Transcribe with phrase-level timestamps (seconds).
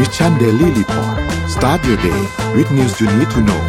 [0.00, 1.16] Mission Daily Report
[1.54, 2.20] start your day
[2.56, 3.62] with news you need to know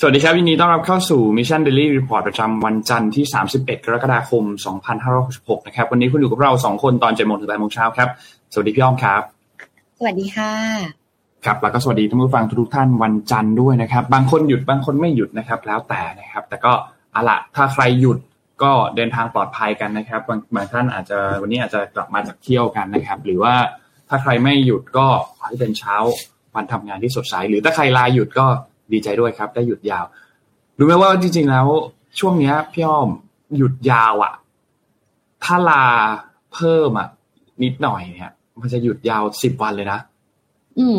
[0.00, 3.24] สวัสดีครับยินดีต้อนรับเข้าสู่ Mission Daily Report ประจำวันจันทร์ที่
[3.56, 4.44] 31 กรกฎาคม
[5.06, 8.08] 2566 นะครับ วันนี้คุณอยู่กับเรา 2 คนตอน7โมงถึง8โมงเช้าครับ
[8.52, 9.22] สวัสดีพี่อ้อมครับ
[9.98, 10.52] สวัสดีค่ะ
[11.44, 16.72] ครับ แล้วก็สวัสดีท่านผู้ฟังทุกท่านวันจันทร์ด้วยนะครับ บางคนหยุดบางคนไม่หยุดนะครับ แล้วแต่นะครับ แต่ก็
[17.12, 18.18] เอาละถ้าใครหยุด
[18.62, 23.54] ก็เดินทางปลอดภัยกันนะครับ บางบางท่านอาจจะวันนี้อาจจะกลับมาจากเที่ยวกันนะครับ หรือว่า
[24.08, 25.96] ถ้าใครไม่หยุดก็ขอให้เป็นเช้า
[26.54, 28.46] วันทำงานที่สดใส หรือถ้าใครลาหยุดก็
[28.92, 30.04] ดีใจด้วยครับ ได้หยุดยาว
[30.78, 31.66] รู้ไหมว่าจริง ๆ แล้ว
[32.18, 33.08] ช่วงเนี้ยพี่อ้อม
[33.56, 34.34] หยุดยาวอะ่ะ
[35.44, 35.84] ถ้าลา
[36.52, 37.08] เพิ่มอะ
[37.62, 40.00] นิดหน่อยเนี่ย มันจะหยุดยาวสิบวันเลยนะ
[40.78, 40.98] อืม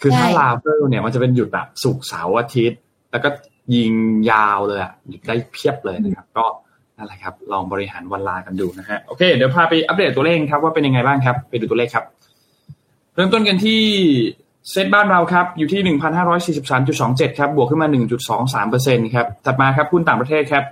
[0.00, 3.28] คือถ้าใช่ลาเพิ่มเนี่ยมันจะเป็นหยุดแบบศุกร์เสาร์อาทิตย์ แล้วก็
[3.74, 3.92] ยิง
[4.30, 12.04] ยาวเลยอะหยุดได้เพียบเลยนะครับ ก็ั่นแหละครับ ลองบริหารวันลากันดูนะฮะโอเค เดี๋ยวพาไปอัปเดตตัวเลขครับว่าเป็นยังไงบ้างครับ ไปดูตัวเลขครับ
[13.14, 13.80] เริ่มต้นกันที่
[14.70, 20.64] เซ็ตบ้านเราครับ อยู่ที่หนึ่งพันห้าร้อยสี่สิบสามจุดสองเจ็ดครับ บวกขึ้นมาหนึ่งจุดสองสามเปอร์เซ็นครับ ถัดมาครับคุณต่างประเทศครับ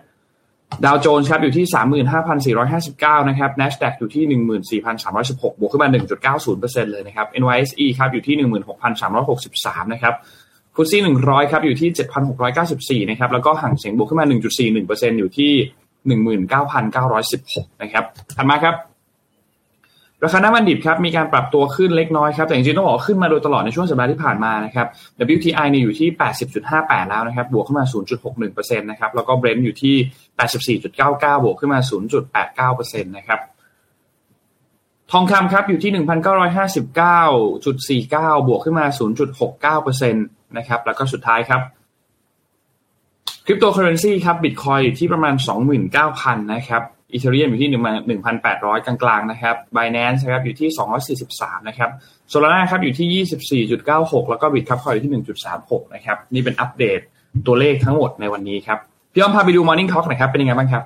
[0.84, 10.14] ดาวโจนส์ครับอยู่ที่สามหมื่นห้าพันสี่ร้อยห้าสิบเก้านะครับ NASDAQ อยู่ที่หนึ่งหมื่นสี่พันสามร้อยสิบหกบวกขึ้นมาหนึ่งจุดเก้าศูนย์เปอร์เซ็นต์เลยนะครับ NYSE ครับอยู่ที่หนึ่งหมื่นหกพันสามร้อยหกสิบสามนะครับ
[10.74, 15.52] ฟุตซี่หนึ่งร้อยครับอยู่ที่เจ็ดพันหกร้อยเก้าสิบสี่นะครับ แล้วก็ห่งเสียงบวกขึ้นมาหนึ่งจุดสี่หนึ่งเปอร์เซ็นอยู่ที่
[16.06, 18.04] 19,916 นะครับ
[18.36, 18.74] ถัดมาครับ
[20.24, 24.86] ราคาน้ำมันดิบครับมีการปรับตัวขึ้นเล็กน้อยครับแต่จริงๆต้องบอกขึ้นมาโดยตลอดในช่วงสัปดาห์ที่ผ่านมานะครับ
[25.36, 26.08] WTI เนี่ยอยู่ที่
[26.58, 27.86] 80.58 แล้วนะครับบวกขึ้นมา
[28.32, 31.80] 0.61%นะครับแล้วก็ Brent อยู่ที่ 84.99 บวกขึ้นมา
[32.66, 33.40] 0.89%นะครับ
[35.12, 35.92] ทองคำครับอยู่ที่
[38.04, 38.86] 1,959.49 บวกขึ้นมา
[39.72, 41.62] 0.69%นะครับแล้วก็สุดท้ายครับ
[43.46, 45.34] คริปโตเคอเรนซีครับบิตคอยอยู่ที่ประมาณ
[45.74, 46.82] 29,000 นะครับ
[47.12, 47.70] Ethereum อยู่ที่
[48.24, 51.90] 1,800 กลางๆนะครับบ i n a n c e นะครับอยู่ที่ 243 นะครับ
[52.28, 53.24] Solana ครับอยู่ที่
[53.86, 55.12] 24.96 แล้วก็ Bitkub Coin อยู่ที่
[55.54, 57.00] 1.36 นะครับ นี่เป็นอัปเดต
[57.46, 58.78] ตัวเลขทั้งหมดในวันนี้ครับ
[59.12, 60.84] พี่อ้อมพาไปดู Morning Talk หน่อยครับ เป็นยังไงบ้างครับ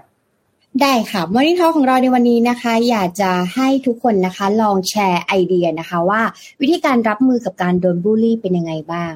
[0.80, 6.22] ได้ค่ะ Morning Talk ของเราในวันนี้นะคะ อยากจะให้ทุกคนนะคะ ลองแชร์ไอเดียนะคะ ว่า
[6.60, 9.12] วิธีการรับมือกับการโดนบูลลี่เป็นยังไงบ้าง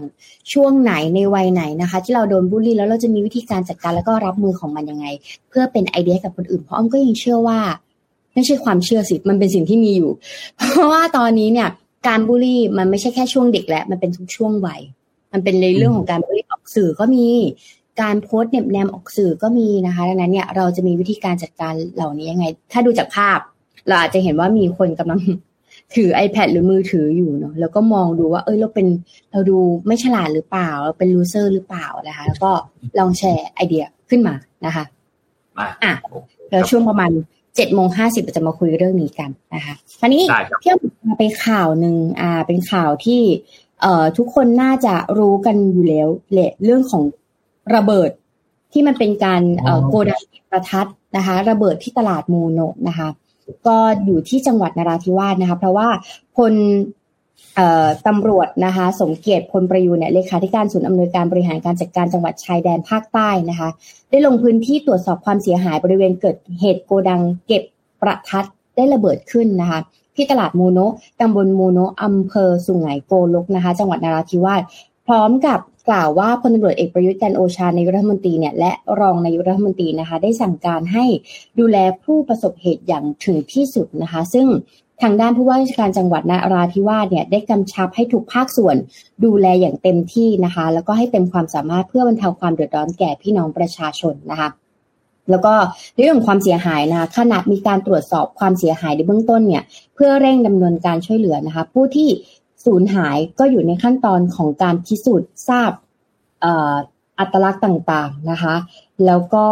[0.53, 5.07] ช่วงไหนในวัยไหนนะคะ ที่เราโดนบูลลี่แล้วเราจะมีวิธีการจัดการแล้วก็รับมือของมันยังไง
[5.49, 7.59] เพื่อเป็นไอเดียกับคนอื่นเพราะอ้อมก็ยังเชื่อว่า
[8.35, 10.11] ไม่ใช่ความเชื่อสิมันเป็นสิ่งที่มีอยู่
[10.73, 11.69] เพราะว่าตอนนี้เนี่ย
[12.09, 14.81] การบูลลี่มันไม่ใช่แค่ช่วงเด็กแล้วมันเป็นทุกช่วงวัย
[15.33, 17.27] มันเป็นในเรื่องของการบูลลี่ออกสื่อก็มี
[18.01, 23.39] การโพสต์เน็บแนมออกสื่อก็มีนะคะ ดังนั้นเนี่ยเราจะมีวิธีการจัดการเหล่านี้ยังไง ถ้าดูจากภาพ
[23.89, 25.21] เราอาจจะเห็นว่ามีคนกำลัง
[25.95, 28.87] ถือ iPad หรือมือถืออยู่เนาะแล้วก็มองดูว่า เอ้ยเราเป็น
[29.33, 32.51] เราดูไม่ฉลาดหรือเปล่า เราเป็นลูเซอร์หรือเปล่านะคะ แล้วก็
[32.99, 34.35] ลองแชร์ไอเดียขึ้นมา
[34.67, 34.85] นะคะ
[35.59, 35.93] มาอะ
[36.51, 37.11] แล้วช่วงประมาณ
[37.57, 40.77] เจ็ดโมงห้าสิบจะมาคุยเรื่องนี้กันนะคะคราวนี้ได้ครับเที่ยว
[41.07, 43.23] มาไปข่าวหนึ่งอ่าเป็นข่าวที่
[43.83, 47.03] เอ่อทุกคนน่าจะรู้กันอยู่แล้วแหละเรื่องของ
[47.75, 48.11] ระเบิด
[48.73, 53.09] ที่มันเป็นการเอ่ออ๋อโกดังประทัดนะคะ ระเบิดที่ตลาดมูโนะนะคะ
[53.67, 55.89] ก็อยู่ที่จังหวัดนราธิวาสนะคะ เพราะว่า
[56.37, 56.55] พล
[57.57, 63.69] เอ่อตำรวจนะคะ สมเกียรติพลประยูนเนี่ยเลขาธิการศูนย์อำนวยการบริหารการจัดการจังหวัดชายแดนภาคใต้นะคะ
[64.11, 67.63] ได้ลงพื้นที่ตรวจสอบความเสียหายบริเวณเกิดเหตุโกดังเก็บ
[68.01, 68.47] ประทัด
[68.77, 69.81] ได้ระเบิดขึ้นนะคะ
[70.17, 74.63] ที่ตลาดมูโนะตำบลมูโนะอำเภอสุไหงโกลกนะคะ จังหวัดนราธิวาส
[75.07, 75.59] พร้อมกับ
[75.89, 81.07] กล่าวว่าพลตำรวจเอกประยุทธ์จันโอชานายกรัฐมนตรีเนี่ยและรองนายกรัฐมนตรีนะคะ ได้สั่งการให้
[81.59, 84.47] ดูแลผู้ประสบเหตุอย่างถึงที่สุดนะคะ ซึ่ง
[85.03, 88.77] ทางด้านผู้ว่าราชการจังหวัดนราธิวาสเนี่ยได้กำชับให้ทุกภาคส่วน
[89.25, 94.49] ดูแลอย่างเต็มที่นะคะ แล้วก็ให้เต็มความสามารถเพื่อบรรเทาความเดือดร้อนแก่พี่น้องประชาชนนะคะ
[95.31, 95.55] แล้วก็
[95.99, 99.63] เรื่องของความเสียหายนะขณะมีการตรวจสอบความเสียหายในเบื้องต้นเนี่ย
[99.95, 102.09] เพื่อเร่งดำเนินการช่วยเหลือนะคะ ผู้ที่
[102.67, 105.71] สูญหายก็อยู่ในขั้นตอนของการพิสูจน์ทราบ
[107.19, 108.55] อัตลักษณ์ต่างๆนะคะ
[109.07, 109.47] แล้วก็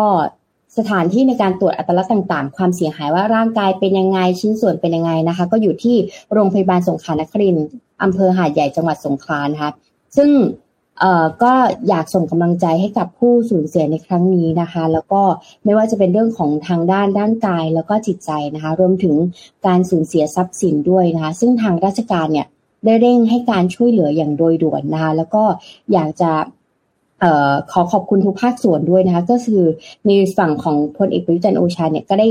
[0.78, 5.96] สถานที่ในการตรวจอัตลักษณ์ต่างๆ ความเสียหายว่าร่างกายเป็นยังไงชิ้นส่วนเป็นยังไงนะคะ ก็อยู่ที่
[6.32, 7.56] โรงพยาบาลสงขลานคริน
[8.02, 9.70] อำเภอหาดใหญ่จังหวัดสงขลานะคะ
[10.16, 10.30] ซึ่ง
[11.42, 11.52] ก็
[11.88, 15.22] อยากส่งกำลังใจให้กับผู้สูญเสียในครั้งนี้นะคะ แล้วก็
[15.64, 19.14] ไม่ว่าจะเป็นเรื่องของทางด้านด้านกายแล้วก็จิตใจนะคะ รวมถึง
[19.66, 22.46] การสูญเสียทรัพย์สินด้วยนะคะ ซึ่งทางราชการเนี่ย
[22.84, 25.42] ได้เร่งให้การช่วยเหลืออย่างโดยด่วนนะคะแล้วก็
[25.92, 26.32] อยากจะ
[27.22, 29.64] ออขอขอบคุณทุกภาคส่วนด้วยนะคะ ก็คือ
[30.06, 32.28] ในฝั่งของพลเอกประยุจันทร์โอชาเนี่ยก็ได้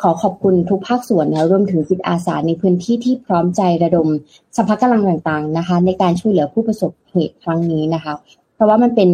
[0.00, 4.08] ขอขอบคุณทุกภาคส่วนนะรวมถึงจิตอาสาในพื้นที่ที่พร้อมใจระดม
[4.56, 8.12] สภากำลังต่างๆนะคะ ในการช่วยเหลือผู้ประสบเหตุครั้งนี้นะคะ
[8.54, 9.10] เพราะว่ามันเป็น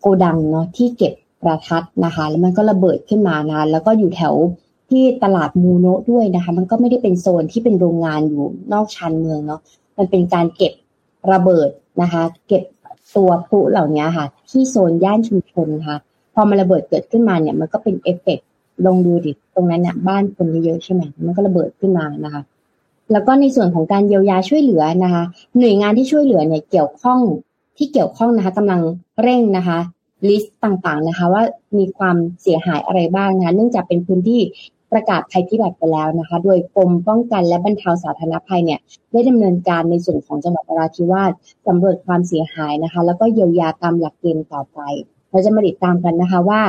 [0.00, 4.34] โกดังเนาะที่เก็บประทัดนะคะ แล้วมันก็ระเบิดขึ้นมานะแล้วก็อยู่แถว
[4.94, 9.60] ที่ตลาดมูโนะด้วยนะคะ มันก็ไม่ได้เป็นโซนที่เป็นโรงงานอยู่นอกชานเมืองเนาะ
[9.98, 10.72] มันเป็นการเก็บ
[11.32, 11.68] ระเบิด
[12.02, 12.62] นะคะ เก็บ
[13.16, 15.96] ตัวพลุเหล่านี้ค่ะ ที่โซนย่านชุมชนค่ะ
[16.34, 18.38] พอมันระเบิดเกิดขึ้นมาเนี่ย มันก็เป็นเอฟเฟก
[18.86, 22.42] ลงดูดิตรงนั้นเนี่ยบ้านคนเยอะใช่ไหมมันก็ระเบิดขึ้นมานะคะ
[23.12, 25.22] แล้วก็ในส่วนของการเยียวยาช่วยเหลือนะคะ
[25.58, 27.20] หน่วยงานที่ช่วยเหลือเนี่ยเกี่ยวข้อง
[27.76, 28.80] ที่เกี่ยวข้องนะคะกำลัง
[29.22, 29.78] เร่งนะคะ
[30.28, 31.42] ลิสต์ต่างๆนะคะ ว่า
[31.78, 34.40] มีความเสียหายอะไรบ้างนะคะ เนื่องจากเป็นพื้นที่
[34.94, 38.80] ประกาศภัยพิบัติไปแล้วนะคะ โดยกรมป้องกันและบรรเทาสาธารณภัยเนี่ย
[39.12, 41.32] ได้ดำเนินการในส่วนของจังหวัดนราธิวาส
[41.66, 44.78] สำรวจความเสียหายนะคะ แล้วก็เยียวยาตามหลักเกณฑ์ต่อไป
[45.30, 46.62] เราจะมาติดตามกันนะคะว่า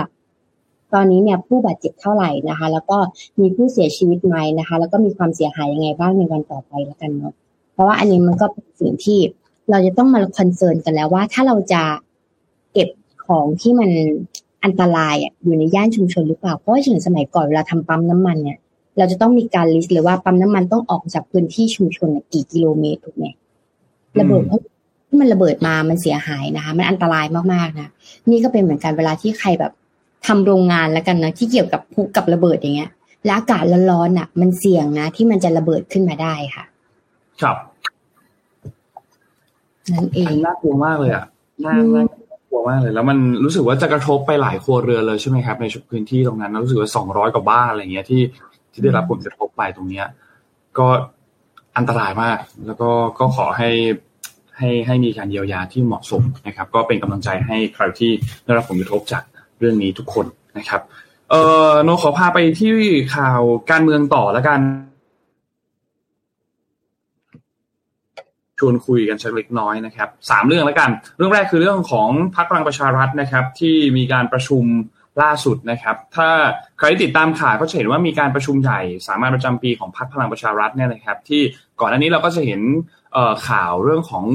[0.93, 2.97] ตอนนี้เนี่ยผู้บาดเจ็บเท่าไหร่นะคะ แล้วก็
[3.39, 7.33] มีผู้เสียชีวิตไหมนะคะ แล้วก็มีความเสียหายยังไงบ้างในวันต่อไปแล้วกันเนาะ
[7.73, 9.19] เพราะว่าอันนี้มันก็เป็นสิ่งที่
[9.69, 11.83] เราจะต้องมา concern กันแล้วว่าถ้าเราจะ
[12.73, 12.89] เก็บ
[13.25, 13.91] ของที่มัน
[14.65, 18.57] อันตรายอะอยู่ในย่านชุมชนหรือเปล่า เพราะว่าถึงสมัยก่อนเวลาทำปั๊มน้ำมันเนี่ย
[18.97, 23.25] เราจะต้องมีการ list เลยว่าปั๊มน้ำมันต้องออกจากพื้นที่ชุมชนกี่กิโลเมตรถูกไหม
[24.19, 24.61] ระเบิดเพราะ
[25.07, 27.89] ที่มันระเบิดมามันเสียหายนะคะ มันอันตรายมากๆนะ
[28.29, 29.71] นี่ก็เป็นเหมือนกันเวลาที่ใครแบบ
[30.25, 32.91] ทำโรงงานแล้วกันนะที่เกี่ยวกับพลุกับระเบิดอย่างเงี้ย
[33.25, 36.65] และอากาศร้อนๆอะ มันเสี่ยงนะ ที่มันจะระเบิดขึ้นมาได้ค่ะ
[37.41, 37.57] ครับ
[39.93, 41.25] นั่นเออันงนี้น่ากลัวมากเลยอะ
[41.65, 42.24] น่าน่าก
[42.55, 48.21] ลัวมากเลย แล้วมันรู้สึกว่าจะกระทบไปหลายครัวเรือนเลยใช่ไหมครับในพื้นที่ตรงนั้นรู้สึกว่าสองร้อยกว่าบ้านอะไรเงี้ยที่
[48.71, 50.05] ที่ได้รับผลกระทบไปตรงเนี้ย
[50.77, 50.87] ก็
[51.77, 53.69] อันตรายมาก แล้วก็ก็ขอให้
[54.57, 58.11] ให้ให้มีการเยียวยาที่เหมาะสมนะครับ ก็เป็นกำลังใจให้ใครที่
[58.45, 59.23] ได้รับผลกระทบจาก
[59.59, 60.25] เรื่องนี้ทุกคน
[60.57, 60.81] นะครับ
[61.31, 61.35] เอ
[61.69, 62.71] อโนขอพาไปที่
[63.15, 63.41] ข่าว
[63.71, 64.59] การเมืองต่อแล้วกัน
[68.59, 74.63] ชวนคุยกันสักเล็กน้อยนะครับสามเรื่องแล้วกัน เรื่องแรกคือเรื่องของพรรคพลังประชารัฐนะครับ ที่มีการประชุม
[75.21, 76.29] ล่าสุดนะครับ ถ้า
[76.77, 81.41] ใครติดตามข่าวก็จะเห็นว่ามีการประชุมใหญ่สามัญประจำปีของพรรคพลังประชารัฐเนี่ยนะครับ ที่
[81.79, 82.61] ก่อนหน้านี้เราก็จะเห็น
[83.49, 84.25] ข่าวเรื่องของ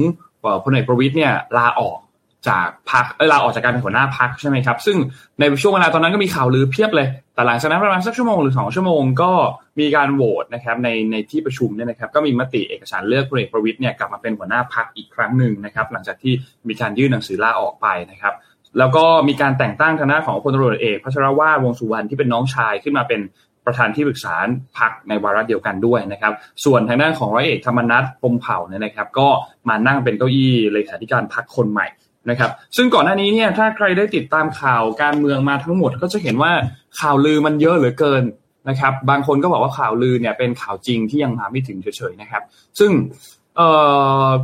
[0.63, 1.99] พลเอกประวิตยเนี่ยลาออก
[2.49, 4.97] จากพักเออลาออกจากการเป็นหัวหน้าพักใช่ไหมครับ ซึ่ง
[5.39, 9.31] ในช่วงเวลาตอนนั้นก็มีข่าวลือเพียบเลย แต่หลังจากนั้นประมาณสักชั่วโมงหรือสองชั่วโมงก็
[9.79, 16.33] มีการโหวตนะครับในในที่ประชุมเนี่ยนะครับ ก็มีมติเอกสารเลือกพลเอกประวิตยเนี่ยกลับมาเป็นหัวหน้าพักอีกครั้งหนึ่งนะครับ หลังจากที่
[16.67, 18.33] มีการยื่นหนังสือลาออกไปนะครับ
[18.77, 23.21] แล้วก็มีการแต่งตั้งทางด้านของพลตำรวจเอกพัชรวาทวงสุวรรณที่เป็นน้องชายขึ้นมาเป็น
[23.65, 24.35] ประธานที่ปรึกษา
[24.77, 26.33] พักในวาระเดียวกันด้วยนะครับ
[26.65, 29.27] ส่วนทางด้านของร้อยเอกธรรมนัฐพมเผ่าเนี่ยนะครับ ก็
[29.69, 31.87] มานั่งเป็นเก้าอี้เลขาธิการพักคนใหม่
[32.29, 36.51] นะครับ ซึ่งก่อนหน้านี้เนี่ยถ้าใครได้ติดตามข่าวการเมืองมาทั้งหมด ก็จะเห็นว่า
[36.99, 38.23] ข่าวลือมันเยอะเหลือเกิน
[38.69, 42.43] นะครับ บางคนก็บอกว่าข่าวลือเนี่ยเป็นข่าวจริงที่ยังมาไม่ถึงเฉยๆนะครับ
[42.79, 42.91] ซึ่ง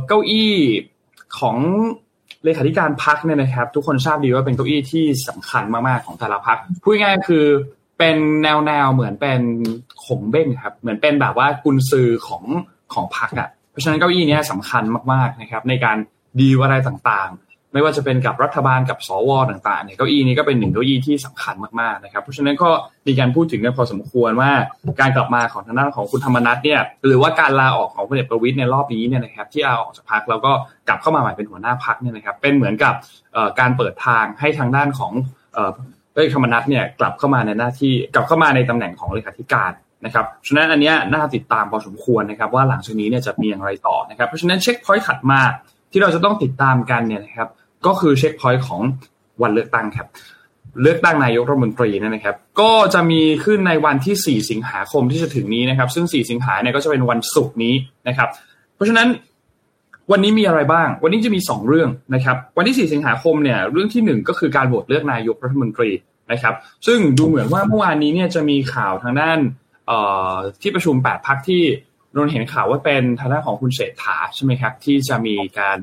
[0.06, 0.52] เก้าอี้
[1.38, 1.56] ของ
[2.44, 7.44] เลขาธิการพักเนี่ยนะครับ ทุกคนทราบดีว่าเป็นเก้าอี้ที่สำคัญมากๆของแต่ละพักพูดง่ายคือ
[7.98, 9.40] เป็นแนวแนวเหมือนเป็น
[10.04, 12.44] ขงเบ้งครับ เหมือนเป็นแบบว่ากุญซือของ
[12.92, 15.96] ของพักอะเพราะฉะนั้นเก้าอี้นี้สำคัญมากๆนะครับ ในการ
[16.40, 22.70] ดีลอะไรต่างๆ ไม่ว่าจะเป็นกับรัฐบาลกับสวต่างๆเนี่ยเก้าอี้นี้ก็เป็นหนึ่งเก้าอี้ที่สำคัญมากๆนะครับ เพราะฉะนั้นก็
[23.06, 24.50] มีการพูดถึงกันพอสมควรว่า
[25.00, 30.52] การกลับมาของทางด้านของคุณธรรมนัฐเนี่ยหรือว่าการลาออกของพลเอกประวิตยในรอบนี้เนี่ยนะครับที่ลาออกจากพักแล้วก็
[30.88, 32.94] กลับเข้ามาใหม่เป็นหัวหน้าพักเนี่ยนะครับเป็นเหมือนกับ
[33.60, 35.12] การเปิดทางให้ทางด้านของ
[35.54, 39.72] เอกธรรมนัฐเนี่ยกลับเข้ามาในหน้าที่กลับเข้ามาในตำแหน่งของเลขาธิการ
[40.04, 45.40] นะครับฉะนั้นอันนี้น่าติดตามพอสมควรนะครับว่าหลังจากนี้เนี่ยจะมีอย่างไรต่อนะครับเพราะฉะนั้นเช็คพอยต์ถัดมา
[45.92, 47.48] ที่เราจะต้องติดตามกันเนี่ยนะครับ
[47.86, 48.80] ก็คือเช็คพอยต์ของ
[49.42, 50.08] วันเลือกตั้งครับ
[50.82, 57.74] เลือกตั้งนายกรัฐมนตรีนะครับ ก็จะมีขึ้นในวันที่ 4 สิงหาคมที่จะถึงนี้นะครับ ซึ่ง 4 สิงหาเนี่ยก็จะเป็นวันศุกร์นี้
[58.08, 58.28] นะครับ
[58.74, 59.08] เพราะฉะนั้น
[60.12, 65.90] วันนี้มีอะไรบ้าง วันนี้จะมี 2 เรื่องนะครับ วันที่ 4 สิงหาคมเนี่ยเรื่องที่ 1 ก็คือการโหวตเลือกนายกรัฐมนตรี
[66.32, 66.54] นะครับ
[66.86, 69.38] ซึ่งดูเหมือนว่าเมื่อวานนี้เนี่ยจะมีข่าวทางด้าน
[70.62, 71.62] ที่ประชุม 8 พักที่
[72.16, 75.78] นนเห็นข่าวว่าเป็นทางด้านของคุณเศรษฐาใช่ไหมครับ ที่จะมีการ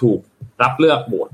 [0.00, 0.20] ถูก
[0.62, 1.30] รับเลือกโหวต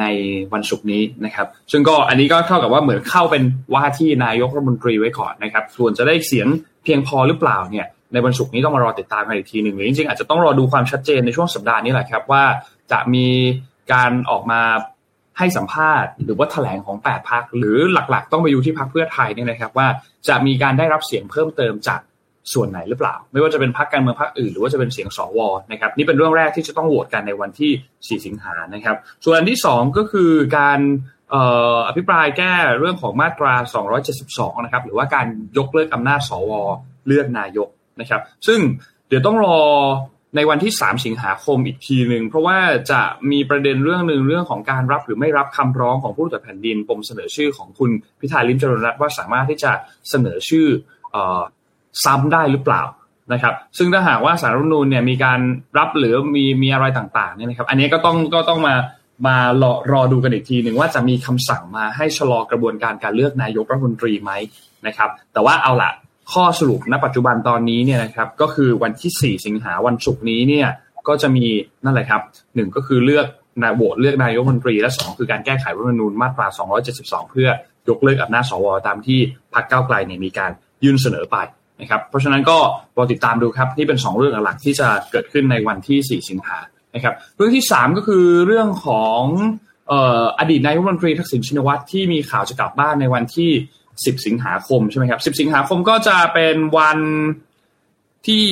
[0.00, 0.04] ใน
[0.52, 3.42] วันศุกร์นี้นะครับ ซึ่งก็อันนี้ก็เท่ากับว่าเหมือนเข้าเป็น
[3.74, 6.48] ว่าที่นายกรัฐมนตรีไว้ก่อนนะครับ ส่วนจะได้เสียง
[6.84, 12.44] เพียงพอหรือเปล่าเนี่ย ในวันศุกร์นี้ต้องมารอติดตามกันอีกทีหนึ่งหรือจริงๆอาจจะต้องรอดูความชัดเจนในช่วงสัปดาห์นี้แหละครับว่า
[12.92, 13.26] จะมี
[13.92, 14.62] การออกมา
[15.38, 19.88] ให้สัมภาษณ์หรือว่าแถลงของ 8 พักหรือหลักๆ ต้องไปอยู่ที่พักเพื่อไทยเนี่ยนะครับว่า
[20.28, 22.00] จะมีการได้รับเสียงเพิ่มเติมจาก
[22.52, 25.38] ส่วนไหนหรือเปล่า ไม่ว่าจะเป็นพรรคการเมืองพรรคอื่นหรือว่าจะเป็นเสียงสว
[25.72, 30.80] นะครับนี่เป็นเรื่องแรกที่จะต้องโหวตกันในวันที่ 4 สิงหานะครับ ส่วนอันที่ 2 ก็คือการ
[31.88, 33.54] อภิปรายแก้เรื่องของมาตรา
[34.08, 35.26] 272 นะครับ หรือว่าการ
[35.58, 36.52] ยกเลิกอำนาจสว
[37.06, 37.68] เลือกนายก
[38.00, 38.60] นะครับ ซึ่ง
[39.08, 39.58] เดี๋ยวต้องรอ
[40.36, 42.58] ในวันที่ 3 สิงหาคมอีกทีหนึ่งเพราะว่า
[42.90, 43.00] จะ
[43.30, 47.90] มีประเด็นเรื่องหนึ่งเรื่องของการรับหรือไม่รับคำร้องของผู้ตรวจแผ่นดินปมเสนอชื่อของคุณ
[48.20, 49.72] พิธาลิมจรรัตน์ว่าสามารถที่จะ
[50.10, 50.66] เสนอชื่อ
[52.04, 52.82] ซ้ำได้หรือเปล่า
[53.32, 55.40] นะครับ ซึ่งถ้าหากว่าสารรัฐมนูลเนี่ยมีการ
[55.78, 58.74] รับหรือมีมีอะไรต่างๆเนี่ยนะครับ อันนี้ก็ต้องก็ต้องมา
[59.26, 64.32] มารอรอดูกันอีกทีหนึ่งว่าจะมีคำสั่งมาให้ชะลอกระบวนการการเลือกนายกรัฐมนตรีไหม
[64.86, 65.90] นะครับ แต่ว่าเอาละ
[66.32, 70.68] ข้อสรุปณปัจจุบันตอนนี้เนี่ยนะครับก็คือวันที่ 4 สิงหาวันศุกร์นี้เนี่ย
[71.08, 71.44] ก็จะมี
[71.84, 72.20] นั่นแหละครับ
[72.54, 73.26] หนึ่งก็คือเลือก
[73.62, 76.46] นายโหวตเลือกนายกรัฐมนตรี และ 2 คือการแก้ไขรัฐธรรมนูญมาตรา
[76.88, 77.48] 272 เพื่อ
[77.88, 79.18] ยกเลิกอำนาจสวตามที่
[79.54, 80.50] พรรคก้าวไกลเนี่ยมีการ
[80.84, 81.36] ยื่นเสนอไป
[81.80, 82.58] นะครับเพราะฉะนั้นก็
[82.96, 86.58] รอติดตามดูครับนี่เป็น 2 เรื่องหลักที่จะเกิดขึ้นในวันที่ 4 สิงหา
[86.94, 89.22] นะครับเรื่องที่ 3 ก็คือเรื่องของ
[90.38, 93.50] อดีตนายกรัฐมนตรีทักษิณชินวัตรที่มีข่าวจะกลับบ้านในวันที่
[93.86, 96.98] 10 สิงหาคมใช่ไหมครับ 10 สิงหาคมก็จะเป็นวัน
[98.26, 98.46] ที่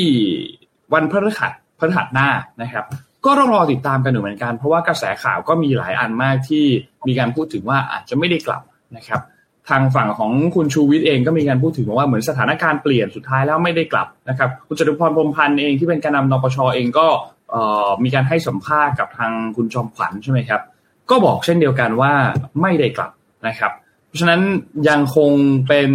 [0.94, 2.28] วันพฤหัสพฤหัสหน้า
[2.62, 2.84] นะครับ
[3.24, 6.64] ก็ต้องรอติดตามกันเหมือนกัน เพราะว่ากระแสข่าวก็มีหลายอันมากที่
[7.06, 8.62] มีการพูดถึงว่าอาจจะไม่ได้กลับ
[8.96, 9.20] นะครับ
[9.70, 17.06] ทางฝั่งของคุณชูวิทย์เองก็มีการพูดถึงว่าเหมือนสถานการณ์เปลี่ยนสุดท้ายแล้วไม่ได้กลับนะครับคุณจตุพรพรมพันธ์เองที่เป็นการนำนปชเองก็
[18.04, 20.60] มีการให้สัมภาษณ์กับทางคุณจอมขวัญใช่ไหมครับ
[21.10, 22.12] ก็บอกเช่นเดียวกันว่า
[22.62, 23.10] ไม่ได้กลับ
[23.46, 23.72] นะครับ
[24.06, 24.40] เพราะฉะนั้น
[24.88, 25.30] ยังคง
[25.68, 25.90] เป็น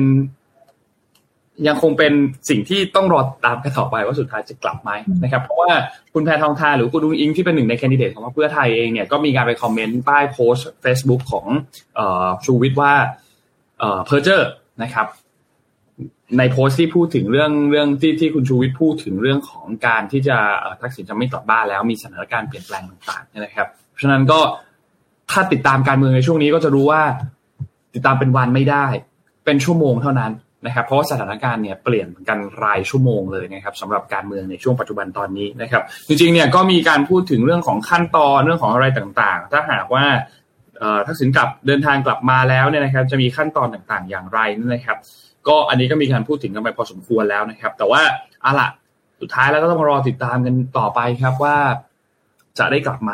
[1.67, 2.13] ยังคงเป็น
[2.49, 4.91] สิ่งที่ต้องรอตามกันต่อไปว่าสุดท้ายจะกลับไหม
[5.23, 5.71] นะครับ เพราะว่า
[6.13, 11.45] คุณแพทองทานหรือคุณอุ๊งอิ๊งที่เป็นหนึ่งใน candidate ของพรรคเพื่อไทยเองเนี่ยก็มีการไป comment ใต้โพสต์ Facebook ของ
[12.45, 12.93] ชูวิทย์ว่า
[13.81, 14.49] เอร์เจอร์
[14.83, 15.07] นะครับ
[16.37, 20.37] ในโพสต์ที่พูดถึงเรื่องเรื่องที่ที่คุณชูวิทย์พูดถึงเรื่องของการที่จะ
[20.81, 24.39] ทักษิณจะไม่กลับบ้านแล้วมีสถานการณ์เปลี่ยนแปลงต่างๆนะครับ เพราะฉะนั้นก็
[25.31, 27.01] ถ้าติดตามการเมืองในช่วงนี้ก็จะรู้ว่า
[27.93, 28.85] ติดตามเป็นวันไม่ได้
[29.45, 30.31] เป็นชั่วโมงเท่านั้น
[30.65, 40.05] นะครับ เพราะว่าสถานการณ์เนี่ยเปลี่ยนกันรายชั่วโมงเลยนะครับสำหรับการเมืองในช่วงปัจจุบันตอนนี้นะครับ จริงๆเนี่ยก็มีการพูดถึงเรื่องของขั้นตอนเรื่องของอะไรต่างๆ ถ้าหากว่า
[41.07, 44.97] ทักษิณกลับเดินทางกลับมาแล้วเนี่ยนะครับ จะมีขั้นตอนต่างๆ อย่างไรนะครับ
[45.47, 48.01] ก็อันนี้ก็มีการพูดถึงกันไปพอสมควรแล้วนะครับ แต่ว่า
[48.45, 48.69] อะละ
[49.21, 51.57] สุดท้ายแล้วก็ต้องรอติดตามกันต่อไปครับว่า
[52.59, 53.13] จะได้กลับไหม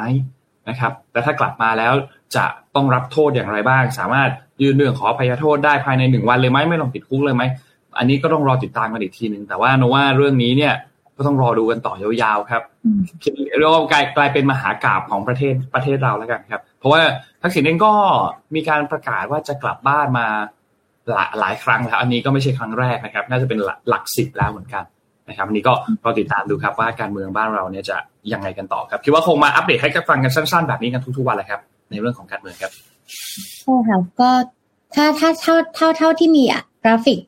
[0.70, 1.94] นะครับ แต่ถ้ากลับมาแล้ว
[2.36, 2.46] จะ
[2.76, 4.30] ต้องรับโทษอย่างไรบ้าง สามารถ
[4.62, 7.44] ยื่นเรื่องขอพยโทษได้ภายในหนึ่งวันเลยไหมไม่ต้องติดคุกเลยไหม
[7.98, 10.74] อันนี้ก็ต้องรอติดตามกันอีกทีหนึ่งแต่ว่าโนว่าเรื่องนี้เนี่ย
[11.18, 12.64] ก็ต้องรอดูกันต่อยาวๆครับ
[13.60, 17.02] เรียกว่ากลายกลายเป็นมหากราบของประเทศประเทศเราแล้วกันครับ เพราะว่า
[17.42, 17.94] ทักษิณเองก็
[18.56, 20.28] มีการประกาศว่าจะกลับบ้านมา
[21.12, 24.84] หลายหลายครั้งแล้วอันนี้ก็ไม่ใช่ครั้งแรกนะครับ น่าจะเป็นหลักสิบแล้วเหมือนกัน
[25.30, 27.98] นะครับอันนี้ก็รอติดตามดูครับว่าการเมืองบ้านเราเนี่ยจะ
[28.34, 32.72] ยังไงกันต่อครับคิดว่าคงมาอัปเดตให้กับฟังกันสั้นๆแบบนี้กันทุกๆวันเลยครับ ในเรื่องของการเมืองครับ
[33.62, 34.30] ใช่ค่ะก็
[34.96, 37.20] ถ้าถ้าเท่าเท่าเท่าที่มีอะกราฟิก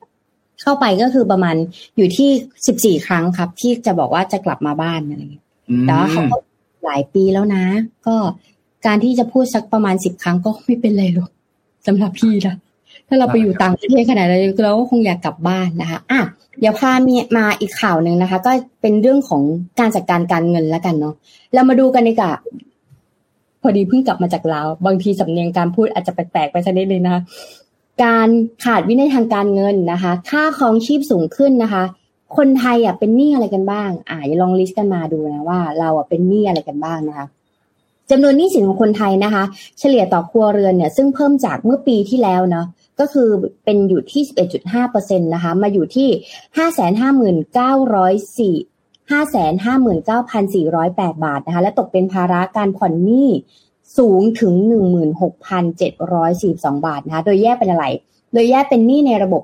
[0.62, 1.56] เข้าไปก็คือประมาณ
[1.98, 2.30] อยู่ที่
[2.68, 5.46] สิบสี่ครั้งครับ ที่จะบอกว่าจะกลับมาบ้านอะไรอย่างเงี้ย
[5.86, 6.38] แต่ว่าเขาก็
[6.86, 7.66] หลายปีแล้วนะ
[8.08, 8.16] ก็
[8.86, 11.30] การที่จะพูดสักประมาณสิบครั้งก็ไม่เป็นไรหรอก
[11.88, 12.56] สำหรับพี่นะ
[13.08, 16.22] ถ้าเราไปอยู่ต่างประเทศขนาดนั้นเราก็คงอยากกลับบ้านนะคะอะ
[16.60, 19.42] เดี๋ยวพามีมาอีกข่าวหนึ่งนะคะ ก็เป็นเรื่องของ
[19.80, 21.16] การจัดการการเงินแล้วกันเนาะ
[21.54, 22.32] เรามาดูกันดีกว่า
[23.62, 27.22] พอดีเพิ่งกลับมาจากลาวบางทีสำเนียงการพูดอาจจะแปลกๆไปสักนิดเลยนะคะ
[28.04, 28.30] การ
[28.66, 31.84] ขาดวินัยทางการเงินนะคะ ค่าครองชีพสูงขึ้นนะคะ
[32.38, 37.26] คนไทยอะเป็นหนี้อะไรกันบ้าง อ่าลองลิสต์กันมาดูนะว่า เราอะเป็นหนี้อะไรกันบ้างนะคะ
[38.12, 39.44] จำนวนหนี้สินของคนไทยนะคะ
[39.80, 42.66] เฉลี่ยต่อครัวเรือนเนี่ยซึ่งเพิ่มจากเมื่อปีที่แล้วเนาะ
[43.00, 43.30] ก็คือ
[43.66, 44.24] เป็นอยู่ที่
[44.74, 46.10] 11.5%นะคะมาอยู่ที่
[46.58, 53.30] 559,400 559,408 บาทนะคะและตกเป็นภาระการผ่อนหนี้
[53.98, 54.54] สูงถึง
[55.50, 57.86] 16,742 บาทนะคะ โดยแยกเป็นอะไร
[58.34, 59.42] โดยแยกเป็นหนี้ในระบบ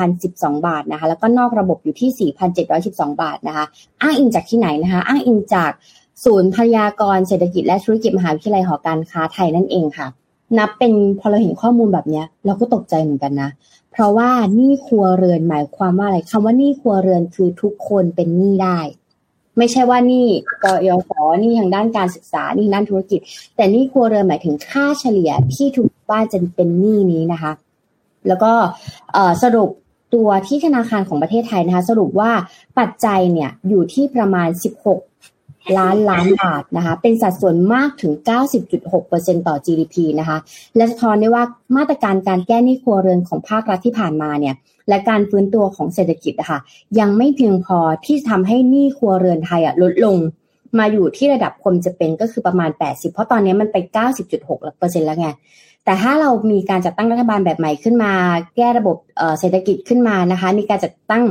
[0.00, 2.32] 12,012 บาทนะคะ แล้วก็นอกระบบอยู่ที่
[2.70, 3.64] 4,712 บาทนะคะ
[4.02, 5.70] อ้างอิงจากที่ไหนนะคะ อ้างอิงจาก
[6.24, 10.06] ศูนย์พยากรเศรษฐกิจและธุรกิจมหาวิทยาลัยหอการค้าไทยนั่นเองค่ะ
[10.58, 13.50] นับเป็นพอเราเห็นข้อมูลแบบนี้เราก็ตกใจเหมือนกันนะ
[13.92, 18.78] เพราะว่านี่ครัวเรือนหมายความว่าอะไรคำว่านี่ครัวเรือนคือทุกคนเป็นหนี้ได้
[19.58, 20.26] ไม่ใช่ว่านี่
[20.64, 21.10] กยศ
[21.42, 23.20] นี่ทางด้านการศึกษานี่ด้านธุรกิจ
[23.56, 27.52] แต่นี่ครัวเรือนหมายถึงค่าเฉลี่ยที่ทุกบ้านจะเป็นหนี้นี้นะคะ
[28.28, 28.52] แล้วก็
[29.42, 29.70] สรุป
[30.14, 32.30] ตัวที่ธนาคารของประเทศไทยนะคะ สรุปว่า
[32.78, 35.11] ปัจจัยเนี่ยอยู่ที่ประมาณ 16
[35.78, 38.12] ล้านล้านบาทนะคะ เป็นสัดส่วนมากถึง
[38.80, 40.38] 90.6%ต่อ GDP นะคะ
[40.76, 41.44] และสะท้อนได้ว่า
[41.76, 44.54] มาตรการการแก้หนี้ครัวเรือนของภาครัฐที่ผ่านมาเนี่ย
[44.88, 46.60] และการฟื้นตัวของเศรษฐกิจนะคะ
[47.00, 50.16] ยังไม่เพียงพอที่ทำให้หนี้ครัวเรือนไทยอะลดลง
[50.78, 53.76] มาอยู่ที่ระดับควรจะเป็นก็คือประมาณ 80 เพราะตอนนี้มันไป
[54.28, 55.28] 90.6เปอร์เซ็นต์แล้วไง
[55.84, 58.12] แต่ถ้าเรามีการจัดตั้งรัฐบาลแบบใหม่ขึ้นมา
[58.56, 58.96] แก้ระบบ
[59.38, 61.24] เศรษฐกิจขึ้นมานะคะ มีการจัดตั้ง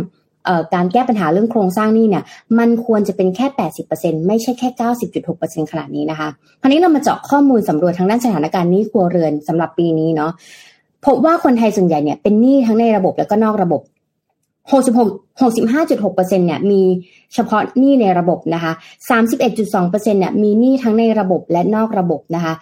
[0.73, 2.23] การแก้ปัญหาเรื่องโครงสร้างนี้เนี่ย
[2.59, 3.45] มันควรจะเป็นแค่
[3.87, 4.69] 80%ไม่ใช่แค่
[5.19, 6.29] 90.6%ขนาดนี้นะคะ
[6.61, 10.31] คราวนี้เรามาเจาะข้อมูลสำรวจทางด้านสถานการณ์หนี้ครัวเรือนสำหรับปีนี้เนาะ
[11.05, 13.81] พบว่าคนไทยส่วนใหญ่เนี่ยเป็นหนี้ทั้งในระบบแล้วก็นอกระบบ
[14.71, 16.81] 66 65.6%เนี่ยมี
[17.33, 18.71] เฉพาะหนี้ในระบบนะคะ
[19.09, 22.53] 31.2%เนี่ยมีหนี้ทั้งในระบบและนอกระบบนะคะ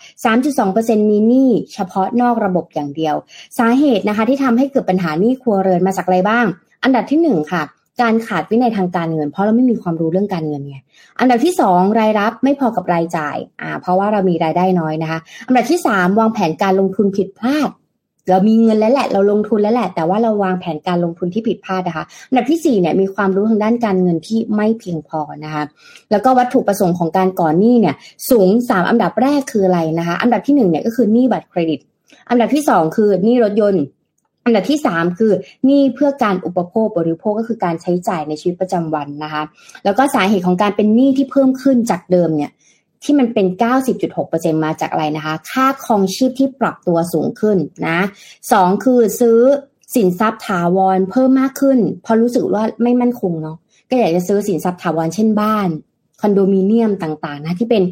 [0.49, 3.15] 3.2%มีหนี้เฉพาะนอกระบบอย่างเดียว
[3.57, 6.45] สาเหตุนะคะที่ทำให้เกิดปัญหาหนี้ครัวเรือนมาจากอะไรบ้าง
[6.83, 7.63] อันดับที่1ค่ะ
[8.01, 10.77] การขาดวินัยทางการเงิน เพราะเราไม่มีความรู้เรื่องการเงินไง
[11.19, 17.69] อันดับที่2รายรับไม่พอกับรายจ่ายอ่าเพราะว่าเรามีรายได้น้อยนะคะ อันดับที่3วางแผนการลงทุนผิดพลาด
[18.29, 25.63] เรามีเงินแล้วแหละ เราลงทุนแล้วแหละ แต่ว่าเราวางแผนการลงทุนที่ผิดพลาดนะคะอันดับที่4เนี่ยมีความรู้ทางด้านการเงินที่ไม่เพียงพอนะคะ
[26.11, 27.95] แล้วก็วัตถุประสงค์ของการก่อนหนี้เนี่ย
[28.29, 31.79] สูง 3 อันดับแรกคืออะไรนะคะ อันดับที่1เนี่ยก็คือหนี้บัตรเครดิต
[32.29, 33.83] อันดับที่ 2 คือหนี้รถยนต์
[34.45, 35.31] อันดับที่ 3 คือ
[35.65, 39.43] หนี้เพื่อการอุปโภคบริโภคก็คือการใช้จ่ายในชีวิตประจำวันนะคะ
[39.85, 42.51] แล้วก็สาเหตุของการเป็นหนี้ที่เพิ่มขึ้นจากเดิมเนี่ย
[43.03, 43.47] ที่มันเป็น
[44.05, 47.99] 90.6%มาจากอะไรนะคะ ค่าครองชีพที่ปรับตัวสูงขึ้นนะ
[48.51, 49.39] สองคือซื้อ
[49.95, 53.57] สินทรัพย์ถาวรเพิ่มมากขึ้นเพราะรู้สึกว่าไม่มั่นคงเนาะ
[53.89, 55.69] ก็อยากจะซื้อสินทรัพย์ถาวรเช่นบ้าน
[56.19, 57.83] คอนโดมิเนียมต่างๆนะที่เป็น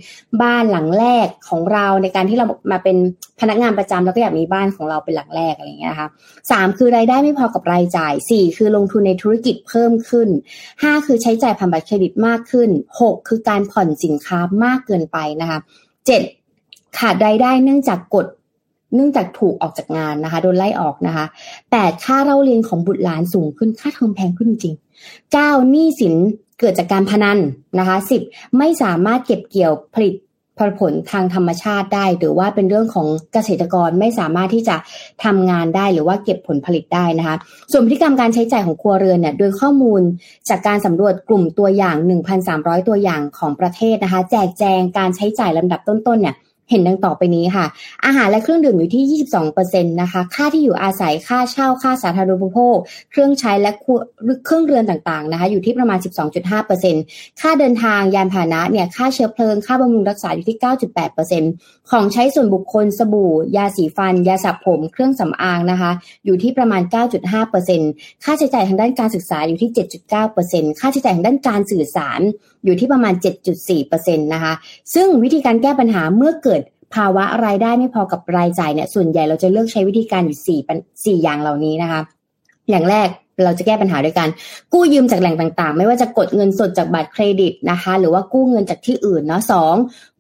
[0.42, 2.98] บ้านหลังแรกของเราในการที่เรามาเป็น
[3.40, 6.10] พนักงานประจำแล้วก็อยากมีบ้านของเราเป็นหลังแรกอะไรอย่างเงี้ยนะคะ
[6.52, 10.30] สามคือรายได้ไม่พอกับรายจ่ายสี่คือลงทุนในธุรกิจเพิ่มขึ้น
[10.82, 12.70] ห้าคือใช้จ่ายผ่านบัตรเครดิตมากขึ้น
[13.02, 15.60] หกคือการผ่อนสินค้ามากเกินไปนะคะ
[16.08, 16.22] เจ็ด
[17.00, 18.26] ขาดรายได้เนื่องจากกฎ
[18.96, 21.26] เนื่องจากถูกออกจากงานนะคะ โดนไล่ออกนะคะ
[21.72, 24.76] แปดค่าเล่าเรียนของบุตรหลานสูงขึ้นค่าเทอมแพงขึ้นจริง
[25.34, 26.16] เก้าหนี้สิน
[26.60, 27.40] เกิดจากการพนัน
[27.80, 28.22] นะคะสิบ
[28.58, 30.14] ไม่สามารถเก็บเกี่ยวผลิต
[30.82, 34.76] ผลทางธรรมชาติได้ หรือว่าเป็นเรื่องของเกษตรกรไม่สามารถที่จะ
[35.24, 37.36] ทำงานได้หรือว่าเก็บผลผลิตได้นะคะ
[37.72, 40.02] ส่วนพฤติกรรมการใช้จ่ายของครัวเรือนเนี่ยโดยข้อมูล
[40.50, 41.96] จากการสำรวจกลุ่มตัวอย่าง
[42.44, 46.36] 1,300 ตัวอย่างของประเทศนะคะ แจกแจงการใช้จ่ายลำดับต้นๆเนี่ย
[46.70, 47.66] เห็นดังต่อไปนี้ค่ะ
[48.06, 52.78] อาหารและเครื่องดื่มอยู่ที่ 22%นะคะ ค่าที่อยู่อาศัย ค่าเช่า ค่าสาธารณูปโภค
[53.12, 53.72] เครื่องใช้และ
[54.46, 56.00] เครื่องเรือนต่างๆนะคะ อยู่ที่ประมาณ
[56.70, 60.58] 12.5%ค่าเดินทางยานพาหนะเนี่ย ค่าเชื้อเพลิง ค่าบำรุงรักษาอยู่ที่
[61.24, 65.92] 9.8%ของใช้ส่วนบุคคล สบู่ ยาสีฟัน ยาสระผม เครื่องสำอางนะคะ
[66.26, 66.82] อยู่ที่ประมาณ
[67.54, 69.70] 9.5%ค่าใช้จ่ายทางด้านการศึกษาอยู่ที่
[70.26, 72.22] 7.9%ค่าใช้จ่ายทางด้านการสื่อสาร
[72.66, 73.14] อยู่ที่ประมาณ
[73.64, 74.54] 7.4%นะคะ
[74.94, 76.57] ซึ่งวิธีการแก้ปัญหาเมื่อเกิด
[76.96, 80.60] ภาวะรายได้ไม่พอกับรายจ่ายเนี่ยส่วนใหญ่เราจะเลือกใช้วิธีการอยู่สี่
[81.06, 82.02] สี่อย่างเหล่านี้นะคะ
[82.70, 83.08] อย่างแรก
[83.44, 84.30] เราจะแก้ปัญหาด้วยการ
[84.74, 89.76] กู้ยืมจากแหล่งต่างๆ ไม่ว่าจะกดเงินสดจากบัตรเครดิตนะคะ หรือว่ากู้เงินจากที่อื่นเนาะสอง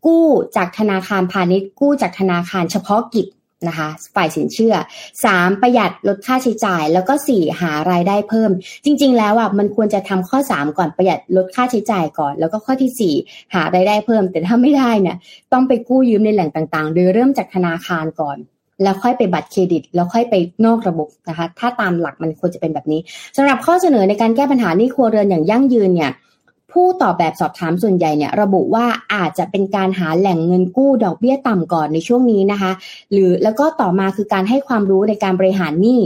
[0.06, 0.25] กู้
[0.56, 3.27] จากธนาคารพาณิชย์กู้จากธนาคารเฉพาะกิจ
[3.67, 4.76] นะคะฝ่ายสินเชื่อ
[5.17, 5.62] 3.
[5.62, 7.62] ประหยัดลดค่าใช้จ่าย แล้วก็ 4.
[7.62, 8.52] หารายได้เพิ่ม
[8.86, 15.17] จริง ๆ แล้วอะมันควรจะทำข้อ 3 ก่อนประหยัดลดค่าใช้จ่ายก่อน แล้วก็ข้อที่ 4 หารายได้เพิ่ม แต่ถ้าไม่ได้เนี่ย
[15.54, 18.38] ต้องไปกู้ยืมในแหล่งต่างๆ โดยเริ่มจากธนาคารก่อน
[18.84, 23.00] แล้วค่อยไปบัตรเครดิต แล้วค่อยไปนอกระบบนะคะถ้าตามหลักมันควรจะเป็นแบบนี้
[23.38, 26.12] สำหรับข้อเสนอในการแก้ปัญหานี้ครัวเรือนอย่างยั่งยืนเนี่ย
[26.77, 32.71] ผู้ตอบแบบสอบถามส่วนใหญ่เนี่ยระบุว่าอาจจะเป็นการหาแหล่งเงินกู้ดอกเบี้ยต่ำก่อนในช่วงนี้นะคะ
[33.11, 36.01] หรือแล้วก็ต่อมาคือการให้ความรู้ในการบริหารหนี้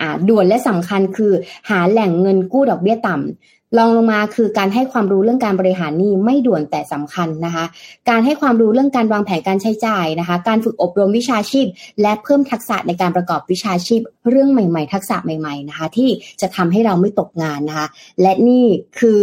[0.00, 1.32] อ่าด่วนและสำคัญคือ
[1.70, 7.64] หาแหล่งเงินกู้ดอกเบี้ยต่ำลองลงมาคือการให้ความรู้เรื่องการบริหารหนี้ไม่ด่วนแต่สำคัญนะคะ
[8.08, 11.66] การให้ความรู้เรื่องการวางแผนการใช้จ่ายนะคะ การฝึกอบรมวิชาชีพ
[12.02, 17.86] และเพิ่มทักษะในการประกอบวิชาชีพ เรื่องใหม่ ๆ ทักษะใหม่ ๆนะคะ ที่จะทำให้เราไม่ตกงานนะคะ
[18.22, 18.64] และนี่
[19.00, 19.20] คือ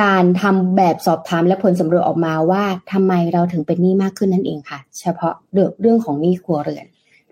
[0.00, 6.86] การทำแบบสอบถามและผลสำรวจออกมาว่าทำไมเราถึงเป็นหนี้มากขึ้นนั่นเองค่ะ เฉพาะเรื่องเรื่องของหนี้ครัวเรือน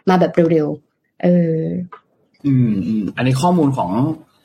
[0.08, 1.56] มาแบบเร็วๆเออ
[2.46, 3.90] อืมอืมอันนี้ข้อมูลของ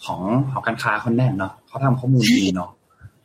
[0.06, 2.70] ของหอการค้าเขาแน่นเนาะเขาทำข้อมูลดีเนาะ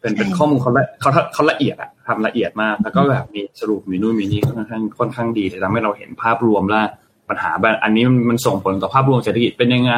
[0.01, 6.81] เป็นเป็นข้อมูลเขาละเขาเขาละเอียดอะทำละเอียดมาก แล้วก็แบบมีสรุปมีนู่นมีนี่ค่อนข้างค่อนข้างดีเลยทำให้เราเห็นภาพรวมและ
[7.29, 9.95] ปัญหาแบบอันนี้มันส่งผลต่อภาพรวมเศรษฐกิจเป็นยังไง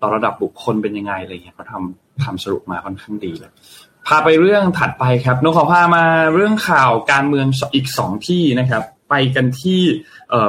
[0.00, 3.52] ต่อระดับบุคคลเป็นยังไงอะไรเงี้ยเขาทำทำสรุปมาค่อนข้างดีเลย
[4.06, 9.80] พาไปเรื่องถัดไปครับนกขอพามาเรื่องข่าวการเมืองอีกสองที่นะครับ ไปกันที่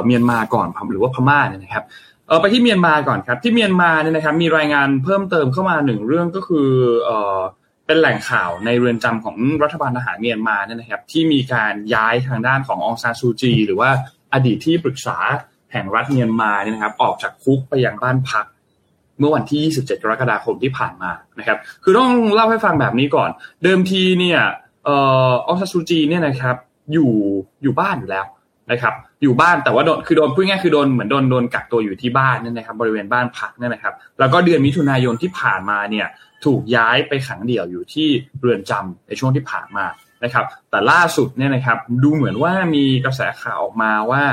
[0.06, 1.84] เมียนมาก่อนหรือว่าพม่าเนี่ยนะครับ
[2.28, 6.70] เออไปที่เมียนมาก่อนครับ ที่เมียนมาเนี่ยนะครับ มีรายงานเพิ่มเติมเข้ามาหนึ่งเรื่องก็คือ
[7.04, 7.40] เออ
[7.86, 13.90] เป็นแหล่งข่าวในเรือนจำของรัฐบาลทหารเมียนมาเนี่ยนะครับ ที่มีการย้ายทางด้านขององซานซูจี หรือว่า
[14.34, 15.18] อดีตที่ปรึกษา
[15.72, 18.46] แห่งรัฐเมียนมาเนี่ยนะครับ ออกจากคุกไปยังบ้านพัก
[19.20, 23.30] เมื่อวันที่ 27 กรกฎาคมที่ผ่านมานะครับ คือต้องเล่าให้ฟังแบบนี้ก่อน
[23.64, 24.40] เดิมทีเนี่ย
[24.86, 24.96] เอ่
[25.30, 26.56] อองซาซูจีเนี่ยนะครับ
[26.94, 27.12] อยู่
[27.64, 28.26] อยู่บ้านอยู่แล้ว
[28.72, 36.08] นะครับ อยู่บ้านแต่ว่าโดนคือโดนพูดง่ายคือโดนเหมือนโดนโดนกักตัวอยู่ที่บ้านนั่นนะครับ บริเวณบ้านพักนั่นนะครับ แล้วก็เดือนมิถุนายนที่ผ่านมาเนี่ย
[36.46, 38.08] ถูกย้ายไปขังเดี่ยวอยู่ที่
[38.40, 39.86] เรือนจำในช่วงที่ผ่านมา
[40.24, 44.24] นะครับ แต่ล่าสุดเนี่ยนะครับดูเหมือนว่ามีกระแสข่าวออกมาว่า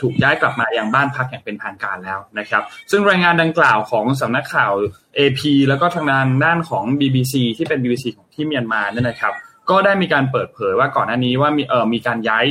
[0.00, 4.72] ถูกย้ายกลับมายังบ้านพักอย่างเป็นทางการแล้วนะครับ ซึ่งรายงานดังกล่าวของสำนักข่าว
[5.18, 9.32] AP แล้วก็ทางด้านด้านของ BBC ที่เป็น BBC ของที่เมียนมาเนี่ยนะครับ
[9.70, 12.44] ก็ได้มีการเปิดเผยว่าก่อนหน้านี้ว่ามีเอ่อมีการย้าย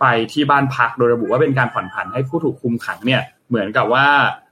[0.00, 4.06] ไปที่บ้านพักโดยระบุว่าเป็นการผ่อนผันให้ผู้ถูกคุมขังเนี่ยเหมือนกับว่า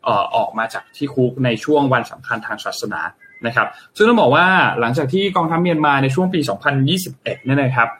[0.04, 3.00] เอ่อออกมาจากที่คุกในช่วงวันสำคัญทางศาสนา
[3.46, 4.46] นะครับ ซึ่งต้องบอกว่า
[4.80, 6.40] หลังจากที่กองทัพเมียนมาในช่วงปี
[6.88, 7.90] 2021เนี่ยนะครับ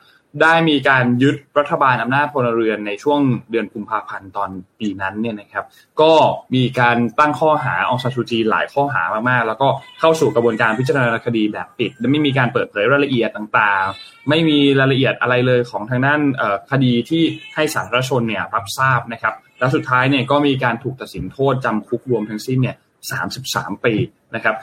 [0.43, 5.65] ได้มีการยึดรัฐบาลอำนาจพลเรือนในช่วงเดือนกุมภาพันธ์ตอนปีนั้นเนี่ยนะครับ
[6.01, 6.13] ก็
[6.55, 9.69] มีการตั้งข้อหาองซานซูจีหลายข้อหามากๆ แล้วก็
[10.01, 16.21] เข้าสู่กระบวนการพิจารณาคดีแบบปิด และไม่มีการเปิดเผยรายละเอียดต่างๆ ไม่มีรายละเอียดอะไรเลยของทางด้าน
[16.71, 17.23] คดีที่
[17.55, 22.77] ให้สาธารณชนเนี่ยรับทราบนะครับและสุดท้ายเนี่ยก็มีการถูกตัดสินโทษจำคุกรวมทั้งสิ้นเนี่ย
[23.31, 23.95] 33 ปี
[24.35, 24.55] นะครับ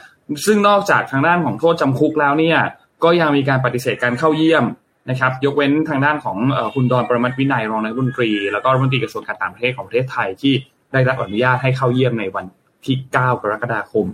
[0.46, 2.60] ซึ่งนอกจากทางด้านของโทษจำคุกแล้วเนี่ย
[3.04, 4.66] ก็ยังมีการปฏิเสธการเข้าเยี่ยม
[5.10, 6.38] นะครับ ยกเว้นทางด้านของ
[6.74, 10.54] คุณดอนประมัติวินัยรองนายกรัฐมนตรี แล้วก็รัฐมนตรีกระทรวงการต่างประเทศของประเทศไทยที่
[10.94, 12.46] ได้รับอนุญาตให้เข้าเยี่ยมในวัน
[12.86, 14.06] ที่ 9 กรกฎาคม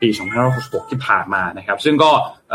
[0.00, 0.08] ปี
[0.50, 2.10] 2566ที่ผ่านมานะครับ ซึ่งก็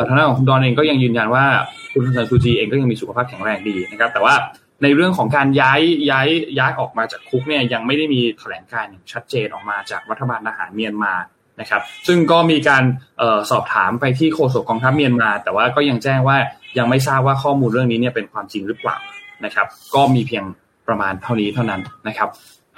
[0.08, 1.46] ทางด้านของคุณดอนเองก็ยังยืนยันว่า
[1.94, 4.36] คุณซันซูจีเองก็ยังมีสุขภาพแข็งแรงดีนะครับ แต่ว่า
[4.84, 6.28] ในเรื่องของการย้ายย้าย
[6.60, 11.14] ย้ายออกมาจากคุกเนี่ยยังไม่ได้มีแถลงการอย่างชัดเจนออกมาจากรัฐบาลทหารเมียนมา
[11.60, 12.84] นะครับซึ่งก็มีการ
[13.22, 16.38] ออสอบถามไปที่โฆษกกองทัพเมียนมา แต่ว่าก็ยังแจ้งว่า
[16.78, 18.98] ยังไม่ทราบว่าข้อมูลเรื่องนี้เนี่ยเป็นความจริงหรือเปล่า
[19.46, 20.44] นะครับ ก็มีเพียง
[20.88, 22.30] ประมาณเท่านี้เท่านั้นนะครับ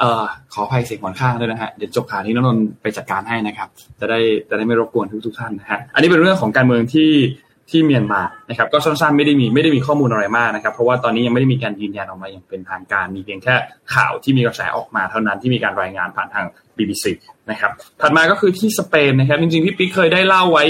[0.01, 3.67] ออขออภัยเสียงหอนข้างด้วยนะฮะเดี๋ยวจบข่าวนี้นนนไปจัดการให้นะครับ
[3.99, 7.12] จะได้จะได้ไม่รบกวนทุกทุกท่านนะฮะอันนี้เป็นเรื่องของการเมืองที่
[7.73, 13.55] ที่เมียนมานะครับก็สั้นๆไม่ได้มีไม่ได้มีข้อมูลอะไรมากนะครับเพราะว่าตอนนี้ยังไม่ได้มีการยืนยันออกมาอย่างเป็นทางการมีเพียงแค่
[13.93, 16.45] ข่าวที่มีกระแสออกมาเท่านั้นที่มีการรายงานผ่านทาง
[16.77, 17.05] BBC
[17.51, 20.65] นะครับถัดมาก็คือที่สเปนนะครับจริงๆพี่ปิ๊กเคยได้เล่าไว้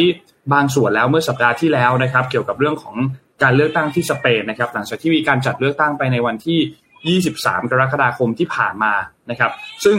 [0.54, 2.96] บางส่วนแล้วเมื่อสัปดาห์ที่แล้วนะครับ เกี่ยวกับเรื่องของ
[3.44, 8.94] การเลือกตั้งที่สเปนนะครับหลังจากที่มีการจัดเลือกตั้งไปในวันที่ 23 กรกฎาคมที่ผ่านมา
[9.30, 9.52] นะครับ
[9.86, 9.98] ซึ่ง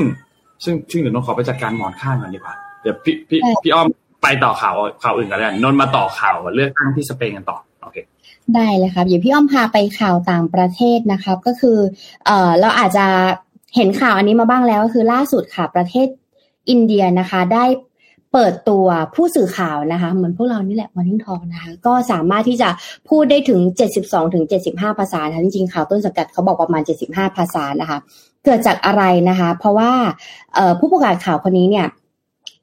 [0.65, 3.87] ซึ่งซึ่งเดี๋ยวนนขอไปจัดการหมอนข้างก่อนดีกว่าเดี๋ยวพี่พี่พี่อ้อม
[4.25, 7.97] ไปต่อข่าวข่าวอื่นกันเลยนนมาต่อข่าวเลือกตั้งที่สเปนกันต่อโอเค
[8.55, 11.79] ได้เลยครับเดี๋ยวพี่อ้อมพาไปข่าวต่างประเทศนะครับ ก็คือ
[12.27, 13.07] เอ่อเราอาจจะ
[13.77, 16.07] เห็นข่าวอันนี้มาบ้างแล้วก็คือล่าสุดค่ะประเทศ
[16.71, 17.65] อินเดียนะคะ ได้
[18.33, 22.69] เปิดตัวผู้สื่อข่าวนะคะ เหมือนพวกเรานี่แหละ Morning Talk นะคะ ก็สามารถที่จะ
[23.09, 23.61] พูดได้ถึง
[23.99, 27.99] 72ถึง75 ภาษานะจริงๆข่าวต้นสังกัดเขาบอกประมาณ 75 ภาษานะคะ
[28.45, 29.93] เกิดจากอะไรนะคะ เพราะว่า
[30.79, 31.87] ผู้ประกาศข่าวคนนี้เนี่ย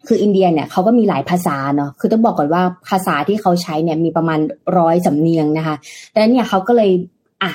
[0.08, 4.40] คืออินเดียเนี่ยเขาก็มีหลายภาษาเนาะคือต้องบอกก่อนว่าภาษาที่เขาใช้เนี่ยมีประมาณ
[4.78, 5.76] ร้อยสำเนียงนะคะ
[6.14, 6.92] ดังนั้นเนี่ยเขาก็เลย
[7.44, 7.52] อะ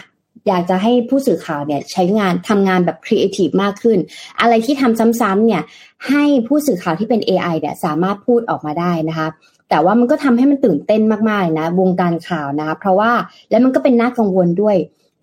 [0.48, 3.98] อยากจะให้ผู้สื่อข่าวเนี่ยใช้งานทำงานแบบครีเอทีฟมากขึ้น
[4.40, 5.62] อะไรที่ทำซ้ำๆเนี่ย
[6.08, 9.28] ให้ผู้สื่อข่าวที่เป็น AI เนี่ยสามารถพูดออกมาได้นะคะ
[9.70, 13.12] แต่ว่ามันก็ทำให้มันตื่นเต้นมากๆนะวงการข่าวนะคะเพราะว่า
[13.50, 14.76] แล้วมันก็เป็นน่ากังวลด้วย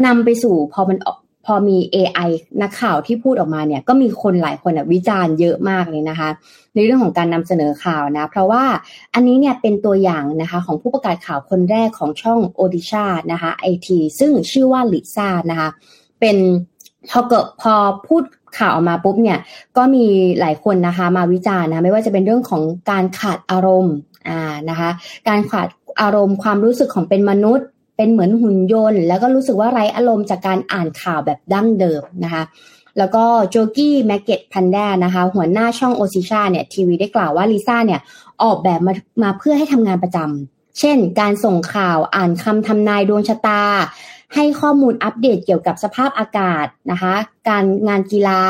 [0.05, 2.29] นำไปสู่พอมันออก พอมี AI
[2.61, 6.29] นักข่าวที่พูดออกมาเนี่ยก็มีคนหลายคนวิจารณ์เยอะมากเลยนะคะ
[6.75, 8.63] ในเรื่องของการนำเสนอข่าวนะ เพราะว่า
[9.13, 15.69] อันนี้เนี่ยเป็นตัวอย่างนะคะของผู้ประกาศข่าวคนแรกของช่องโอดิชานะคะไอทีซึ่งชื่อว่าลิซ่านะคะ
[16.19, 16.37] เป็น
[17.09, 17.73] พอเกิดพอ
[18.07, 18.23] พูด
[18.59, 19.39] ข่าวออกมาปุ๊บเนี่ย
[19.77, 20.05] ก็มี
[20.39, 23.95] หลายคนนะคะมาวิจารณ์นะไม่ว่าจะเป็นเรื่องของการขาดอารมณ์
[24.29, 24.89] อ่านะคะ
[25.29, 25.67] การขาด
[26.01, 32.43] อารมณ์ความรู้สึกของเป็นมนุษย์ เป็นเหมือนหุ่นยนต์ แล้วก็รู้สึกว่าไร้อารมณ์จากการอ่านข่าวแบบดั้งเดิมนะคะ
[32.97, 38.01] แล้วก็โจกี้แมกเก็ตพันด้นะคะหัวหน้าช่องโอซิชาเนี่ยทีวีได้กล่าวว่าลิซ่าเนี่ย
[38.43, 43.63] ออกแบบมามาเพื่อให้ทำงานประจำเช่น การส่งข่าวอ่านคำทำนายดวงชะตา
[44.35, 47.13] ให้ข้อมูลอัปเดตเกี่ยวกับสภาพอากาศนะคะ
[47.49, 48.41] การงานกีฬา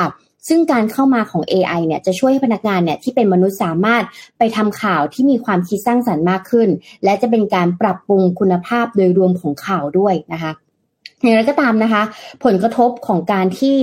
[0.48, 4.04] ซึ่งการเข้ามาของ AI เนี่ยจะช่วยให้พนักงานเนี่ยที่เป็นมนุษย์สามารถ
[4.38, 6.70] ไปทำข่าวที่มีความคิดสร้างสรรค์มากขึ้น
[7.04, 10.52] และจะเป็นการปรับปรุงคุณภาพโดยรวมของข่าวด้วยนะคะ
[11.22, 12.04] อย่างไรก็ตามนะคะ
[12.44, 13.78] ผลกระทบของการที่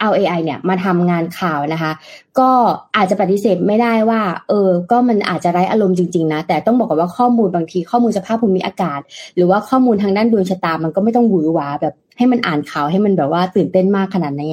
[0.00, 1.92] เอา AI เนี่ยมาทำงานข่าวนะคะ
[2.38, 2.50] ก็
[2.96, 9.00] อาจจะปฏิเสธไม่ได้ว่า เออ ก็มันอาจจะไร้อารมณ์จริงๆนะ แต่ต้องบอกก่อนว่าข้อมูลบางทีข้อมูลสภาพภูมิอากาศ
[9.36, 14.50] หรือว่าข้อมูลทางด้านดวงชะตามันก็ไม่ต้องหวือหวาแบบให้มันอ่านข่าวให้มันแบบว่าตื่นเต้นมากขนาดนี้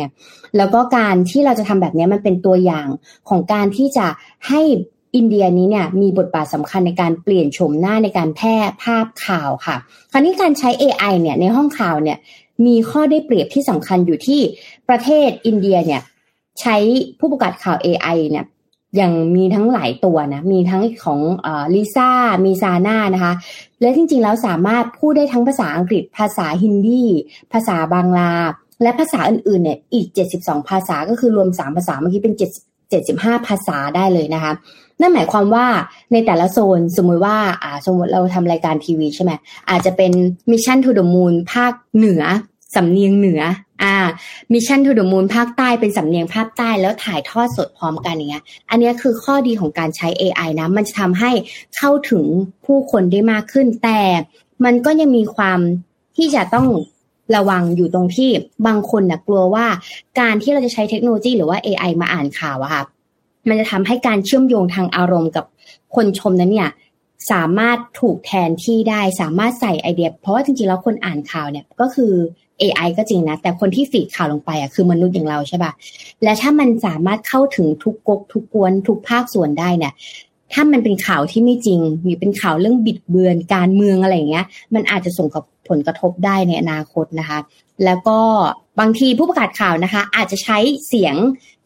[0.58, 2.88] แล้วก็การที่เราจะทำแบบนี้มันเป็นตัวอย่าง
[3.30, 4.08] ของการที่จะ
[4.50, 4.62] ให้
[5.16, 9.76] อินเดียนี้เนี่ยมีบทบาทสำคัญในการเปลี่ยนโฉมหน้าในการแพร่ภาพข่าวค่ะ
[10.12, 12.18] คราวนี้การใช้ AI เนี่ยในห้องข่าวเนี่ย
[12.66, 14.42] มีข้อได้เปรียบที่สำคัญอยู่ที่
[14.90, 16.02] ประเทศอินเดียเนี่ย
[16.62, 16.76] ใช้
[17.20, 18.46] ผู้ประกาศข่าว AI เนี่ย
[18.96, 21.20] อย่างมีทั้งหลายตัวนะ มีทั้งของ
[21.76, 22.10] ลิซ่า
[22.46, 23.34] มีซาน่านะคะ
[23.82, 27.04] และจริงๆ แล้วสามารถพูดได้ทั้งภาษาอังกฤษ ภาษาฮินดี
[27.54, 28.34] ภาษา Bangla
[28.82, 30.08] และภาษาอื่นๆ เนี่ย อีก
[30.40, 34.54] 72 ภาษา ก็คือรวม 3 ภาษา เมื่อกี้เป็น7 75 ภาษาได้เลยนะคะ
[35.00, 35.68] นั่นหมายความว่า
[36.12, 39.32] ในแต่ละโซนสมมุติว่าอ่าสมมติเราทำรายการทีวีใช่ไหม
[39.70, 40.12] อาจจะเป็น
[40.52, 42.24] Mission To The Moon ภาคเหนือ
[42.76, 43.42] สำเนียงเหนือ
[43.84, 43.96] อ่า
[44.54, 51.32] Mission To The Moon ภาคใต้เป็นสำเนียงภาคใต้แล้วถ่ายทอดสดพร้อมกันอย่างเงี้ย อันนี้คือข้อดีของการใช้ AI นะ มันจะทำให้
[51.78, 52.24] เข้าถึง
[52.66, 54.00] ผู้คนได้มากขึ้นแต่
[54.66, 55.60] มันก็ยังมีความ
[56.18, 56.68] ที่จะต้อง
[57.36, 58.30] ระวังอยู่ตรงที่
[58.68, 59.66] บางคนนะกลัวว่า
[60.20, 62.84] การที่เราจะใช้เทคโนโลยีหรือว่า AI มาอ่านข่าวอะค่ะ
[63.50, 65.46] มันจะทำให้การเชื่อมโยงทางอารมณ์กับ
[65.96, 66.70] คนชมนั้นเนี่ย
[67.32, 72.14] สามารถถูกแทนที่ได้สามารถใส่ไอเดีย เพราะว่าจริงๆแล้วคนอ่านข่าวเนี่ยก็คือ
[72.62, 75.72] AI ก็จริงนะ แต่คนที่ฟีดข่าวลงไปอะคือมนุษย์อย่างเราใช่ปะ่ะ
[76.24, 79.94] และถ้ามันสามารถเข้าถึงทุกกกทุกกวนทุกภาคส่วนได้เนี่ย
[80.54, 87.40] ถ้ามันเป็นข่าวที่ไม่จริงหรือเป็นข่าวเรื่องบิดเบือนการเมืองอะไรอย่างเงี้ย มันอาจจะส่งกับ ผลกระทบได้ในอนาคตนะคะ
[87.86, 88.20] แล้วก็
[88.80, 91.16] บางทีผู้ประกาศข่าวนะคะ อาจจะใช้เสียง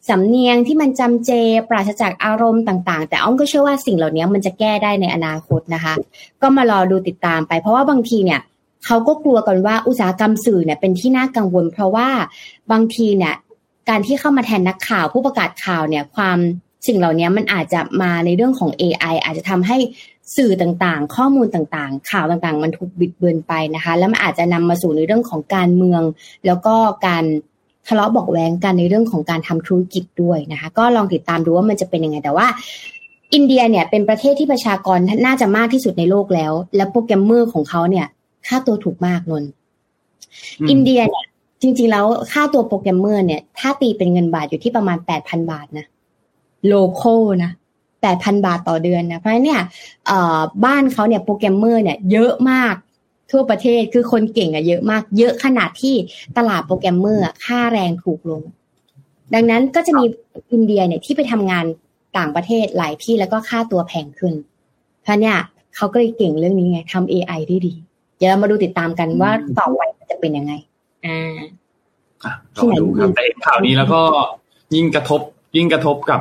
[0.08, 1.30] สำเนียงที่มันจำเจ
[1.68, 5.94] ปราศจากอารมณ์ต่าง ๆ แต่อ้อมก็เชื่อว่าสิ่งเหล่านี้มันจะแก้ได้ในอนาคตนะคะ
[6.42, 8.40] ก็มารอดูติดตามไป เพราะว่าบางทีเนี่ย
[8.86, 12.08] เขาก็กลัวกันว่าอุตสาหกรรมสื่อเนี่ยเป็นที่น่ากังวล เพราะว่า
[12.72, 13.34] บางทีเนี่ย
[13.88, 16.38] การที่เข้ามาแทนนักข่าว ผู้ประกาศข่าวเนี่ยความ
[16.86, 19.78] สิ่งเหล่านี้มันอาจจะมาในเรื่องของ AI อาจจะทำให้
[20.36, 26.02] สื่อต่างๆ ข้อมูลต่างๆ ข่าวต่างๆ มันถูกบิดเบือนไปนะคะ แล้วมันอาจจะนำมาสู่ในเรื่องของการเมือง
[26.46, 26.74] แล้วก็
[27.06, 27.24] การ
[27.86, 32.46] ทะเลาะบอกแว้งกันในเรื่องของการทำธุรกิจด้วยนะคะ ก็ลองติดตามดูว่ามันจะเป็นยังไงแต่ว่า
[33.34, 38.06] อินเดียเนี่ยเป็นประเทศที่ประชากรน่าจะมากที่สุดในโลกแล้ว และโปรแกรมเมอร์ของเขาเนี่ย
[38.46, 39.44] ค่าตัวถูกมากใน
[40.70, 41.26] อินเดียเนี่ย
[41.62, 45.86] จริง ๆ แล้วค่าตัวโปรแกรมเมอร์เนี่ย ถ้าตีเป็นเงินบาทอยู่ที่ประมาณแปดพันบาทนะ
[46.68, 47.14] โลโก้
[47.44, 47.50] นะ
[48.02, 49.62] แปดพันบาทต่อเดือนนะเพราะฉะนั้นเนี่ย
[50.64, 52.74] บ้านเขาเนี่ยโปรแกรมเมอร์เนี่ยเยอะมาก
[53.30, 55.94] ทั่วประเทศคือคนเก่งอะเยอะมาก เยอะขนาดที่
[56.38, 58.42] ตลาดโปรแกรมเมอร์ค่าแรงถูกลง
[59.34, 60.04] ดังนั้นก็จะมี
[60.52, 61.64] อินเดียเนี่ยที่ไปทำงาน
[62.18, 64.34] ต่างประเทศหลายที่แล้วก็ค่าตัวแพงขึ้น
[65.02, 65.36] เพราะเนี่ย
[65.76, 67.74] เขาก็เลยเก่งเรื่องนี้ไงทำ AI ได้ดี
[68.16, 69.80] เดี๋ยวเรามาดูติดตามกันว่าต่อไป
[70.10, 70.52] จะเป็นยังไง
[71.06, 71.38] อ่า
[72.56, 74.00] รอดูครับแต่ข่าวนี้แล้วก็
[74.74, 75.20] ยิ่งกระทบ
[75.56, 76.20] ยิ่งกระทบกับ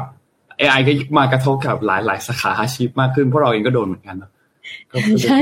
[0.59, 4.15] AI ก็มากระทบกับหลายหลายสาขาอาชีพมากขึ้นเพราะเราเองก็โดนเหมือนกัน
[5.25, 5.39] ใช่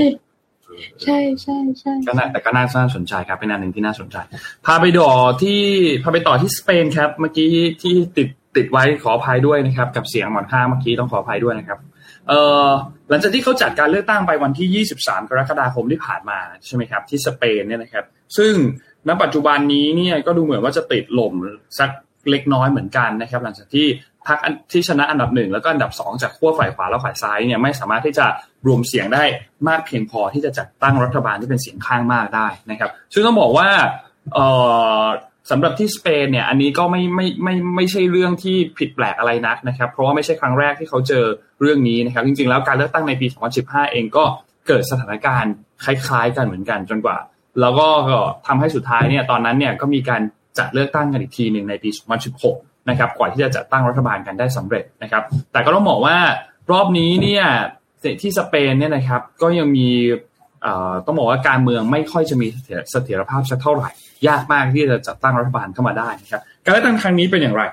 [1.04, 4.17] ใช่ใช่ใช่ก็น่าแต่ก็น่าสนใจครับเป็นอันหนึ่งที่น่าสนใจ
[4.65, 5.62] พาไปต่อที่
[6.04, 7.49] พาไปต่อที่สเปนครับ เมื่อกี้
[7.82, 11.80] ที่ติดติดไว้ขออภัยด้วยนะครับ กับเสียงหมอนข้างเมื่อกี้ต้องขออภัยด้วยนะครับ
[12.28, 12.69] เอ่อ
[13.10, 18.06] หลังจากที่เขาจัดการเลือกตั้งไปวันที่ 23 กรกฎาคมที่ผ่านมาใช่ไหมครับ ที่สเปนเนี่ยนะครับ
[18.38, 18.54] ซึ่ง
[19.08, 21.34] ณปัจจุบันนี้เนี่ยก็ดูเหมือนว่าจะติดหล่ม
[21.80, 21.89] สัก
[22.30, 23.86] เล็กน้อยเหมือนกันนะครับ หลังจากที่
[24.27, 24.39] พรรค
[24.71, 28.25] ที่ชนะอันดับหนึ่งแล้วก็อันดับสองจากขั้วฝ่ายขวาและฝ่ายซ้ายเนี่ยไม่สามารถที่จะ
[28.67, 29.23] รวมเสียงได้
[29.67, 33.67] มากเพียงพอที่จะจัดตั้งรัฐบาลที่เป็นเสียงข้างมากได้นะครับ ซึ่งต้องบอกว่า
[35.51, 41.25] สำหรับที่สเปนเนี่ยอันนี้ก็ไม่ไม่ไม่ไม่ใช่เรื่องที่ผิดแปลกอะไรนักนะครับ เพราะว่าไม่ใช่ครั้งแรกที่เขาเจอ
[41.61, 43.27] เรื่องนี้นะครับ จริงๆ แล้วการเลือกตั้งในปี
[43.59, 44.23] 2015 เองก็
[44.67, 47.17] เกิดสถานการณ์คล้ายๆ กันเหมือนกันจนกว่า
[47.61, 47.88] แล้วก็
[48.47, 50.21] ทำให้สุดท้ายเนี่ยตอนนั้นเนี่ยก็มีการ
[50.57, 51.89] จัดเลือกตั้งกันอีกทีหนึ่งในปี
[52.33, 56.17] 2016 นะครับกว่าที่จะจัดตั้งรัฐบาลกันได้สำเร็จนะครับ แต่ก็ต้องบอกว่า
[56.71, 57.45] รอบนี้เนี่ย
[58.21, 59.89] ที่สเปนเนี่ยนะครับก็ยังมี
[61.06, 62.48] ต้องบอกว่าการเมืองไม่ค่อยจะมี
[62.91, 63.89] เสถียรภาพสักเท่าไหร่
[64.28, 67.63] ยากมากที่จะจัดตั้งรัฐบาลเข้ามาได้นะครับการเลือกตั้งครั้งนี้เป็นอย่างไร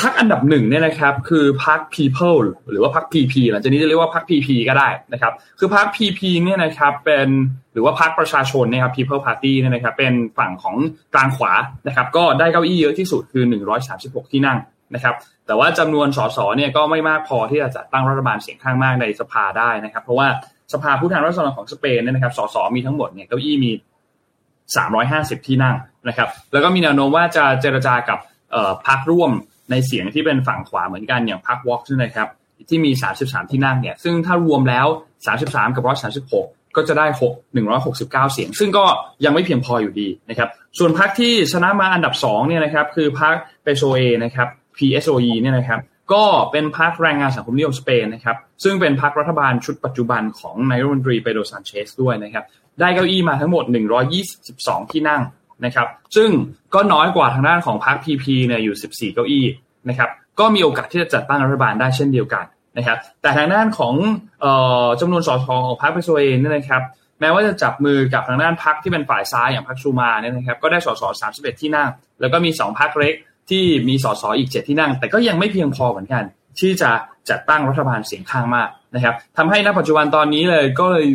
[0.00, 7.28] พรรคอันดับหนึ่งเนี่ยนะครับคือพรรค People หรือว่าพรรค PP หลังจากนี้จะเรียกว่าพรรค PP ก็ได้นะครับคือพรรค PP เนี่ยนะครับเป็น
[7.72, 10.76] หรือว่าพรรคประชาชนนะครับ People Party เนี่ยนะครับเป็นฝั่งของ
[11.14, 11.52] กลางขวา
[11.86, 13.44] นะครับก็ได้เก้าอี้เยอะที่สุดคือ
[13.88, 14.58] 136 ที่นั่ง
[14.94, 15.14] นะครับ
[15.46, 20.28] แต่ว่าจำนวนสสเนี่ยก็ไม่มากพอที่จะจัดตั้งรัฐบาลเสียงข้างมากในสภาได้นะครับ เพราะว่า
[20.72, 23.72] สภาผู้แทนราษฎรของสเปนเนี่ยนะครับสสมีทั้งหมดเนี่ยเก้าอี้มี
[24.58, 25.76] 350 ที่นั่ง
[26.08, 28.18] นะครับแล้วก็มีแนวโน้มว่าจะเจรจากับ
[28.86, 29.30] พรรคร่วม
[29.70, 32.28] ในเสียงที่เป็นฝั่งขวาเหมือนกันอย่างพรรควอล์กนะครับ
[32.68, 32.90] ที่มี
[33.22, 34.86] 33 ที่นั่งเนี่ย ซึ่งถ้ารวมแล้ว
[35.30, 35.84] 33 กับ
[36.30, 38.84] 136 ก็จะได้ 6 169 เสียง ซึ่งก็
[39.24, 45.80] ยังไม่เพียงพออยู่ดีนะครับ ส่วนพรรคที่ชนะมาอันดับ2เนี่ยนะครับ คือพรรคเปโซเอนะครับ PSOE เนี่ยนะครับ
[46.12, 52.44] ก็เป็นพรรคแรงงานสังคมนิยมสเปนนะครับซึ่งเป็นพรรครัฐบาลชุดปัจจุบันของนายรัฐมนตรีเปโดรซานเชสด้วยนะครับ
[52.80, 53.64] ได้เก้าอี้มาทั้งหมด
[54.28, 55.22] 122 ที่นั่ง
[55.64, 56.30] นะครับ ซึ่ง
[56.74, 58.76] ก็น้อยกว่าทางด้านของพรรค PP เนี่ยอยู่
[59.10, 59.44] 14 เก้าอี้
[59.88, 62.44] นะครับ ก็มีโอกาสที่จะจัดตั้งรัฐบาลได้เช่นเดียวกัน
[62.76, 63.94] นะครับ แต่ทางด้านของ
[65.00, 66.82] จำนวนสสของพรรคเปโซเอนนี่ยนะครับ
[67.20, 71.88] แม้ว่าจะจับมือกับทางด้านพรรคที่เป็นฝ่ายซ้ายอย่างพรรคชูมาเนี่ยนะครับก็ได้สส31 ที่นั่ง
[72.20, 73.14] แล้วก็มี 2พรรคเล็ก
[73.50, 76.24] ที่มีสสอีกเจ็ดที่นั่ง แต่ก็ยังไม่เพียงพอเหมือนกัน
[76.60, 76.90] ที่จะ
[77.30, 81.06] จัดตั้งรัฐบาลเสียงข้างมากนะครับทำให้ณปัจจุบันตอนนี้เลยก็เลย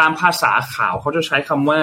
[0.00, 1.80] ตามภาษาข่าวเขาจะใช้คำว่า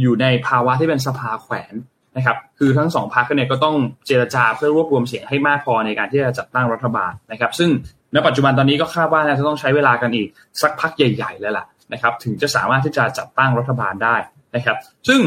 [0.00, 1.74] อยู่ในภาวะที่เป็นสภาแขวน
[2.16, 3.76] นะครับ คือทั้งสองพรรคเนี่ยก็ต้อง
[4.06, 7.70] เจรจาเพื่อรวบรวมเสียงให้มากพอในการที่จะจัดตั้งรัฐบาลนะครับ ซึ่ง
[8.14, 10.28] ณปัจจุบันตอนนี้ก็คาดว่าจะต้องใช้เวลากันอีก
[10.62, 14.16] สักพักใหญ่ๆเลยล่ะนะครับ ถึงจะสามารถที่จะจัดตั้งรัฐบาลได้
[14.56, 14.76] นะครับ
[15.08, 15.20] ซึ่ง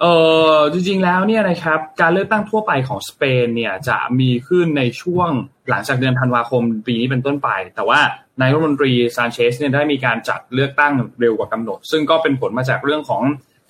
[0.00, 0.14] เอ่
[0.54, 5.30] อจริงๆแล้วเนี่ยนะครับการเลือกตั้งทั่วไปของสเปนเนี่ยจะมีขึ้นในช่วง
[5.70, 8.00] หลังจากเดือนธันวาคมปีนี้เป็นต้นไป แต่ว่า
[8.40, 13.22] นายรัฐมนตรีซานเชสเนี่ยได้มีการจัดเลือกตั้งเร็วกว่ากำหนด ซึ่งก็เป็นผลมาจากเรื่องของ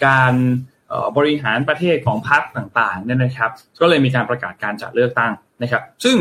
[0.06, 0.34] การ
[1.16, 5.32] บริหารประเทศของพรรคต่างๆเนี่ยนะครับ ก็เลยมีการประกาศการจัดเลือกตั้ง
[5.62, 6.16] นะครับ ซึ่ง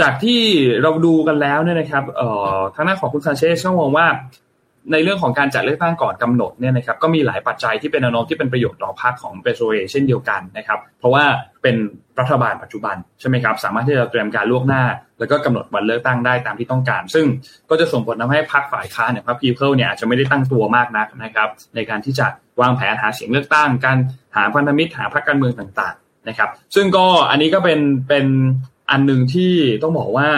[0.00, 0.40] จากที่
[0.82, 2.04] เราดูกันแล้วเนี่ยนะครับ
[2.74, 4.06] ทางด้านของคุณซานเชสก็มองว่า
[4.92, 11.24] ในเรื่องของการจัดเลือกตั้งก่อนกำหนดเนี่ยนะครับก็มีหลายปัจจัยที่เป็นแนวโน้มที่เป็นประโยชน์ต่อพรรคของเปโตรเอเช่นเดียวกันนะครับ เพราะว่า
[11.62, 11.76] เป็น
[12.20, 14.84] รัฐบาลปัจจุบันใช่ไหมครับสามารถที่จะเตรียมการล่วงหน้า
[15.18, 17.26] แล้วก็กำหนดวันเลือกตั้งได้ตามที่ต้องการ ซึ่ง
[17.70, 22.26] ก็จะส่งผลทาให้พรรคฝ่ายค้านเนี่ยพรรคพีเพิลเนี่ยอาจจะไม่ได้ตั้งตัวมากนักนะครับ ในการที่จะ
[22.60, 23.98] วางแผนหาเสียงเลือกตั้ง การ
[24.36, 28.26] หาพันธมิตรหาพรรคการเมืองต่าง ๆ นะครับ ซึ่งก็อันนี้ก็เป็นเป็น
[28.90, 30.28] อันหนึ่งที่ต้องบอกว่า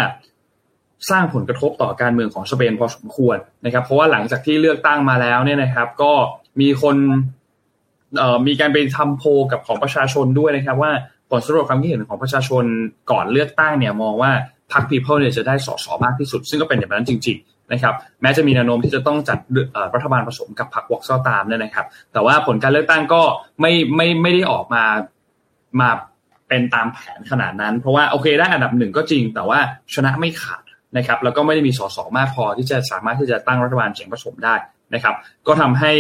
[1.11, 6.13] สร้างผลกระทบต่อการเมืองของสเปนพอสมควรนะครับ เพราะว่าหลังจากที่เลือกตั้งมาแล้วเนี่ยนะครับ ก็
[6.61, 6.97] มีคน
[8.47, 10.93] มีการไปทำโพกับของประชาชนด้วยนะครับ ว่า
[11.31, 12.65] ผลสำรวจความคิดเห็นของประชาชน
[13.11, 14.33] ก่อนเลือกตั้งเนี่ยมองว่า
[14.73, 19.39] พรรคพีเพิลเนี่ยจะได้สสมากที่สุด ซึ่งก็เป็นอย่างนั้นจริง ๆ นะครับ แม้จะมีแนวโน้มที่จะต้องจัด
[19.95, 23.23] รัฐบาลผสมกับพรรควอกซ์ตามเนี่ยนะครับ แต่ว่าผลการเลือกตั้งก็
[23.61, 24.85] ไม่ไม่ไม่ได้ออกมา
[25.81, 25.91] มา
[26.49, 29.59] เป็นตามแผนขนาดนั้น เพราะว่าโอเคได้อันดับหนึ่งก็จริง แต่ว่า
[29.95, 30.62] ชนะไม่ขาด
[30.97, 34.55] นะครับแล้วก็ไม่ได้มีสสมากพอที่จะสามารถที่จะตั้งรัฐบาลเสียงผสมได้
[34.95, 35.15] นะครับ
[35.47, 35.93] ก็ทำให้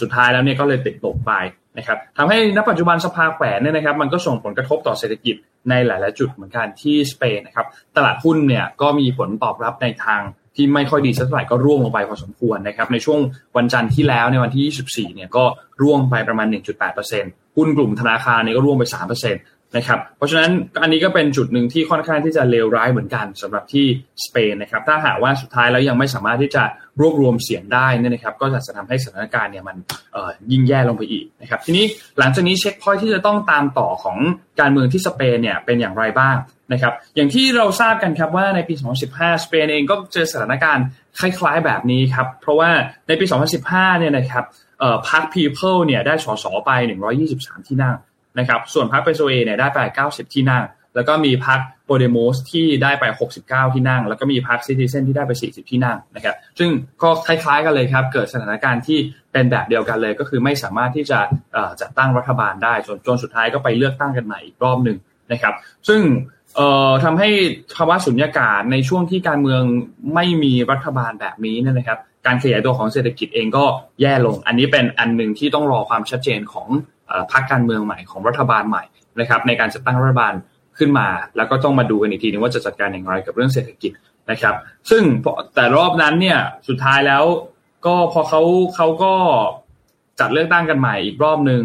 [0.00, 1.32] สุดท้ายแล้วเนี่ยก็เลยติดตกไป
[1.78, 5.34] นะครับทำให้ณปัจจุบันสภาแขวนเนี่ยนะครับมันก็ส่งผลกระทบต่อเศรษฐกิจ
[5.70, 10.20] ในหลาย ๆ จุดเหมือนกันที่สเปนนะครับตลาดหุ้นเนี่ยก็มีผลตอบรับในทาง
[10.56, 13.20] ที่ไม่ค่อยดีสักเท่าไหร่ก็ร่วงลงไปพอสมควรนะครับในช่วง
[13.56, 15.44] วันจันทร์ที่แล้วในวันที่ 24 เนี่ยก็
[15.82, 16.46] ร่วงไปประมาณ
[17.02, 19.36] 1.8%หุ้นกลุ่มธนาคารเนี่ยก็ร่วงไป 3%น
[19.76, 20.50] นะครับเพราะฉะนั้น
[20.82, 23.86] อันนี้ก็เป็นจุดหนึ่งที่ค่อนข้างที่จะเลวร้ายเหมือนกันสำหรับที่
[24.24, 26.62] สเปนนะครับถ้าหากว่าสุดท้ายแล้วยังไม่สามารถที่จะ
[27.00, 29.76] รวบรวมเสียงได้นี่นะครับก็จะทำให้สถานการณ์เนี่ยมัน
[30.52, 31.84] ยิ่งแย่ลงไปอีกนะครับทีนี้
[32.18, 34.18] หลังจากนี้เช็คพอยที่จะต้องตามต่อของ
[34.60, 36.36] การเมืองที่สเปนเนี่ยเป็นอย่างไรบ้าง
[36.72, 38.74] นะครับอย่างที่เราทราบกันครับว่าในปี
[39.08, 40.84] 2015 สเปนเองก็เจอสถานการณ์
[41.20, 42.70] คล้ายๆแบบนี้ครับเพราะว่า
[43.08, 43.26] ในปี
[43.62, 44.44] 2015 เนี่ยนะครับ
[45.08, 46.70] พรรค People เนี่ยได้สสไป
[47.20, 47.96] 123 ที่นั่ง
[48.38, 53.04] นะครับ ส่วนพรรค PSOE เนี่ยได้ไป 90 ที่นั่ง แล้วก็มีพรรค Podemos ที่ได้ไป
[53.42, 56.70] 69 ที่นั่ง แล้วก็มีพรรค Citizens ที่ได้ไป 40 ที่นั่งนะครับ ซึ่ง
[57.02, 58.98] ก็คล้ายๆกันเลยครับ เกิดสถานการณ์ที่
[59.32, 61.18] เป็นแบบเดียวกันเลย ก็คือไม่สามารถที่จะ
[61.80, 64.98] จัดตั้งรัฐบาลได้จนจนสุดท้ายก็ไปเลือกตั้งกันใหม่อีกรอบหนึ่ง
[65.32, 65.54] นะครับ
[65.88, 66.00] ซึ่ง
[67.04, 67.28] ทำให้
[67.76, 69.62] ภาวะสุญญากาศในช่วงที่การเมือง
[70.14, 73.64] ไม่มีรัฐบาลแบบนี้นะครับ การขยายตัวของเศรษฐกิจเองก็
[74.00, 76.68] แย่ลง อันนี้เป็นอันหนึ่งที่ต้องรอความชัดเจนของ
[77.32, 78.84] พรรคการเมืองใหม่ของรัฐบาลใหม่
[79.20, 80.34] นะครับ ในการจัดตั้งรัฐบาล
[80.78, 83.92] ขึ้นมา แล้วก็ต้องมาดูกันอีกทีนึงว่าจะจัดการอย่างไรกับเรื่องเศรษฐกิจ
[84.30, 84.54] นะครับ
[84.90, 85.02] ซึ่ง
[85.54, 86.38] แต่รอบนั้นเนี่ย
[86.68, 87.24] สุดท้ายแล้ว
[87.86, 88.42] ก็พอเขา
[88.76, 89.14] เขาก็
[90.20, 91.62] จัดเลือกตั้งกันใหม่อีกรอบหนึ่ง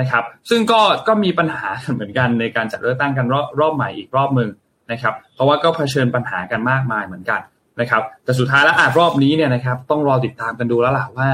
[0.00, 4.50] นะครับ ซึ่งก็ก็มีปัญหาเหมือนกันในการจัดเลือกตั้งกันรอบรอบใหม่อีกรอบหนึ่ง
[4.92, 7.40] นะครับ เพราะว่าก็เผชิญปัญหากันมากมายเหมือนกัน
[7.80, 11.30] นะครับ แต่สุดท้ายแล้วอาจรอบนี้เนี่ยนะครับ ต้องรอติดตามกันดูแล้วล่ะว่า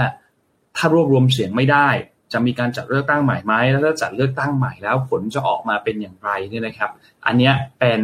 [0.77, 1.89] ถ้ารวบรวมเสียงไม่ได้
[2.33, 6.91] จะมีการจัดเลือกตั้งใหม่ไหมแล้วถ้าจัดเลือกตั้งใหม่แล้วผลจะออกมาเป็นอย่างไรเนี่ยนะครับ
[7.27, 8.01] อันนี้เป็น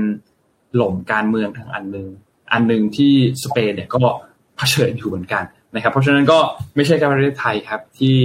[0.76, 2.08] หล่มการเมืองทางอันหนึ่ง
[2.52, 3.12] อันหนึ่งที่
[3.44, 4.02] สเปนเนี่ยก็
[4.56, 6.38] เผชิญอยู่เหมือนกันนะครับ เพราะฉะนั้นก็
[6.76, 8.16] ไม่ใช่แค่ประเทศไทยครับที่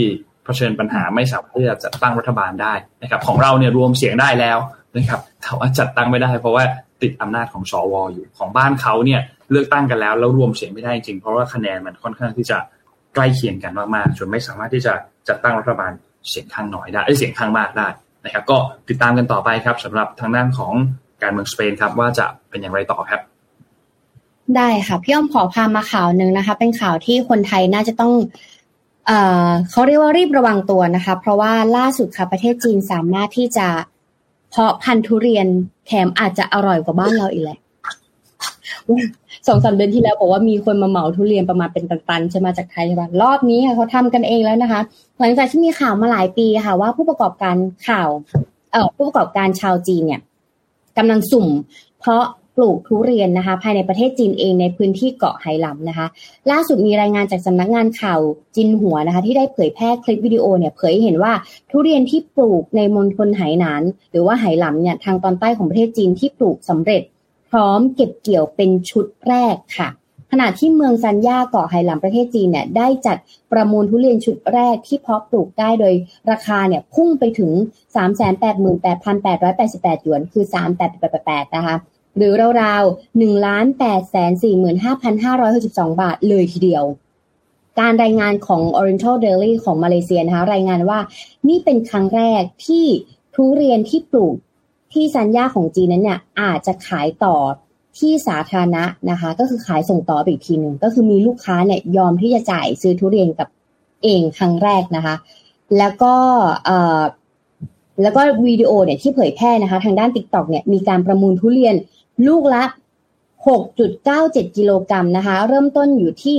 [0.46, 4.58] เผชิญปัญหาไม่สามารถที่จะจัดตั้งรัฐบาลได้นะครับของเราเนี่ยรวมเสียงได้แล้ว
[4.98, 6.64] นะครับแต่ว่าจัดตั้งไม่ได้ เพราะว่า
[7.02, 12.58] ติดอำนาจของสวอยู่ของบ้านเขาเนี่ยเลือกตั้งกันแล้วแล้วรวมเสียงไม่ได้จริงเพราะว่าคะแนนมันค่อนข้างที่จะ
[13.14, 14.94] ใกล้เคียงกันมากๆจนไม่สามารถที่จะ
[15.28, 15.92] จัดตั้งรัฐบาล
[16.30, 17.88] เสียงข้างน้อยได้เสียงข้างมากได้
[18.26, 18.58] นะครับ ก็
[18.90, 20.74] ติดตามกันต่อไปครับสำหรับทางด้านของ
[21.22, 23.22] การเมืองสเปนครับ ว่าจะเป็นอย่างไรต่อครับ
[24.58, 28.14] ได้ค่ะพี่อ้อมขอพามาข่าวหนึ่งนะคะ เป็นข่าวที่คนไทยน่าจะต้อง
[29.08, 33.68] เอ่อเขาเรียกว่ารีบระวังตัวนะคะ เพราะว่าล่าสุดค่ะประเทศจีนสามารถที่จะ
[34.50, 35.48] เพาะพันธุ์ทุเรียน
[35.88, 37.60] แถมอาจจะอร่อยกว่าบ้านเราอีกแหละ
[39.48, 44.82] สองสามเดือนที่แล้วบอกว่ามีคนมาเหมาทุเรียนประมาณเป็นตันๆใช่ไหมจากไทยใช่ไหมรอบนี้ค่ะเขาทำกันเองแล้วนะคะ
[45.20, 47.56] หลังจากที่มีข่าวมาหลายปีค่ะ ว่าผู้ประกอบการ
[47.88, 48.10] ข่าว
[48.72, 50.22] เอ่อผู้ประกอบการชาวจีนเนี่ย
[50.98, 51.48] กำลังสุ่ม
[52.02, 52.24] เพราะ
[52.58, 56.08] ปลูกทุเรียนนะคะ ภายในประเทศจีนเองในพื้นที่เกาะไหหลำนะคะ
[56.52, 58.20] ล่าสุดมีรายงานจากสำนักงานข่าว
[58.56, 61.34] จินหัวนะคะ ที่ได้เผยแพร่คลิปวิดีโอเนี่ยเผยเห็นว่า
[61.70, 63.82] ทุเรียนที่ปลูกในมณฑลไหหนาน
[64.12, 67.02] หรือว่าไหหลำเนี่ยทางตอนใต้ของประเทศจีนที่ปลูกสำเร็จ
[67.52, 69.90] พร้อมเก็บเกี่ยวเป็นชุดแรกค่ะ
[70.32, 73.18] ขณะที่เมืองซันย่าเกาะไหหลำประเทศจีนเนี่ยได้จัด
[73.52, 75.94] ประมูลทุเรียนชุดแรกที่เพาะปลูกได้โดย
[76.32, 77.52] ราคาเนี่ยพุ่งไปถึง
[78.74, 80.46] 388,888 หยวน คือ
[81.00, 81.76] 3888 นะคะ
[82.18, 82.32] หรือ
[82.64, 84.46] ราวๆ1ล้าน8 4
[84.84, 84.86] 5
[85.24, 86.84] 5 6 2บาทเลยทีเดียว
[87.80, 91.00] การรายงานของ Oriental Daily ของมาเลเซียนะคะรายงานว่า
[91.48, 92.86] นี่เป็นครั้งแรกที่
[93.36, 94.36] ทุเรียนที่ปลูก
[94.94, 97.36] ที่ซันย่าของจีนนั้นเนี่ยอาจจะขายต่อ
[98.00, 103.48] ที่สาธารณะนะคะ ก็คือขายส่งต่อไปอีกทีหนึ่งก็คือมีลูกค้าเนี่ยยอมที่จะจ่ายซื้อทุเรียนกับ
[104.04, 105.16] เองครั้งแรกนะคะ
[105.78, 106.16] แล้วก็
[108.02, 111.76] แล้วก็วิดีโอเนี่ยที่เผยแพร่นะคะ ทางด้าน t ิ k t o k เนี่ยมีการประมูลทุเรียน
[112.28, 112.64] ลูกละ
[113.46, 116.38] 6.97 กิโลกรัมนะคะ เริ่มต้นอยู่ที่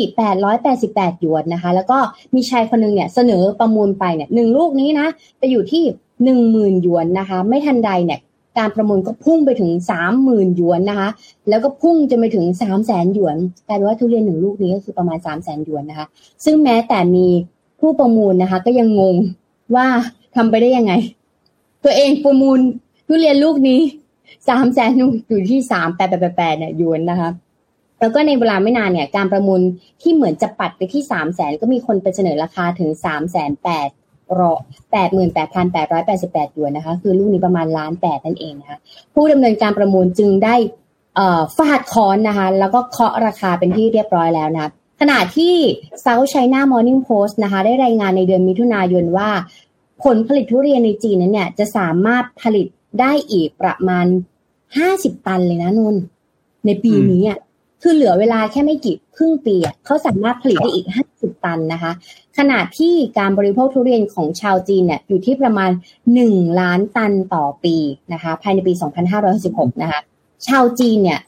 [0.58, 1.98] 888 หยวนนะคะ แล้วก็
[2.34, 5.06] มีชายคนนึงเนี่ยเสนอประมูลไปเนี่ยหนึ่งลูกนี้นะ
[5.38, 5.82] ไปอยู่ที่
[6.32, 8.20] 10,000 หยวนนะคะ ไม่ทันใดเนี่ย
[8.58, 9.70] การประมูลก็พุ่งไปถึง
[10.14, 11.08] 30,000หยวนนะคะ
[11.48, 12.46] แล้วก็พุ่งจนไปถึง
[12.80, 13.36] 300,000หยวน
[13.66, 16.06] กลายเป็นว่าทุเรียนหนึ่งลูกนี้ก็คือประมาณ 300,000หยวนนะคะ
[16.44, 17.26] ซึ่งแม้แต่มี
[17.80, 19.16] ผู้ประมูลนะคะ ก็ยังงง
[19.74, 19.86] ว่า
[20.36, 20.92] ทำไปได้ยังไง
[21.84, 22.58] ตัวเองประมูล
[23.06, 23.80] ทุเรียนลูกนี้
[24.48, 24.90] สามแสน
[25.28, 27.30] อยู่ที่สามแปดแปดแปดเนี่ยยวนนะคะ
[28.00, 29.60] แล้วก็ในเวลาไม่นานเนี่ย การประมูล
[30.02, 33.88] ที่เหมือนจะปัดไปที่สามแสนก็มีคนไปเสนอราคาถึงสามแสนแปด
[34.40, 34.52] รอ
[34.92, 38.78] แปดหมื่นแปดพันแปดร้อยแปดสิบแปดยวนนะคะ คือลูกนี้ประมาณล้านแปดนั่นเองนะคะ
[39.14, 40.54] ผู้ดำเนินการประมูลจึงได้
[41.56, 45.54] ฟาดค้อนนะคะ แล้วก็เคาะราคาเป็นที่เรียบร้อยแล้วนะขณะที่
[46.04, 49.30] South China Morning Post นะคะ ได้รายงานในเดือนมิถุนายนว่า
[50.04, 52.66] ผลผลิตทุเรียนในจีนนั้นเนี่ย จะสามารถผลิต
[53.00, 54.06] ได้อีกประมาณ
[54.78, 55.96] ห้าสิบตันเลยนะนุ่น
[56.66, 57.38] ในปีนี้อะ
[57.82, 61.92] คือเหลือเวลาแค่ไม่กี่ครึ่งปีอะเขาสามารถผลิตได้อีกห้าสิบตันนะคะ
[62.38, 65.70] ขณะที่การบริโภคทุเรียนของชาวจีนเนี่ยอยู่ที่ประมาณ
[66.14, 67.76] หนึ่งล้านตันต่อปี
[68.12, 70.00] นะคะ ภายในปีสองพันห้าร้อยสิบหกนะคะ
[70.48, 71.20] ชาวจีนเนี่ย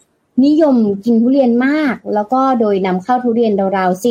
[0.47, 4.05] นิยมกินทุเรียนมาก แล้วก็โดยนำเข้าทุเรียนราวๆ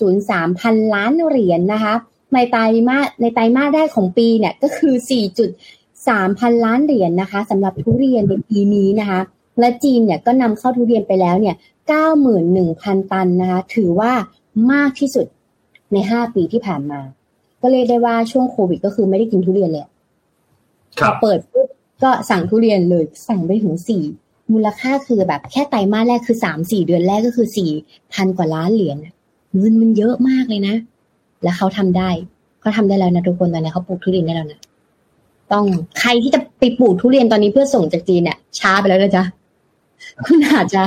[0.00, 1.94] 4.03 พันล้านเหรียญนนะคะ
[2.34, 6.06] ในไตรมาสในไตรมาสแรกของปีเนี่ยก็คือ 4.
[6.06, 9.20] 3,000ล้านเหรียญนนะคะสำหรับทุเรียนในปีนี้นะคะ
[9.60, 11.56] และจีนเนี่ยก็นำเข้าทุเรียนไปแล้วเนี่ย
[11.96, 14.12] 91,000 ตันนะคะถือว่า
[14.72, 15.26] มากที่สุด
[15.92, 17.00] ใน 5 ปีที่ผ่านมา
[17.60, 19.86] ก็เรียกได้ว่าช่วงโควิดก็คือไม่ได้กินทุเรียนเลย
[20.98, 21.68] พอเปิดปุ๊บ
[22.02, 24.02] ก็สั่งทุเรียนเลยสั่งไปถึงสี่
[24.52, 27.70] มูลค่าคือแบบแค่ไตรมาสแรกคือสามสี่เดือนแรกก็คือสี่
[28.12, 28.96] พันกว่าล้านเหรียญ
[29.56, 30.74] เงินมันเยอะมากเลยนะ
[31.42, 32.10] แล้วเขาทำได้
[32.60, 34.60] เขาทาได้แล้วนะทุกคนตอนนี้เขาปลูกทุเรียนได้แล้วนะ
[35.52, 35.64] ต้อง
[36.00, 39.24] ใครที่จะไปปลูกทุเรียนตอนนี้เพื่อส่งจากจีนเนี่ยช้าไปแล้วนะจ๊ะ
[40.26, 40.82] คุณอาจจะ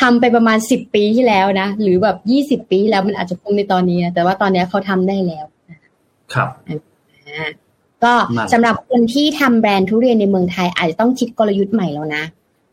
[0.00, 5.44] ทำไปประมาณสิบปีที่แล้วนะ หรือแบบยี่สิบปีแล้วมันอาจจะคุ้มในตอนนี้นะแต่ว่าตอนนี้เขาทำได้แล้ว
[6.34, 6.48] ครับ
[8.04, 8.14] ก็
[8.52, 12.24] สำหรับคนที่ทำแบรนด์ทุเรียนในเมืองไทย อาจจะต้องคิดกลยุทธ์ใหม่แล้วนะ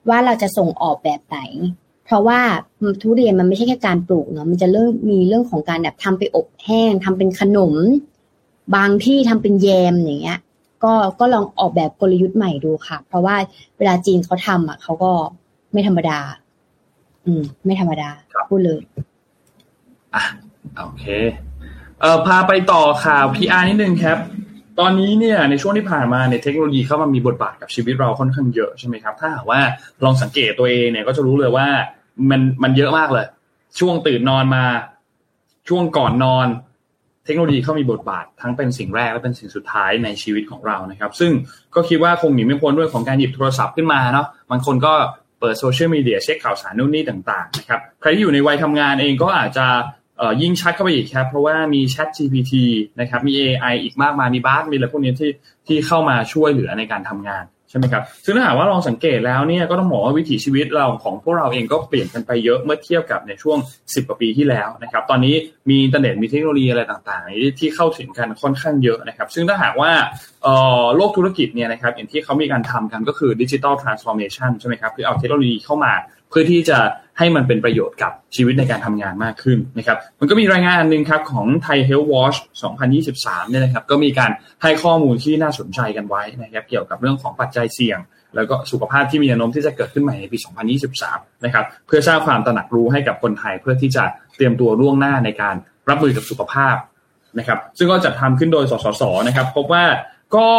[0.09, 1.39] ว่าเราจะส่งออกแบบไหน
[2.05, 2.39] เพราะว่า
[3.01, 7.73] ทุเรียนมันไม่ใช่แค่การปลูกเนาะมันจะเริ่มมีเรื่องของการแบบทำไปอบแห้งทำเป็นขนม
[8.75, 10.39] บางที่ทำเป็นแยมอย่างเงี้ย
[10.83, 13.35] ก็ก็ลองออกแบบกลยุทธ์ใหม่ดูค่ะ เพราะว่า
[13.77, 15.11] เวลาจีนเขาทำอะเขาก็
[15.73, 16.19] ไม่ธรรมดา
[17.27, 18.09] อืม ไม่ธรรมดา
[18.49, 18.81] พูดเลย
[20.15, 20.23] อะ
[20.77, 21.05] โอเค
[21.99, 24.17] เอ่อพาไปต่อข่าว PR นิดนึงครับ
[24.79, 29.59] ตอนนี้เนี่ยในช่วงที่ผ่านมาเนี่ยเทคโนโลยีเข้ามามีบทบาทกับชีวิตเราค่อนข้างเยอะใช่ไหมครับ ถ้าหากว่า
[30.03, 31.67] ลองสังเกตตัวเองเนี่ยก็จะรู้เลยว่า
[32.29, 33.25] มันมันเยอะมากเลย
[33.79, 34.63] ช่วงตื่นนอนมา
[35.67, 36.47] ช่วงก่อนนอน
[37.25, 41.31] เทคโนโลยีเข้ามีบทบาททั้งเป็นสิ่งแรกและเป็นสิ่งสุดท้ายในชีวิตของเรานะครับ ซึ่ง
[41.75, 44.93] ก็คิดว่าคงหนีไม่พ้นด้วยของการหยิบโทรศัพท์ขึ้นมาเนาะบางคนก็
[45.39, 49.67] เปิดโซเชียลมีเดียเช็คข่าวสารนู่นนี่ต่างๆนะครับใครที่อยู่ในวัยทำงานเองก็อาจจะ
[50.41, 52.53] ยิ่งชัดเข้าไปอีกครับ เพราะว่ามี Chat GPT
[52.99, 55.31] นะครับมี AI อีกมากมายมี Bard มีอะไรพวกนี้ที่
[55.67, 65.35] ที่เข้ามาช่วยเหลือในการทำงาน ใช่ไหมครับซึ่งถ้าหากว่าลองสังเกตแล้วเนี่ยก็ต้องบอกว่าวิถีชีวิตเราของพวกเราเองก็เปลี่ยนกันไปเยอะเมื่อเทียบกับในช่วง 10กว่าปีที่แล้วนะครับ ตอนนี้
[65.69, 69.91] มีอินเทอร์เน็ตมีเทคโนโลยีอะไรต่างๆ ที่เข้าถึงกันค่อนข้างเยอะนะครับ ซึ่งถ้าหากว่า
[70.95, 75.93] โลกธุรกิจเนี่ยนะครับอย่างที่เขามีการทำกันก็คือดิจิทัลทรานส์ฟอร์เมชันใช่ไหมครับคือเอาเทคโนโลยีเข้ามา
[76.39, 76.79] พื่อที่จะ
[77.19, 82.37] ให้มันเป็นประโยชน์กับชีวิตในการทำงานมากขึ้นนะครับมันก็มีรายงานอันนึงครับของ Thai Health Watch
[82.93, 84.31] 2023เนี่ยนะครับก็มีการ
[84.63, 87.99] ให้ข้อมูลที่น่าสนใจกันไว้นะครับเกี่ยวกับเรื่องของปัจจัยเสี่ยง
[88.35, 90.37] แล้วก็สุขภาพที่มีแนวโน้มที่จะเกิดขึ้นใหม่ในปี
[90.91, 94.03] 2023 นะครับเพื่อสร้างความตระหนักรู้ให้กับคนไทย เพื่อที่จะ
[94.35, 95.55] เตรียมตัวล่วงหน้าในการ
[95.89, 96.75] รับมือกับสุขภาพ
[97.39, 99.83] นะครับซึ่งก็จัดทำขึ้นโดยสสสนะครับพบว่า
[100.35, 100.49] ก็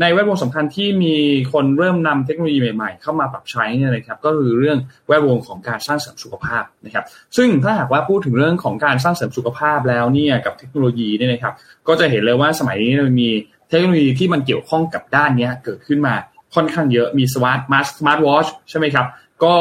[0.00, 1.16] ในแวดวงสำคัญที่มี
[1.52, 7.04] คนเริ่มนำเทคโนโลยีใหม่ๆ เข้ามาปรับใช้เนี่ยนะครับก็คือเรื่องแวดวงของการสร้างเสริมสุขภาพนะครับ
[7.36, 11.54] ซึ่งถ้าหากว่าพูดถึงเรื่องของการสร้างเสริมสุขภาพแล้วเนี่ยกับเทคโนโลยีเนี่ยนะครับ
[11.88, 13.30] ก็จะเห็นเลยว่าสมัยนี้มันมี
[13.68, 16.14] เทคโนโลยีที่มันเกี่ยวข้องกับด้านนี้เกิดขึ้นมา
[16.54, 19.06] ค่อนข้างเยอะมี smart มาร์ทมาสมาร์ทวอชใช่ไหมครับ
[19.44, 19.54] ก็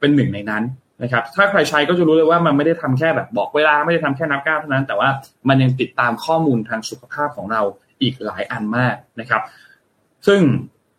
[0.00, 0.62] เป็นหนึ่งในนั้น
[1.02, 5.08] นะครับถ้าใครใช้ก็จะรู้เลยว่ามันไม่ได้ทำแค่แบบบอกเวลาไม่ได้ทำแค่นับก้าวเท่านั้น แต่ว่า
[5.48, 7.62] มันยังติดตามข้อมูลทางสุขภาพของเรา
[8.04, 9.42] อีกหลายอันมากนะครับ
[10.26, 10.42] ซึ่ง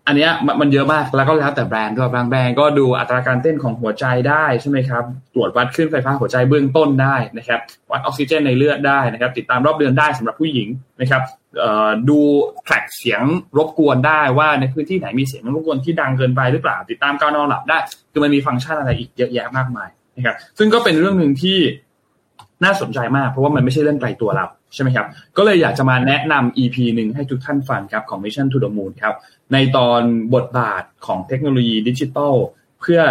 [0.08, 0.32] อันเนี้ย
[0.62, 5.04] มันเยอะมากแล้วก็แล้วแต่แบรนด์ด้วยบางแบรนด์ก็ดูอัตราการเต้นของหัวใจได้ใช่ไหมครับ
[5.34, 7.60] ตรวจวัดขึ้นไฟฟ้าหัวใจเบื้องต้นได้นะครับ
[7.92, 10.68] วัดออกซิเจนในเลือดได้นะครับ ติดตามรอบเดือนได้สำหรับผู้หญิง
[11.02, 11.22] นะครับ
[12.10, 12.20] ดู
[12.64, 13.22] แทร็กเสียง
[13.58, 17.78] รบกวนได้ว่าในพื้นที่ไหนมีเสียงรบกวนที่ดังเกินไปหรือเปล่า ติดตามการนอนหลับได้
[18.12, 21.60] คือมันมีฟังก์ชันอะไรอีกเยอะแยะมากมายนะครับ ซึ่งก็เป็นเรื่องหนึ่งที่
[22.64, 24.46] น่าสนใจมาก เพราะว่ามันไม่ใช่เรื่องไกลตัวเรา
[24.76, 25.08] ใช่ไหมครับ
[25.38, 29.16] ก็เลยอยากจะมาแนะนำ EP หนึ่งให้ทุกท่านฟังครับของ Mission to the Moon ครับ
[29.54, 30.02] ในตอน
[30.36, 32.36] บทบาทของเทคโนโลยีดิจิทัล
[32.82, 33.02] เพื่อ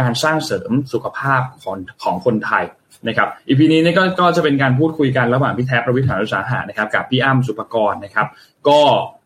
[0.00, 2.64] การสร้างเสริมสุขภาพของของคนไทย
[3.08, 8.26] นะครับอีพีนี้นี่ก็ก็จะเป็นการพูดคุยกันระหว่างพี่แท็บประวิทยานุสาหะนะครับกับพี่อ้ำสุปกรณ์นะครับ
[8.68, 8.80] ก็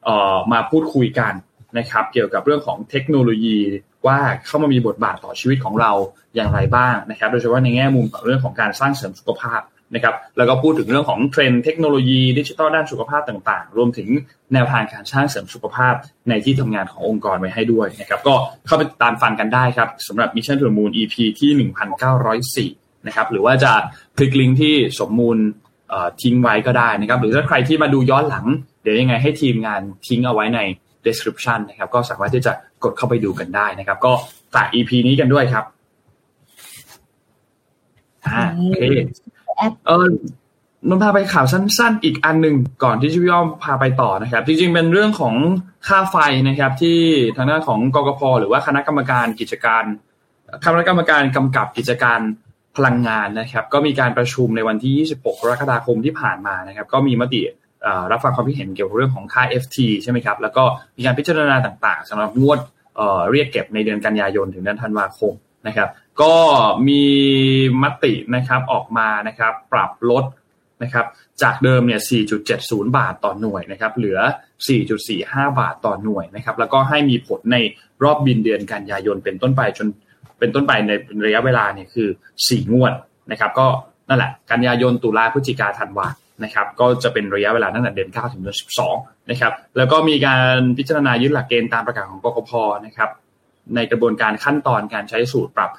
[0.04, 1.32] เอ่อมาพูดคุยกัน
[1.78, 3.58] นะครับ เกี่ยวกับเรื่องของเทคโนโลยี
[4.06, 5.92] ว่าเข้ามามีบทบาทต่อชีวิตของเรา
[6.34, 9.60] อย่างไรบ้างนะครับ โดยเฉพาะในแง่มุมของเรื่องของการสร้างเสริมสุขภาพ
[9.94, 14.08] นะครับแล้วก็พูดถึงเรื่องของเทรนด์เทคโนโลยีดิจิทัลด้านสุขภาพต่างๆ รวมถึง
[14.52, 15.94] แนวทางการสร้างเสริมสุขภาพ
[16.28, 18.34] ในที่ทำงานขององค์กรไว้ให้ด้วยนะครับก็
[18.66, 23.72] เข้าไปตามฟังกันได้ครับสำหรับ Mission to the Moon EP ที่ 1904นะครับหรือว่าจะ
[24.16, 25.38] คลิกลิงก์ที่สมมูล
[26.22, 28.46] ทิ้งไว้ก็ได้นะครับหรือถ้าใครที่มาดูย้อนหลัง
[28.82, 30.60] เดี๋ยวยังไงให้ทีมงานทิ้งเอาไว้ใน
[31.06, 32.52] description นะครับก็สามารถที่จะ
[32.84, 34.12] กดเข้าไปดูกันได้นะครับ ก็
[34.54, 35.64] ฝาก EP นี้กันด้วยครับ
[38.26, 38.82] อ่าโอเค
[39.86, 40.06] เออ
[40.88, 42.54] นนพาไปข่าวสั้น ๆ อีกอันหนึ่ง
[42.84, 45.34] ก่อนที่พี่อ้อมพาไปต่อนะครับ จริง ๆ เป็นเรื่องของ
[45.88, 46.16] ค่าไฟ
[46.48, 46.98] นะครับ ที่
[47.36, 49.84] ทางด้านของกกพหรือว่าคณะกรรมการกิจการ
[50.64, 52.20] คณะกรรมการกำกับกิจการ
[52.76, 57.40] พลังงานนะครับ ก็มีการประชุมในวันที่ 26 กรกฎาคมที่ผ่านมานะครับ ก็มีมติ
[58.12, 60.64] รับฟังความคิดเห็นเกี่ยวกับเรื่องของค่า FT ใช่ไหมครับ แล้วก็
[60.96, 62.58] มีการพิจารณาต่าง ๆสำหรับงวด
[63.30, 65.32] เรียกเก็บในเดือนกันยายนถึงเดือนธันวาคม
[65.66, 65.88] นะครับ
[66.22, 66.36] ก็
[66.88, 67.04] มี
[67.82, 70.24] มตินะครับออกมานะครับ ปรับลด
[70.82, 71.06] นะครับ
[71.42, 72.00] จากเดิมเนี่ย
[72.48, 74.18] 4.70 บาทต่อหน่วยนะครับ เหลือ
[74.88, 77.56] 4.45 บาทต่อหน่วยนะครับ แล้วก็ให้มีผลใน
[78.02, 79.86] รอบบินเดือนกันยายนเป็นต้นไปจน
[80.38, 80.90] เป็นต้นไปใน
[81.26, 82.08] ระยะเวลาเนี่ยคือ
[82.40, 82.92] 4 งวด
[83.30, 83.66] นะครับ ก็
[84.08, 86.06] นั่นแหละ กันยายนตุลาพฤศจิกาธันวา
[86.44, 88.56] นะครับ ก็จะเป็นระยะเวลาตั้งแต่เดือน 9 ถึงเดือน
[88.92, 92.50] 12 นะครับ แล้วก็มีการพิจารณายึดหลักเกณฑ์ตามประกาศของกกพ
[92.86, 93.10] นะครับ
[93.74, 95.70] ในกระบวนการขั้นตอนการใช้สูตรปรับ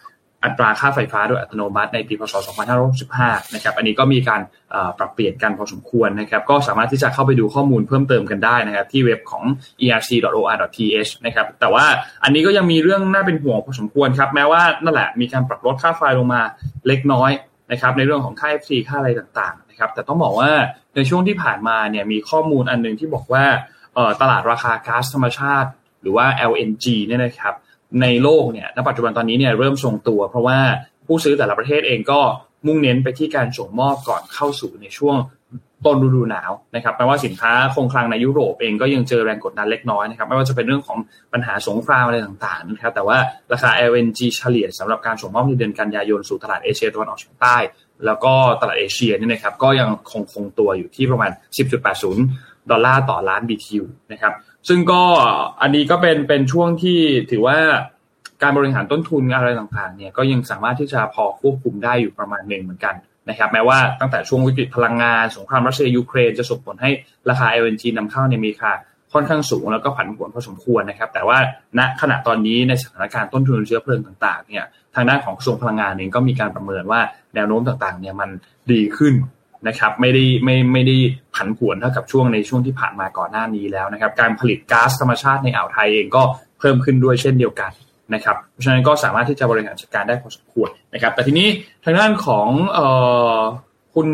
[0.43, 2.33] อัตราค่าไฟฟ้าโดยอัตโนมัติในปีพศ
[2.93, 4.41] 2565 นะครับ อันนี้ก็มีการ
[4.97, 9.43] ปรับเปลี่ยนกันพอสมควรนะครับ ก็สามารถที่จะเข้าไปดูข้อมูลเพิ่มเติมกันได้นะครับ ที่เว็บของ
[9.81, 11.85] erc.or.th นะครับ แต่ว่า
[12.23, 16.41] อันนี้ก็ยังมีเรื่องน่าเป็นห่วงพอสมควรครับ แม้ว่านั่นแหละมีการปรับลดค่าไฟลงมา
[16.87, 17.31] เล็กน้อย
[17.71, 20.51] นะครับ ในเรื่องของค่า FT ค่าอะไรต่างๆ นะครับ แต่ต้องบอกว่า
[20.95, 23.45] ในช่วงที่ผ่านมาเนี่ยมีข้อมูลอันนึงที่บอกว่า
[24.21, 25.69] ตลาดราคาก๊าซธรรมชาติ
[26.01, 27.53] หรือว่า LNG เนี่ยนะครับ
[28.01, 30.59] ในโลกเนี่ยณปัจจุบันตอนนี้เนี่ยเริ่มทรงตัว เพราะว่า
[31.07, 32.19] ผู้ซื้อแต่ละประเทศเองก็
[32.65, 35.15] มุ่งเน้นไปที่การส่งมอบก่อนเข้าสู่ในช่วง
[35.85, 40.97] ต้นฤดูหนาวนะครับแปลว่าสินค้าคงคลังในยุโรปเองก็ยังเจอแรงกดดันเล็กน้อยนะครับไม่ว่าจะเป็นเรื่องของ
[41.33, 43.17] ปัญหาสงครามอะไรต่างๆนะครับแต่ว่า
[43.51, 47.57] ราคา LNG เฉลี่ยสำหรับการส่งมอบในเดือนกันยายนสู่ตลาดเอเชียตะวันออกเฉียงใต้
[48.05, 51.31] แล้วก็ตลาดเอเชียนี่นะครับก็ยังคงคงตัวอยู่ที่ประมาณ
[52.01, 54.33] 10.80 ดอลลาร์ต่อล้าน BTU นะครับ
[54.67, 55.01] ซึ่งก็
[55.61, 56.99] อันนี้ก็เป็นเป็นช่วงที่
[57.31, 57.57] ถือว่า
[58.41, 62.95] การบริหารต้นทุนอะไรต่างๆเนี่ยก็ยังสามารถที่จะพอควบคุมได้อยู่ประมาณหนึ่งเหมือนกัน
[63.29, 66.89] นะครับแม้ว่าตั้งแต่ช่วงวิกฤตพลังงานสงครามรัสเซียยูเครนจะส่งผลให้
[67.29, 68.71] ราคา LNG นำเข้าในมีค่า
[69.13, 71.37] ค่อนข้างสูงแล้วก็ผันผวนพอสมควรนะครับ แต่ว่า
[71.79, 77.01] ณขณะตอนนี้ในสถานการณ์ต้นทุนเชื้อเพลิงต่างๆเนี่ยทางด้านของกระทรวงพลังงานเองก็มีการประเมินว่า
[77.35, 78.29] แนวโน้มต่างๆเนี่ยมัน
[78.71, 79.13] ดีขึ้น
[79.67, 80.97] นะครับไม่ได้ไม่ไม่ได้
[81.35, 86.23] ผันผวนเท่ากับช่วงในช่วงที่ผ่านมาก่อนหน้านี้แล้วนะครับการผลิตก๊าซธรรมชาติในอ่าวไทยเองก็
[86.59, 87.71] เพิ่มขึ้นด้วยเช่นเดียวกัน
[88.13, 91.47] นะครับเพราะฉะนั้นก็สามารถที่จะบริหารจัดการได้พอสมควรนะครับ แต่ทีนี้
[91.83, 92.47] ทางด้านของ
[92.77, 92.79] อ
[93.37, 93.39] อ
[93.95, 94.09] คุณ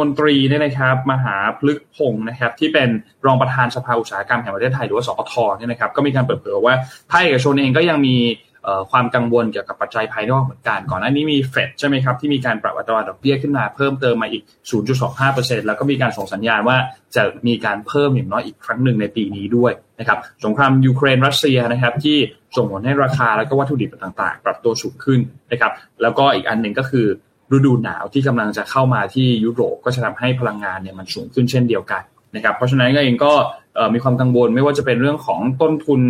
[0.00, 2.88] มนตรีเนี่ยนะครับ มหาพลึกพงศ์นะครับ ที่เป็น
[3.26, 6.76] รองประธานสภาอุตสาหกรรมแห่งประเทศไทยหรือว่าสปทเนี่ยนะครับ ก็มีการเปิดเผยว่า
[7.10, 8.16] ภาคเอกชนเองก็ยังมี
[8.90, 14.42] ความกังวลเกี่ยวกับปัจจัยภายนอกเหมือนกัน ก่อนหน้านี้มีเฟดใช่ไหมครับที่มีการปรับอัตราดอกเบี้ยขึ้นมาเพิ่มเติมมาอีก
[15.04, 16.76] 0.25%แล้วก็มีการส่งสัญญาณว่า
[17.16, 22.16] จะมีการเพิ่มอย่างน้อยอีกครั้งหนึ่งในปีนี้ด้วยนะครับสงครามยูเครนรัสเซียนะครับที่
[22.56, 25.20] ส่งผลให้ราคาแล้วก็วัตถุดิบต่างๆ ปรับตัวสูงขึ้น
[25.52, 27.06] นะครับแล้วก็อีกอันหนึ่งก็คือ
[27.56, 32.02] ฤดูหนาวที่กำลังจะเข้ามาที่ยุโรปก็จะทำให้พลังงานเนี่ยมันสูงขึ้นเช่นเดียวกัน
[32.34, 33.32] นะครับเพราะฉะนั้นก็เองก็
[33.94, 36.00] มีความกังวลไม่ว่าจะเป็นเรื่องของต้นทุน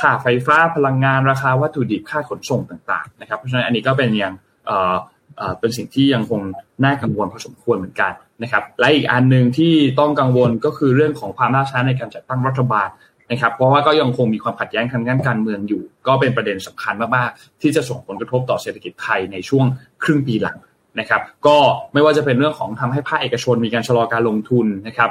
[0.00, 4.34] ค่าไฟฟ้าพลังงานราคาวัตถุดิบค่าขนส่งต่างๆนะครับเพราะฉะนั้นอันนี้ก็เป็นอย่าง
[5.60, 6.40] เป็นสิ่งที่ยังคง
[6.84, 8.12] น่ากังวลพอสมควรเหมือนกัน
[8.42, 12.88] นะครับและอีกอันหนึ่งที่ต้องกังวลก็คือเรื่องของความล่าช้าในการจัดตั้งรัฐบาล
[13.30, 19.66] นะครับ เพราะว่าก็ยังคงมีความขัดแย้งทางด้านการเมืองอยู่ ก็เป็นประเด็นสำคัญมากๆที่จะส่งผลกระทบต่อเศรษฐกิจไทยในช่วง
[20.02, 20.58] ครึ่งปีหลัง
[21.00, 21.56] นะครับ ก็
[21.92, 25.10] ไม่ว่าจะเป็นเรื่องของทำให้ภาคเอกชนมีการชะลอการลงทุนนะครับ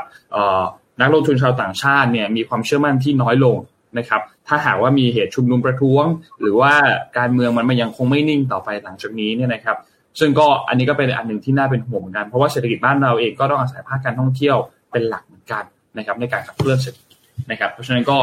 [1.02, 3.58] นักลงทุนชาวต่างชาติเนี่ยมีความเชื่อมั่นที่น้อยลง
[3.98, 6.06] นะครับ ถ้าหากว่ามีเหตุชุมนุมประท้วง
[6.42, 6.74] หรือว่า
[7.18, 9.78] การเมืองมันมันยังคงไม่นิ่งต่อไปหลังจากนี้เนี่ยนะครับ
[10.20, 14.58] ซึ่งก็อันนี้ก็เป็นอันหนึ่งที่น่าเป็นห่วงเหมือนกันเพราะว่าเศรษฐกิจบ้านเราเองก็ต้องอาศัยภาคการท่องเที่ยว
[14.92, 15.64] เป็นหลักเหมือนกัน
[15.98, 17.18] นะครับในการขับเคลื่อนเศรษฐกิจ
[17.52, 18.18] นะครับ เพราะฉะนั้นก็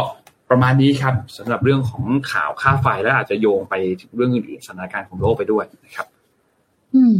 [0.50, 6.06] ประมาณนี้ครับสำหรับเรื่องของข่าวค่าไฟและอาจจะโยงไปถึงเรื่องอื่นๆสถานการณ์ของโลกไปด้วยนะครับ
[6.94, 7.14] อืม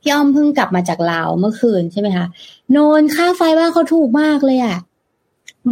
[0.00, 2.26] พี่อ้อมเพิ่งกลับมาจากลาวเมื่อคืนใช่ไหมคะ
[2.72, 4.78] โนนค่าไฟบ้านเขาถูกมากเลยอะ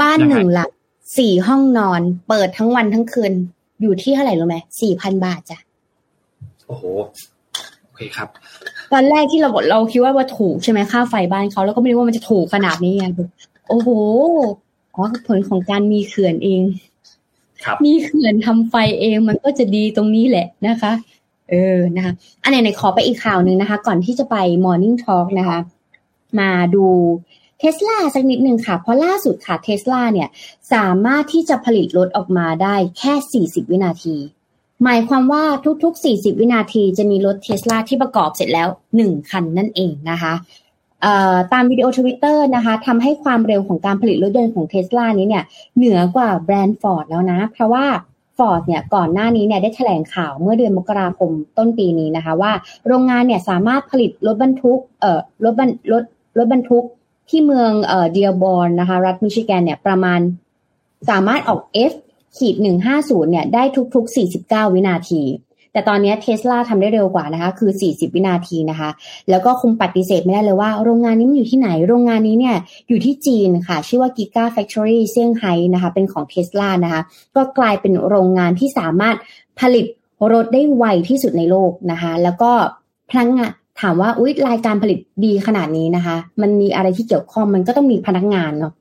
[0.01, 0.71] บ้านหนึ่งหลัก
[1.19, 3.33] สี่ห้องนอน เปิดทั้งวันทั้งคืน
[3.81, 5.59] อยู่ที่เท่าไหร่รู้ไหมสี่พันบาทจ้ะ
[6.67, 6.85] โอ้โห
[7.85, 8.29] โอเคครับ
[8.93, 13.07] ตอนแรกที่เราบอกเราคิดว่าว่าถูกใช่ไหมค่าไฟบ้านเขาแล้วก็ไม่รู้ว่ามันจะถูกขนาดนี้ไง
[13.69, 13.89] โอ้โห
[14.95, 16.63] อ๋อผลของการมีเขื่อนเอง
[17.65, 20.93] ครับมีเขื่อนทำไฟเองมันก็จะดีตรงนี้แหละนะคะ
[21.51, 25.59] เออนะคะอันไหนๆขอไปอีกข่าวหนึ่งนะคะ ก่อนที่จะไป Morning Talk นะคะ
[26.39, 26.87] มาดู
[27.59, 30.29] เทสลาสักนิดหนึ่งค่ะ เพราะล่าสุดค่ะเทสลาเนี่ย
[30.73, 34.17] สามารถที่จะผลิตรถออกมาได้แค่ 40 วินาที
[34.85, 35.45] หมายความว่า
[35.85, 38.69] ทุกๆ 40 วินาทีจะมีรถเทสลาที่ประกอบเสร็จแล้ว
[39.01, 40.33] 1 คันนั่นเองนะคะ
[41.53, 45.45] ตามวิดีโอทวิตเตอร์นะคะทำให้ความเร็วของการผลิตรถยนต์ของเทสลานี้เนี่ย
[45.77, 47.87] เหนือกว่าแบรนด์ฟอร์ดแล้วนะ เพราะว่า
[48.39, 52.53] ฟอร์ดเนี่ยก่อนหน้านี้เนี่ยได้แถลงข่าวเมื่อเดือนมกราคมต้นปีนี้นะคะ ว่า
[52.87, 56.03] โรงงานเนี่ยสามารถผลิตรถบรรทุกเอ่อรถบรรรถ
[56.39, 56.85] รถบรรทุก
[57.31, 60.21] ที่เมืองเอ่อเดียร์บอร์นนะคะ รัฐมิชิแกนเนี่ยประมาณ
[61.11, 61.61] สามารถออก
[61.91, 61.93] F
[62.37, 63.63] ขีดหนึ่งห้าศูนย์เนี่ยได้
[63.95, 64.15] ทุกๆ
[64.45, 65.23] 49วินาที
[65.73, 68.91] แต่ตอนนี้เทสลาทำได้เร็วกว่านะคะคือ 40 วินาทีนะคะ
[69.31, 72.57] แล้วก็คงปฏิเสธไม่ได้เลยว่าโรงงานนี้มันอยู่ที่ไหน โรงงานนี้เนี่ย
[72.89, 77.03] อยู่ที่จีนค่ะ ชื่อว่า Giga Factory เซี่ยงไฮ้นะคะ เป็นของเทสลานะคะ
[77.37, 79.17] ก็กลายเป็นโรงงานที่สามารถ
[79.61, 79.87] ผลิต
[80.33, 82.51] รถได้ไวที่สุดในโลกนะคะ แล้วก็
[83.11, 83.51] พนักงาน
[83.81, 88.73] ถามว่าอุ๊ยรายการผลิตดีขนาดนี้นะคะ มันมีอะไรที่เกี่ยวข้องมันก็ต้องมีพนักงานเนาะ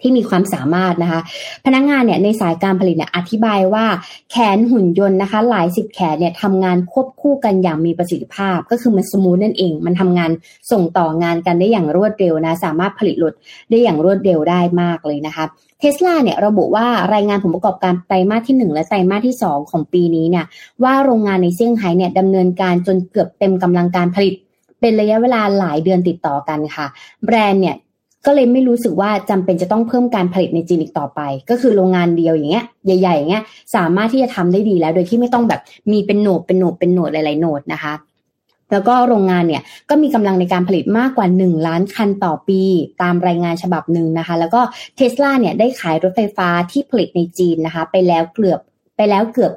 [0.00, 1.20] ที่มีความสามารถนะคะ
[1.66, 3.84] พนักงานเนี่ยในสายการผลิตเนี่ยอธิบายว่า
[4.30, 10.30] แขนหุ่นยนต์นะคะ หลายสิบแขนเนี่ยทำงานควบคู่กันอย่างมีประสิทธิภาพ ก็คือมันสมูทนั่นเอง มันทำงาน
[10.70, 13.32] ส่งต่องานกันได้อย่างรวดเร็วนะ สามารถผลิตรถ
[13.70, 15.44] ได้อย่างรวดเร็วได้มากเลยนะคะ
[15.80, 20.46] เทสลาเนี่ยระบุว่ารายงานผลประกอบการไตรมาสที่ 1 และไตรมาสที่ 2 ของปีนี้เนี่ย
[20.84, 24.34] ว่าโรงงานในเซี่ยงไฮ้เนี่ยดำเนินการจนเกือบเต็มกำลังการผลิต
[24.80, 26.86] เป็นระยะเวลาหลายเดือนติดต่อกันค่ะ
[27.24, 27.76] แบรนด์เนี่ย
[28.26, 33.44] ก็เลยไม่รู้สึกว่าจำเป็นจะต้องเพิ่มการผลิตในจีนอีกต่อไป ก็คือโรงงานเดียวอย่างเงี้ยใหญ่ๆอย่างเงี้ย
[33.76, 35.60] สามารถที่จะทำได้ดีแล้ว โดยที่ไม่ต้องแบบ
[35.92, 37.94] มีเป็นโหนดเป็นโหนดเป็นโหนดหลายๆโหนดนะคะ
[38.72, 42.60] แล้วก็โรงงานเนี่ยก็มีกำลังในการผลิตมากกว่า 1 ล้านคันต่อปี
[43.02, 44.60] ตามรายงานฉบับหนึ่งนะคะ แล้วก็
[44.96, 48.60] เทสลาเนี่ยได้ขายรถไฟฟ้าที่ผลิตในจีนนะคะ ไปแล้วเกือบ
[48.96, 49.52] ไปแล้วเกือบ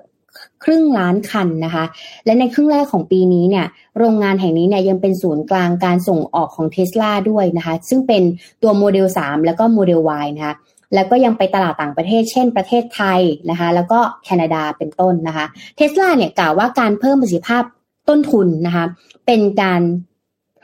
[0.64, 1.86] ครึ่งล้านคันนะคะ
[2.26, 3.66] และในครึ่งแรกของปีนี้เนี่ย
[3.98, 8.24] โรงงานแห่งนี้เนี่ยยังเป็นศูนย์กลางการส่งออกของเทสลาด้วยนะคะ ซึ่งเป็น
[8.62, 10.56] ตัวโมเดล 3 แล้วก็โมเดล Y นะคะ
[10.96, 15.46] แล้วก็ยังไปตลาดต่างประเทศ เช่นประเทศไทยนะคะ แล้วก็แคนาดาเป็นต้นนะคะ
[15.78, 17.64] เทสลาเนี่ยกล่าวว่าการเพิ่มประสิทธิภาพ
[18.10, 18.86] ต้นทุนนะคะ
[19.26, 19.82] เป็นการ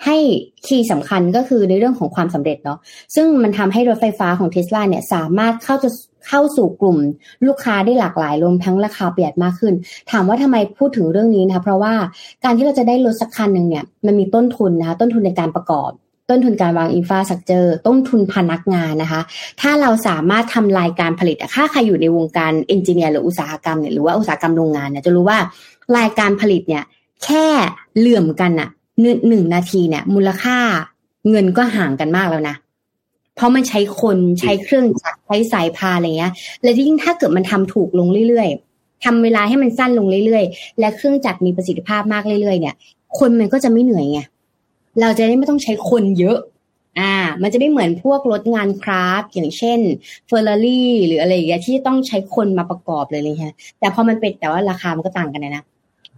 [0.06, 0.18] ให้
[0.66, 2.80] คีย์สำคัญก็คือในเรื่องของความสำเร็จเนาะ
[3.16, 5.90] ซึ่งมันทำให้รถไฟฟ้าของเทสลาเนี่ยสามารถเข้าจะ
[6.28, 6.98] เข้าสู่กลุ่ม
[7.48, 9.74] ลูกค้าได้หลากหลายรวมทั้งราคาประหยัดมากขึ้น
[10.12, 11.94] ถามว่าทำไมพูดถึงเรื่องนี้นะคะเพราะว่า
[12.44, 15.92] การที่เราจะได้รถสักคันหนึ่งเนี่ยมันมีต้นทุนนะคะต้นทุนในการประกอบ
[16.30, 19.22] ต้นทุนการวางอินฟาสักเจอต้นทุนพนักงานนะคะ
[19.62, 25.38] ถ้าเราสามารถทำรายการผลิตถ้าใครอยู่ในวงการเอนจิเนียร์หรืออุตสาหกรรมเนี่ยหรือว่าอุตสาหกรรมโรงงานเนี่ยจะรู้ว่า
[25.98, 26.84] รายการผลิตเนี่ย
[27.24, 27.46] แค่
[27.98, 28.70] เหลื่อมกันอะ
[29.28, 30.58] หนึ่งนาทีเนี่ยมูลค่า
[31.30, 32.56] เงินก็ห่างกันมากแล้วนะ
[33.40, 36.34] เพราะมันใช้คนใช้เครื่องจักรใช้สายพานอะไรเงี้ย
[36.64, 42.76] และยิ่งถ้าเกิดมันทำถูกลงเรื่อยๆทำเวลาให้มันสั้นลงเรื่อยๆ และเครื่องจักรมีประสิทธิภาพมากเรื่อยๆ เนี่ย
[43.20, 44.20] คนมันก็จะไม่เหนื่อยไง
[45.02, 46.38] เราจะได้ไม่ต้องใช้คนเยอะ
[47.00, 49.80] อ่า มันจะไม่เหมือนพวกรถงานคราฟอย่างเช่น
[50.28, 55.64] เฟอร์รารี่หรืออะไรอย่างเงี้ยที่ต้องใช้คนมาประกอบเลยเลยฮะแต่พอมันเป็นแต่ว่าราคามันก็ต่างกันนะ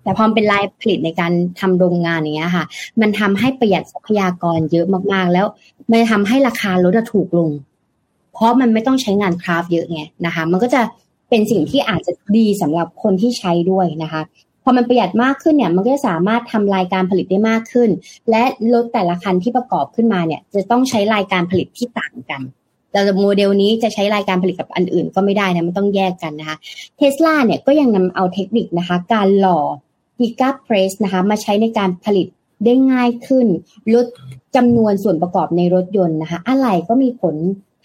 [0.04, 2.66] แต่พอเป็นลายผลิตในการทำโรงงานอย่างเงี้ยค่ะ
[3.02, 5.46] มันทำให้ประหยัดทรัพยากรเยอะมากๆ แล้ว
[5.92, 7.50] มันทำให้ราคารถถูกลง
[8.34, 10.82] เพราะมันไม่ต้องใช้งานคราฟเยอะไงนะคะ มันก็จะ
[11.30, 14.22] เป็นสิ่งที่อาจจะดีสำหรับคนที่ใช้ด้วยนะคะ
[14.64, 17.90] พอมันประหยัดมากขึ้นเนี่ยมันก็จะสามารถทำรายการผลิตได้มากขึ้น
[18.30, 18.44] และ
[18.74, 22.42] รถแต่ละคันที่ประกอบขึ้นมาเนี่ยจะต้องใช้รายการผลิตที่ต่างกัน
[22.92, 26.58] แต่โมเดลนี้จะใช้รายการผลิตกับอันอื่นก็ไม่ได้นะมันต้องแยกกันนะคะ
[26.98, 29.60] เทสลาเนี่ยก็ยังนำเอาเทคนิคนะคะ การหล่อ
[30.22, 32.28] Giga Press นะคะมาใช้ในการผลิต
[32.66, 33.48] ได้ง่ายขึ้น
[33.94, 34.06] ลด
[34.56, 37.36] จำนวนส่วนประกอบในรถยนต์นะคะอะไรก็มีผล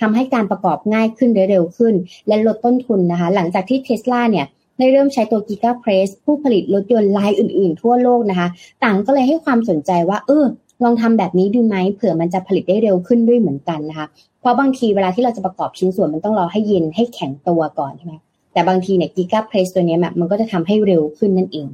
[0.00, 1.94] ทำให้การประกอบง่ายขึ้นเร็วขึ้น
[2.28, 4.46] และลดต้นทุนนะคะหลังจากที่เทสลาเนี่ย
[4.78, 8.48] ได้เริ่มใช้ตัว Giga Press ผู้ผลิตรถยนต์รายอื่นๆ ทั่วโลกนะคะ
[8.84, 10.44] ต่างก็เลยให้ความสนใจว่า เออ
[10.84, 14.06] ลองทำแบบนี้ดูไหมเผื่อมันจะผลิตได้เร็วขึ้นด้วยเหมือนกันนะคะ
[14.40, 18.14] เพราะบางทีเวลาที่เราจะประกอบชิ้นส่วนมันต้องรอให้เย็นให้แข็งตัวก่อนใช่ไหม
[18.52, 21.66] แต่บางทีเนี่ย Giga Press ตัวนี้มันก็จะทำให้เร็วขึ้นนั่นเอง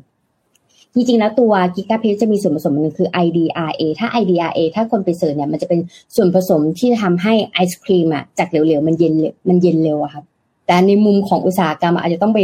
[0.95, 5.81] จริงๆแล้วตัว Giga Press จะมีส่วนผสมหนึ่งคือ IDRA ถ้า IDRA ถ้าคนไปเสิร์ชเนี่ยมันจะเป็น
[6.17, 9.15] ส่วนผสมที่ทำให้ไอศครีมอะจากเหลวๆมันเย็น
[9.49, 10.25] มันเย็นเร็วอะครับ
[10.67, 12.41] แต่ในมุมของอุตสาหกรรมอาจจะต้องไป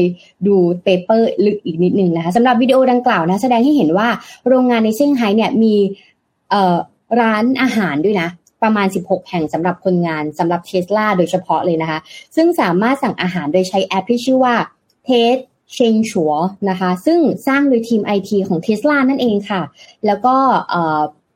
[0.47, 4.09] ดู paper ลึกอีกนิดนึงนะคะสำหรับวิดีโอดังกล่าวนะแสดงให้เห็นว่า
[4.49, 5.75] โรงงานในเซี่ยงไฮ้เนี่ยมี
[7.21, 8.29] ร้านอาหารด้วยนะ
[8.63, 11.99] ประมาณ 16 แห่งสำหรับคนงานสำหรับเทสลาโดยเฉพาะเลยนะคะ
[12.37, 14.55] ซึ่งสามารถสั่งอาหารโดยใช้แอปที่ชื่อว่า
[15.05, 15.37] เทส
[15.75, 16.33] เชงชัว
[16.71, 19.63] นะคะซึ่งสร้างโดยทีมไอทีของเทสลานั่นเองค่ะ
[20.07, 20.35] แล้วก็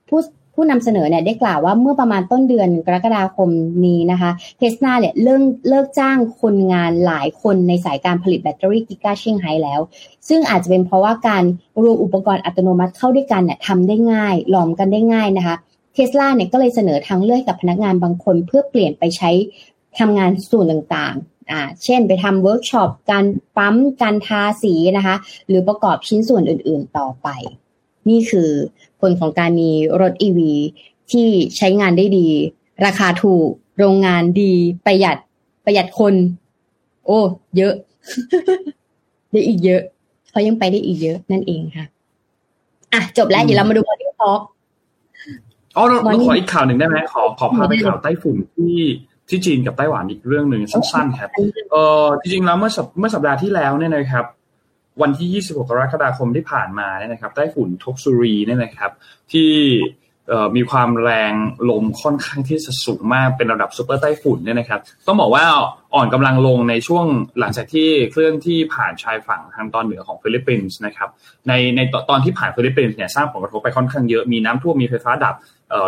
[0.09, 0.21] ผู้
[0.55, 3.49] ผู้นำเสนอเนี่ยได้กล่าวว่าเมื่อประมาณต้นเดือนกรกฎาคม
[3.87, 9.81] นี้นะคะเทสลาเนี่ยเลิกเลิกจ้างคนงานหลายคนในสายการผลิตแบตเตอรี่ Giga เซี่ยงไฮ้แล้ว
[10.29, 11.45] ซึ่งอาจจะเป็นเพราะว่าการ
[11.83, 15.57] รวมอุปกรณ์อัตโนมัติเข้าด้วยกันเนี่ยทำได้ง่ายหลอมกันได้ง่ายนะคะ
[15.95, 19.31] เทสลาเนี่ยก็เลยเสนอทางเลือกกับพนักงานบางคน เพื่อเปลี่ยนไปใช้
[19.99, 21.15] ทำงานส่วนต่าง
[21.53, 23.25] อ่าเช่นไปทำเวิร์กช็อปการ
[23.57, 25.17] ปั๊มการทาสีนะคะ
[25.49, 27.29] หรือประกอบชิ้นส่วนอื่นๆต่อไป
[28.09, 28.51] นี่คือ
[29.01, 30.39] ผลของการมีรถ EV
[31.13, 32.29] ที่ใช้งานได้ดี
[32.87, 33.49] ราคาถูก
[33.79, 34.53] โรงงานดี
[34.87, 35.17] ประหยัด
[35.65, 36.15] ประหยัดคน
[37.07, 37.19] โอ้
[37.57, 37.75] เยอะ
[39.31, 39.83] ได้อีกเยอะ
[40.31, 41.87] เขายังไปได้อีกเยอะนั่นเองค่ะ
[42.93, 44.41] อะจบแล้วเดี๋ยวเรามาดู Morning Talk
[45.77, 45.97] อ๋อเรา
[46.27, 48.77] ขออีกข่าวหนึ่งได้ไหมขอขอพาไปข่าวไต้ฝุ่นที่
[49.29, 51.31] ที่จีนกับไต้หวันอีกเรื่องหนึ่งสั้นๆครับ
[51.73, 54.25] เออจริงๆแล้วเมื่อเมื่อสัปดาห์ที่แล้วเนี่ยนะครับ
[55.03, 58.91] วันที่ 26 กรกฎาคมที่ผ่านมาเนี่ยนะครับไต้ฝุ่นทกซูรีเนี่ยนะครับ
[59.33, 59.51] ที่
[60.57, 61.33] มีความแรง
[61.71, 65.45] ลมค่อนข้างที่จะสูงมากเป็นระดับซูเปอร์ไต้ฝุ่นเนี่ยนะครับ ต้องบอกว่า
[65.95, 67.07] อ่อนกำลังลงในช่วง
[67.41, 71.09] หลังจากที่เคลื่อนที่ผ่านชายฝั่งทางตอนเหนือของฟิลิปปินส์นะครับ
[71.49, 75.35] ในในตอนที่ผ่านฟิลิปปินส์เนี่ยสร้างผลกระทบไปค่อนข้างเยอะมีน้ำท่วมมีไฟฟ้าดับ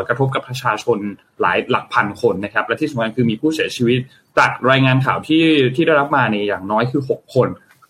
[0.08, 0.98] กระทบกับประชาชน
[1.40, 3.98] หลายหลักพันคนนะครับ และที่สำคัญคือมีผู้เสียชีวิต
[4.38, 7.48] จากรายงานข่าวที่ที่ได้รับมาเนี่ยอย่างน้อยคือ 6 คน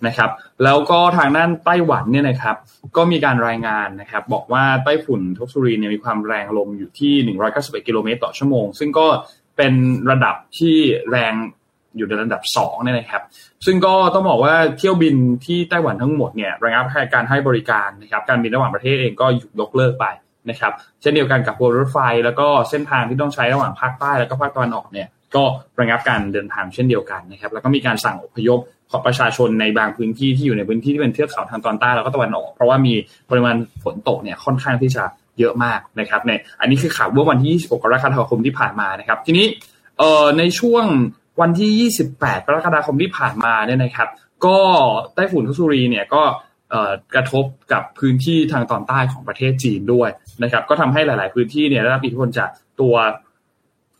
[0.09, 0.31] นะครับ
[0.65, 2.57] แล้วก็ทางด้านไต้หวันเนี่ยนะครับ
[2.97, 9.07] ก็มีการรายงานนะครับ บอกว่าไต้ฝุ่นทกซุรีเนี่ยมีความแรงลมอยู่ที่ 191 กิโลเมตรต่อชั่วโมง ซึ่งก็
[9.57, 9.73] เป็น
[10.11, 10.77] ระดับที่
[11.11, 11.35] แรง
[11.97, 13.23] อยู่ในระดับ2เนี่ยนะครับ
[13.67, 16.85] ซึ่งก็ต้องบอกว่าเที่ยวบินที่ไต้หวันทั้งหมดเนี่ยระงับ
[17.15, 20.07] การให้บริการนะครับ การบินระหว่างประเทศเองก็หยุดยกเลิกไป
[20.51, 25.45] นะครับ เช่นเดียวกันกับรถไฟ แล้วก็เส้นทางที่ต้องใช้ระหว่างภาคใต้แล้วก็ภาคตะวันออกเนี่ย ก็
[25.81, 28.61] ระงับการเดินทางเช่นเดียวกันนะครับ แล้วก็มีการสั่งอพยพ
[28.91, 32.95] ของประชาชนในบางพื้นที่ที่อยู่ในพื้นที่ที่เป็นเทือกเขาทางตอนใต้แล้วก็ตะวันออก เพราะว่ามี
[33.31, 35.05] ปริมาณฝนตกเนี่ยค่อนข้างที่จะ
[35.39, 36.31] เยอะมากนะครับใน
[36.61, 39.47] อันนี้คือข่าวเมื่อวันที่ 26 กรกฎาคมที่ผ่านมานะครับ ทีนี้
[39.99, 40.85] เอ่อในช่วง
[41.41, 44.09] วันที่ 28 กรกฎาคมที่ผ่านมาเนี่ยนะครับ
[44.47, 44.59] ก็
[45.15, 46.23] ไต้ฝุ่นทุสุรีเนี่ยก็
[47.15, 50.09] กระทบกับพื้นที่ทางตอนใต้ของประเทศจีนด้วย
[50.43, 52.49] นะครับ ก็ทำให้หลาย ๆ พื้นที่เนี่ยได้รับอิทธิพลจาก
[52.81, 52.95] ตัว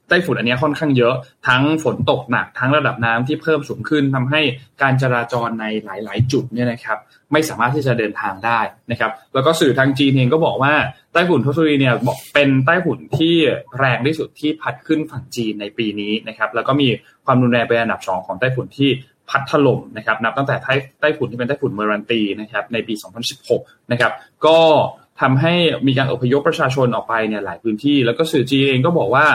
[0.09, 1.15] ไต้ฝุ่นอันนี้ค่อนข้างเยอะ
[1.49, 4.41] ทั้งฝนตกหนักทั้งระดับน้ำที่เพิ่มสูงขึ้นทำให้
[4.83, 6.99] การจราจรในหลาย ๆ จุดเนี่ยนะครับ
[7.33, 10.75] ไม่สามารถที่จะเดินทางได้นะครับ แล้วก็สื่อทางจีนเองก็บอกว่า
[11.13, 13.35] ไต้ฝุ่นทศรีเนี่ยบอกเป็นไต้ฝุ่นที่
[13.79, 16.89] แรงที่สุดที่พัดขึ้นฝั่งจีนในปีนี้นะครับ แล้วก็มี
[17.27, 18.91] ความรุนแรงเป็นอันดับสองของไต้ฝุ่นที่
[19.31, 20.57] พัดถล่มนะครับนับตั้งแต่
[21.01, 22.95] ไต้ฝุ่นที่เป็นไต้ฝุ่นเมอรันตีนะครับในปี
[23.43, 24.13] 2016 นะครับ
[24.47, 24.59] ก็
[25.21, 25.55] ทำให้
[25.87, 29.27] มีการอพยพประชาชนออกไปเนี่ยหลายพื้นที่ แล้วก็สื่อจีนเองก็บอกว่า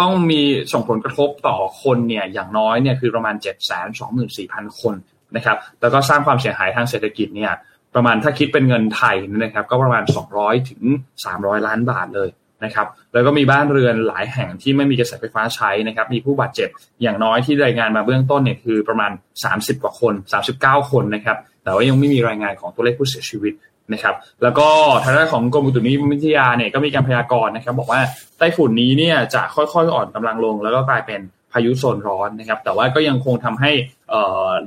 [0.00, 0.42] ต้องมี
[0.72, 4.94] ส่งผลกระทบต่อคนเนี่ยอย่างน้อยเนี่ยคือประมาณ 7 2 4 0 0 0 คน
[5.36, 7.52] นะครับแล้วก็สร้างความเสียหายทางเศรษฐกิจเนี่ย
[7.94, 10.02] ประมาณถ้าคิดเป็นเงินไทยนะครับก็ประมาณ
[10.36, 10.82] 200 ถึง
[11.24, 12.28] 300 ล้านบาทเลย
[12.64, 16.68] นะครับแล้วก็มีบ้านเรือนหลายแห่งที่ไม่มีกระแสไฟฟ้าใช้นะครับมีผู้บาดเจ็บ
[17.02, 19.10] อย่างน้อยที่รายงานมาเบื้องต้นเนี่ยคือประมาณ
[19.46, 20.14] 30 กว่าคน
[20.52, 23.52] 39 คนนะครับแต่ว่ายังไม่มีรายงานของตัวเลขผู้เสียชีวิต
[23.92, 24.68] นะครับ แล้วก็
[25.04, 28.00] ทางด้านของกรมอุตุนิยมวิทยาเนี่ยก็มีการพยากรณ์นะครับ บอกว่า
[28.38, 31.20] ไต้ฝุ่นนี้เนี่ยจะค่อยๆอ่อนกำลังลง แล้วก็กลายเป็น
[31.52, 33.70] พายุโซนร้อนนะครับ แต่ว่าก็ยังคงทำให้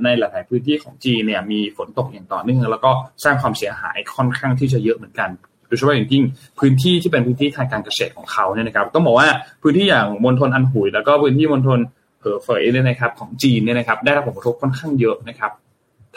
[0.02, 2.90] ในหลาย ๆ พื้นที่ของจีนเนี่ยมีฝนตกอย่างต่อเนื่องแล้วก็
[3.24, 5.30] สร้างความเสียหายค่อนข้างที่จะเยอะเหมือนกัน
[5.66, 6.22] โดยเฉพาะอย่างยิ่ง
[6.58, 9.28] พื้นที่ที่เป็นพื้นที่ทางการเกษตรของเขาเนี่ยนะครับต้องบอกว่า
[9.62, 11.78] พื้นที่อย่างมณฑลอันหุย แล้วก็พื้นที่มณฑล
[12.20, 15.52] เหอเฟยเนี่ยนะครับของจีนเนี่ยนะครับได้รับผลกระทบค่อนข้างเยอะนะครับ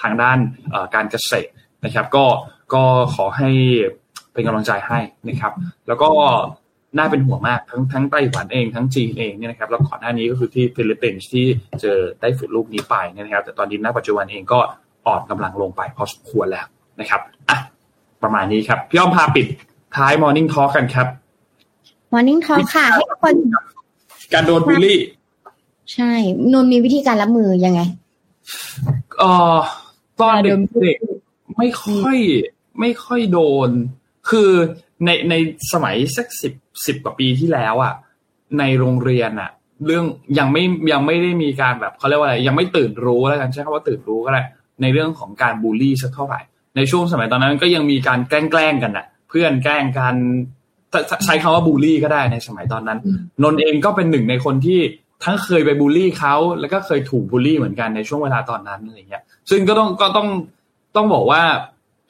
[0.02, 0.38] ทางด้าน
[0.96, 1.52] การเกษตร
[1.86, 2.26] นะครับ ก็
[2.74, 2.84] ก็
[3.16, 3.50] ขอให้
[4.34, 5.54] เป็นกำลังใจให้นะครับ
[5.88, 6.10] แล้วก็
[6.98, 11.46] น่าเป็นห่วงมากทั้งทั้งไต้หวันเองทั้งจีนเองเนี่ยนะครับแล้วก่อนหน้านี้ก็คือที่ฟิลิปปินส์ที่
[11.82, 14.60] เจอไต้ฝุ่นลูกนี้ไปนะครับ แต่ตอนนี้ณปัจจุบันเองก็
[15.08, 16.66] อ่อนกำลังลงไปพอสมควรแล้ว
[17.00, 17.58] นะครับอะ
[18.24, 19.48] ประมาณนี้ครับ พี่อ้อมพาปิด
[19.96, 21.08] ท้าย Morning Talk กันครับ
[22.14, 23.36] Morning Talk ค่ะให้คน
[24.34, 25.00] การโดนบูลลี่
[25.94, 26.12] ใช่
[26.54, 27.82] นนมีวิธีการรับมือยังไง
[29.20, 29.24] เอ
[29.56, 29.58] อ
[30.20, 32.18] ตอนเด็กๆไม่ค่อย
[32.80, 33.70] ไม่ค่อยโดน
[34.30, 34.50] คือ
[35.06, 35.34] ในใน
[35.74, 36.54] สมัยสักสิบ
[36.86, 37.94] สิบกว่าปีที่แล้วอะ
[38.60, 39.52] ในโรงเรียนอะ
[39.86, 40.06] เรื่อง
[40.40, 44.42] ยังไม่ยังไม่ได้มีการแบบเขาเรียกว่าอะไร ยังไม่ตื่นรู้แล้วกันใช้คำว่าตื่นรู้ก็ได้
[44.82, 46.42] ในเรื่องของการบูลลี่สักเท่าไหร่
[46.76, 50.16] ในช่วงสมัยตอนนั้นก็ยังมีการแกล้งแกล้งกันอะ เพื่อนแกล้งกัน
[51.26, 53.00] ใช้คำว่าบูลลี่ก็ได้ในสมัยตอนนั้น
[53.44, 54.80] นนเองก็เป็นหนึ่งในคนที่
[55.24, 60.28] ทั้งเคยไปบูลลี่เขาแล้วก็เคยถูกบูลลี่เหมือนกันในช่วงเวลาตอนนั้นอะไรเงี้ย ซึ่งก็ต้องก็ต้อง
[60.96, 61.42] ต้องบอกว่า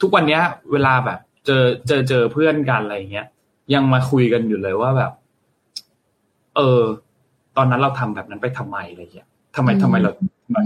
[0.01, 0.41] ทุกวันเนี้ย
[0.71, 3.27] เวลาแบบ เจอเจอเจอเพื่อนกันอะไรเงี้ย
[3.73, 5.11] ยังมาคุยกันอยู่เลยว่าแบบ
[6.55, 6.81] เออ
[7.57, 10.11] ตอนนั้นเราทำแบบนั้นไปทำไมอะไรเงี้ยทำไมทำไมเรา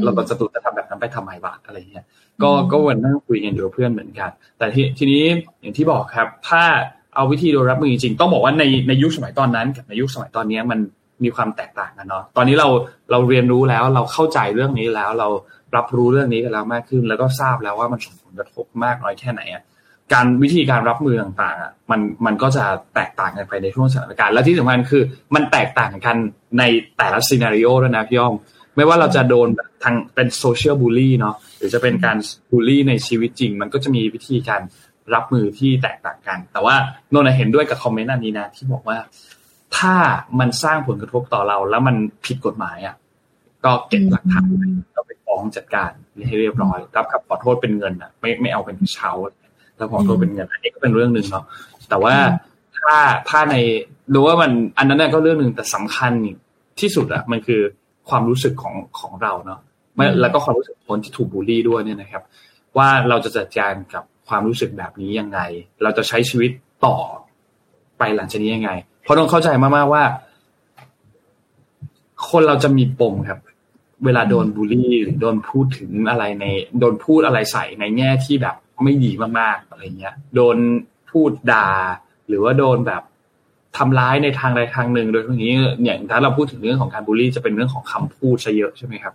[0.03, 2.05] เราตอนสตูจะทำแบบนั้นไปทำไมบ้างอะไรเงี้ย
[2.43, 5.23] ก็ก็วันนั่งคุยกันอยู่กับเพื่อนเหมือนกัน แต่ทีทีนี้
[5.61, 6.63] อย่างที่บอกครับ ถ้า
[7.15, 10.79] เอาวิธีโดยรับมือจริงต้องบอกว่าในในยุคสมัยตอนนั้น กับในยุคสมัยตอนนี้มัน
[11.23, 12.67] มีความแตกต่างกันเนาะตอนนี้เรา
[13.11, 15.27] เราเรียนรู้แล้วเราเข้าใจเรื่องนี้แล้วเรา
[15.75, 19.63] รับรู้เรื่องนี้กันแล้วมากขึ้น แล้วก็ทราบแล้วว่ามันส่งผลกระทบมากน้อยแค่ไหนอะ
[20.13, 22.65] การวิธีการรับมือต่างๆอะมันมันก็จะ
[22.95, 25.03] แตกต่างกันไปในช่วงสถานการณ์และที่สำคัญคือ
[25.35, 26.17] มันแตกต่างกัน
[26.59, 26.63] ใน
[26.97, 28.35] แต่ละ scenario ด้วยนะพี่อ้อม
[28.75, 29.47] ไม่ว่าเราจะโดน
[29.83, 32.17] ทางเป็น social bully เนาะหรือจะเป็นการ
[32.51, 34.61] บูลลี่ในชีวิตจริง มันก็จะมีวิธีการ
[35.13, 36.75] รับมือที่แตกต่างกัน แต่ว่า
[37.13, 38.97] นนเห็นด้วยกับคอมเมนต์อันนี้นะที่บอกว่า
[39.77, 39.95] ถ้า
[40.39, 41.95] มันสร้างผลกระทบต่อเราแล้วมัน
[42.25, 42.95] ผิดกฎหมายอะ
[43.65, 44.47] ก็เก็บหลักฐาน
[44.93, 45.91] เราไปฟ้องจัดการ
[46.27, 49.11] ให้เรียบร้อย รับคำขอโทษเป็นเงินอะ ไม่ไม่เอาเป็นกระเช้า
[49.77, 51.45] แล้วขอโทษเป็นเงินอันนี้ก็เป็นเรื่องหนึ่งเนาะ
[51.89, 52.15] แต่ว่า
[52.77, 52.95] ถ้า
[53.29, 53.55] ถ้าใน
[54.13, 56.13] ดูว่ามันอันนั้นก็เรื่องหนึ่งแต่สำคัญ
[56.79, 57.61] ที่สุดอะมันคือ
[58.09, 59.59] ความรู้สึกของของเราเนาะ
[60.21, 62.23] แล้วก็ความรู้สึกคนที่ถูกบูลลี่ด้วยเนี่ยนะครับ
[62.77, 65.39] ว่าเราจะจัดการกับความรู้สึกแบบนี้ยังไง
[65.83, 66.51] เราจะใช้ชีวิต
[66.85, 66.97] ต่อ
[67.97, 68.71] ไปหลังจากนี้ยังไง
[69.03, 70.03] เพราะต้องเข้าใจมากๆว่า
[72.29, 73.39] คนเราจะมีปมครับ
[74.05, 76.45] เวลาโดนบูลลี่หรือโดนพูดถึงอะไรใน
[76.79, 80.57] โดนพูดอะไรใส่ในแง่ที่แบบไม่ดีมากๆอะไรเงี้ย โดน
[81.11, 81.69] พูดด่า
[82.27, 83.03] หรือว่าโดนแบบ
[83.77, 89.13] ทำร้ายในทางใดทางหนึ่ง โดยตรงนี้อย่างถ้าเราพูดถึงเรื่องของการบูลลี่จะเป็นเรื่องของคำพูดซะเยอะใช่ไหมครับ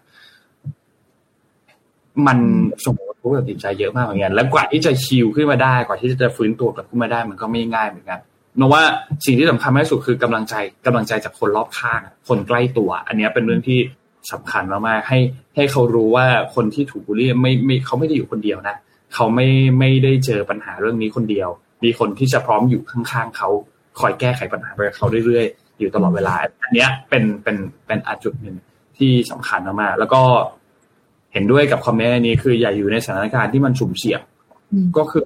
[2.27, 2.39] มัน
[2.85, 8.19] ส่งผลกระทบกับจิตใจเยอะมากเหมือนกันแล้วกว่าที่จะชิลขึ้นมาได้กว่าที่จะฟื้นตัวกลับขึ้นมาได้ มันก็ไม่ง่ายเหมือนกัน
[8.59, 8.83] นว่า
[9.27, 10.55] สิ่งที่สำคัญมากที่สุดคือกำลังใจ
[10.87, 13.79] กำลังใจจากคนรอบข้าง คนใกล้ตัว อันนี้เป็นเรื่องที่
[14.33, 15.19] สำคัญมากๆให้
[15.57, 18.77] ให้เขารู้ว่าคนที่ถูกบูลลี่ไม่ไม่เขาไม่ได้อยู่คนเดียวนะ
[19.15, 19.49] เขาไม่
[19.79, 21.49] ไม่ได้เจอปัญหาเรื่องนี้คนเดียว
[21.85, 23.49] มีคนที่จะพร้อมอยู่ข้างๆเขา
[24.01, 27.57] คอยแก้ไขปัญหาไปกับเขาเรื่อยๆอยู่ตลอดเวลา อันนี้เป็นเป็น
[27.87, 28.57] เป็นอาจุดหนึ่ง
[28.99, 30.23] ที่สำคัญมากๆแล้วก็
[31.33, 34.21] เห็นด้วยกับคอมเมนต์นี้คืออย่าอยู่ในสถานการณ์ที่มันสุ่มเสี่ยง
[34.97, 35.25] ก็คือ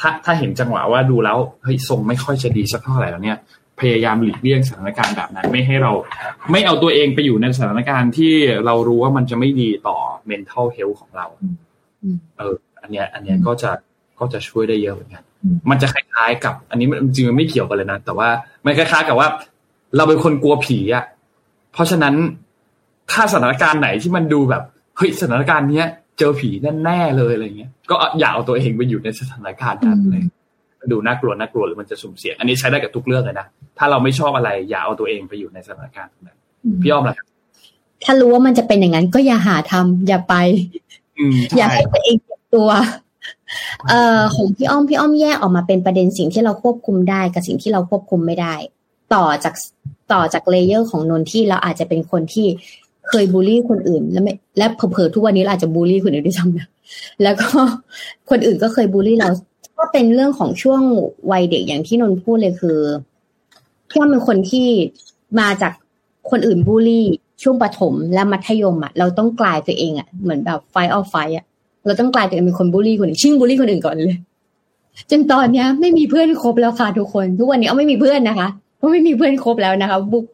[0.00, 3.38] ถ้าถ้าเห็นจังหวะว่าดูแล้วเฮ้ยทรงไม่ค่อยจะดีสักเท่าไหร่แล้วเนี่ย
[3.80, 5.92] พยายามหลีกเลี่ยงสถานการณ์แบบนั้น ไม่ให้เรา
[6.50, 8.32] ไม่เอาตัวเองไปอยู่ในสถานการณ์ที่
[8.66, 9.96] เรารู้ว่ามันจะไม่ดีต่อ
[10.30, 11.26] mental health ของเรา
[12.38, 13.70] เออ อันเนี้ย อันเนี้ยก็จะ
[14.20, 15.24] ก็จะช่วยได้เยอะเหมือนกัน
[15.70, 18.28] มันจะคล้ายๆกับ อันนี้จริงๆมันไม่เกี่ยวกันเลยนะ แต่ว่า
[18.64, 19.28] มันคล้ายๆกับว่า
[19.96, 21.04] เราเป็นคนกลัวผีอะ
[21.72, 22.14] เพราะฉะนั้น
[23.12, 24.62] ถ้าสถานการณ์ไหนที่มันดูแบบ
[24.96, 25.86] เฮ้ยสถานการณ์เนี้ย
[26.18, 26.50] เจอผี
[26.84, 30.22] แน่ๆเลยอะไรเงี้ย ก็อย่าเอาตัวเองไปอยู่ในสถานการณ์นั้นเลย
[30.90, 33.46] ดูน่ากลัวน่ากลัวหรือมันจะสุ่มเสี่ยง อันนี้ใช้ได้กับทุกเรื่องเลยนะ
[33.78, 36.38] ถ้าเราไม่ชอบอะไรอย่าเอาตัวเองไปอยู่ในสถานการณ์นั้น
[36.82, 37.26] พี่อ้อมล่ะครับ
[38.04, 40.34] ถ้ารู้ว่ามันจะเป็นอย่างนั้นก็อย่าหาทำอย่าไป
[41.56, 42.70] อย่าให้ตัวเองเจ็บตัว
[43.88, 48.54] เอ่อของพี่อ้อมพี่อ้อมแยกออกมาเป็นประเด็นสิ่งที่เราควบคุมได้กับสิ่งที่เราควบคุมไม่ได้
[49.14, 49.54] ต่อจาก
[50.12, 52.46] ต่อจาก layer ของนนที่เราอาจจะเป็นคนที่
[53.08, 56.66] เคยบูลลี่คนอื่น แล้วไม่และเผลอๆทุกวันนี้เราอาจจะบูลลี่คนอื่นด้วยซ้ำนะ
[57.22, 57.48] แล้วก็
[58.30, 59.28] คนอื่นก็เคยบูลลี่เรา
[59.78, 60.82] ก็เป็นเรื่องของช่วง
[61.30, 62.78] วัยเด็กอย่างที่นนพูดเลยคือ
[63.88, 64.68] พี่ว่าเป็นคนที่
[65.40, 65.72] มาจาก
[66.30, 67.06] คนอื่นบูลลี่
[67.42, 71.44] ช่วงประถมและมัธยมอะเราต้องกลายตัวเองอะเหมือนแบบไฟออฟไฟอะ
[71.86, 74.18] เราต้องกลายตัวเองเป็นคนบูลลี่คนอื่นชิ่งบูลลี่คนอื่นก่อนเลย
[75.10, 80.24] จนตอนเนี้ย ไม่มีเพื่อนครบแล้วค่ะทุกคน ทุกวันนี้เอาไม่มีเพื่อนนะคะเพราะไม่มีเพื่อนครบแล้วนะคะบุก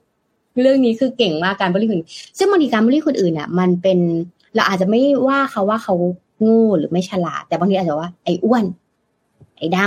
[0.63, 3.99] เรื่องนี้คือเก่งมากการบริคนอื่นซึ่งบางทีการบริคนอื่นอะ มันเป็น
[4.55, 5.95] เราอาจจะไม่ว่าเขาว่าเขา
[6.47, 8.65] งูหรือไม่ฉลาด แต่บางทีอาจจะว่าไอ้อ้วน
[9.59, 9.79] ไอ้ด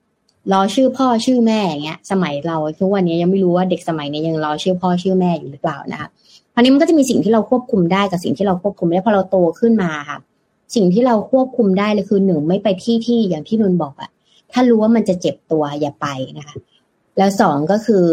[0.00, 6.08] ำรอชื่อพ่อชื่อแม่อย่างเงี้ย สมัยเราทุกวันนี้ยังไม่รู้ว่าเด็กสมัยนี้ยังรอชื่อพ่อชื่อแม่อยู่หรือเปล่านะคะ
[6.54, 10.18] อันนี้มันก็จะมีสิ่งที่เราควบคุมได้กับสิ่งที่เราควบคุมได้พอเราโตขึ้นมาค่ะ
[10.74, 14.10] สิ่งที่เราควบคุมได้เลยคือหนึ่งไม่ไปที่ที่อย่างที่นนบอกอะ
[14.52, 16.06] ถ้ารู้ว่ามันจะเจ็บตัวอย่าไป
[16.38, 16.56] นะคะ
[17.18, 18.04] แล้วสองก็คือ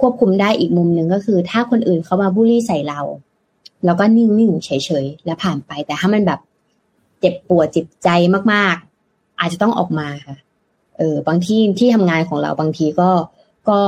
[0.00, 3.00] ควบคุมได้อีกมุมหนึ่งก็คือ ถ้าคนอื่นเขามาบูลลี่ใส่เรา
[3.84, 4.70] เราก็นิ่งๆเฉ
[5.04, 6.40] ยๆแล้วผ่านไป แต่ถ้ามันแบบ
[7.20, 8.08] เจ็บปวดจิตใจ
[8.52, 10.36] มากๆ อาจจะต้องออกมาค่ะ
[10.98, 13.10] เออบางที่ที่ทำงานของเราบางทีก็
[13.68, 13.80] ก็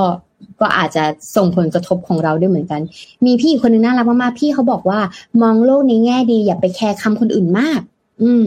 [0.60, 1.04] ก็อาจจะ
[1.36, 2.80] ส่งผลกระทบของเราด้วยเหมือนกัน
[3.26, 5.00] มีพี่คนนึงน่ารักมากๆพี่เขาบอกว่า
[5.42, 7.80] มองโลกในแง่ดี อย่าไปแคร์คำคนอื่นมาก
[8.22, 8.46] อืม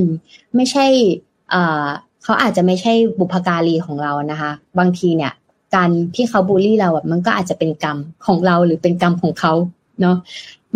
[0.55, 0.85] ไม่ใช่
[1.51, 1.85] เอ่อ
[2.23, 5.33] เขาอาจจะไม่ใช่บุพการีของเรานะคะ บางทีเนี่ย
[5.75, 9.53] การที่เขาบูลลี่เราแบบมันก็อาจจะเป็นกรรมของเราหรือเป็นกรรมของเขา
[10.01, 10.17] เนาะ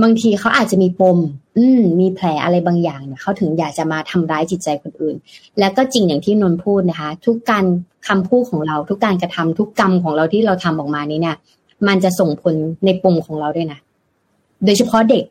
[0.04, 1.18] บางทีเขาอาจจะมีปม
[1.58, 5.16] อืมมีแผลอะไรบางอย่างเนี่ยเขาถึงอยากจะมาทำร้ายจิตใจคนอื่น
[5.60, 7.66] แล้วก็จริงอย่างที่นนพูดนะคะ ทุกการ
[8.08, 11.36] คำพูดของเราทุกการกระทำทุกกรรมของเราที่เราทำออกมานี้เนี่ย
[11.88, 12.56] มันจะส่งผล
[12.86, 13.80] ในปมของเราด้วยนะ
[14.66, 15.24] โดยเฉพาะเด็ก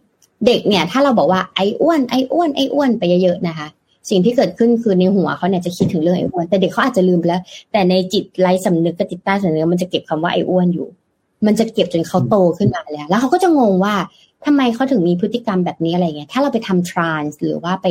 [0.46, 3.66] เด็กเนี่ย ถ้าเราบอกว่าไอ้อ้วนไอ้อ้วนไอ้อ้วนไปเยอะๆนะคะ
[4.10, 10.88] สิ่งที่เกิดขึ้นคือในหัวเขาเนี่ยจะคิดถึงเรื่องไอ้อ้วนแต่เด็กเขาอาจจะลืมไปแล้ว แต่ในจิตไร้สำนึกกับจิตใต้สำนึกมันจะเก็บคำว่าไอ้อ้วนอยู่
[11.46, 13.94] มันจะเก็บจนเขาโตขึ้นมาแล้ว แล้วเขาก็จะงงว่า
[14.44, 17.86] ทำไมเขาถึงมีพฤติกรรมแบบนี้อะไรเงี้ย ถ้าเราไปทำทรานส์หรือว่าไป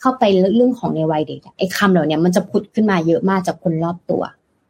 [0.00, 0.24] เข้าไป
[0.56, 4.22] เรื่องของในวัยเด็กไอ้คำเหล่านี้มันจะพุดขึ้นมาเยอะมากจากคนรอบตัว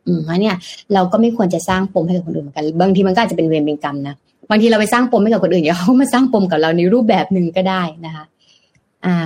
[0.06, 0.56] อืมเพราะเนี่ย
[0.94, 4.14] เราก็ไม่ควรจะสร้างปมให้กับคนอื่นเหมือนกัน บางทีมันก็อาจจะเป็นเวรเป็นกรรมนะ
[4.50, 8.24] บางทีเราไปสร้างปมให้กับคนอื่นเดี๋ยวเขามาสร้างปมกับเราในรูปแบบหนึ่งก็ได้นะคะ
[9.06, 9.18] อ่า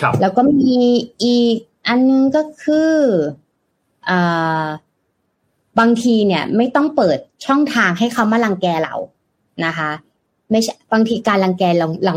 [0.00, 0.74] ครับ แล้วก็มี
[1.22, 1.56] อีก
[1.88, 2.92] อันนึงก็คือ
[4.08, 4.66] อ่า
[5.78, 8.94] บางทีเนี่ย ไม่ต้องเปิดช่องทางให้เขามารังแกเรา
[9.64, 9.90] นะคะ
[10.54, 11.62] ไม่ใช่บางทีการรังแก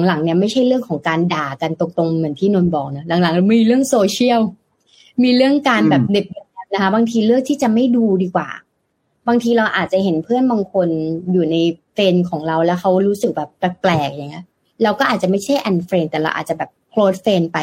[0.08, 4.42] หลังๆเนี่ยไม่ใช่เรื่องของการด่ากันตรงๆเหมือนที่นนท์บอกนะหลังๆมีเรื่องโซเชียล
[5.24, 6.26] มีเรื่องการแบบเด็บ
[6.74, 8.50] นะคะบางทีเลือกที่จะไม่ดูดีกว่า
[9.28, 10.90] บางทีเราอาจจะเห็นเพื่อนบางคน
[11.32, 11.56] อยู่ใน
[11.94, 14.46] เฟรนของเราแล้วเขารู้สึกแบบแปลกๆอย่างเงี้ย
[14.84, 17.58] เราก็อาจจะไม่ใช่ unfriend แต่เราอาจจะแบบ cold friend ไป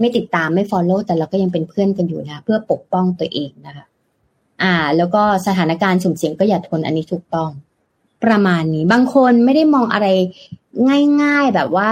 [0.00, 3.84] ไม่ติดตามไม่ follow แต่เราก็ยังเป็นเพื่อนกันอยู่นะเพื่อปกป้องตัวเองนะคะ
[4.62, 7.50] อ่า แล้วก็สถานการณ์สุ่มเสี่ยงก็อย่าทนอันนี้ถูกต้อง
[8.24, 10.06] ประมาณนี้ บางคนไม่ได้มองอะไร
[11.22, 11.88] ง่าย ๆ แบบว่า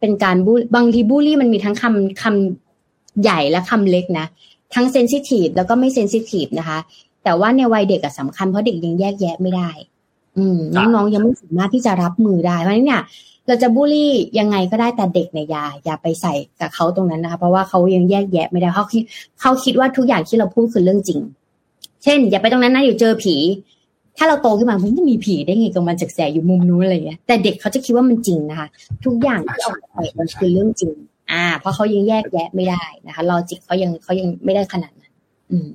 [0.00, 4.26] เป็นการบูบางทีบูลลี่มันมีทั้งคำคำใหญ่และคำเล็กนะ
[4.74, 6.78] ทั้ง sensitive แล้วก็ไม่ sensitive นะคะ
[7.24, 9.70] แต่ว่าในวัยเด็กอะสำคัญเพราะเด็กยังแยกแยะไม่ได้
[10.36, 13.02] อืมน้องๆยังไม่สามารถที่จะรับมือได้ เพราะฉะนั้นเนี่ย
[13.46, 19.02] เราจะบูลลี่ยังไงก็ได้แต่เด็กเนี่ยอย่าอย่าไปใส่กับเขาตรงนั้นนะคะ เพราะว่าเขายังแยกแยะไม่ได้เขาคิด
[19.40, 21.20] เขาคิดว่าทุกอย่างที่เราพูดคือเรื่องจริง
[22.02, 23.36] เช่น อย่าไปตรงนั้นนะอยู่เจอผี
[24.16, 28.68] ถ้าเราโตขึ้นมามันจะมีผีได้ไงกับมันจากแสอยู่มุมนู้นอะไรเงี้ยแต่เด็กเขาจะคิดว่ามันจริงนะคะ
[29.04, 30.92] ทุกอย่างที่ออกไปมันคือเรื่องจริง
[31.32, 35.12] อ่า เพราะเขายังแยกแยะไม่ได้นะคะลอจิกเขายังเขายังไม่ได้ขนาดนั้น
[35.50, 35.68] อืม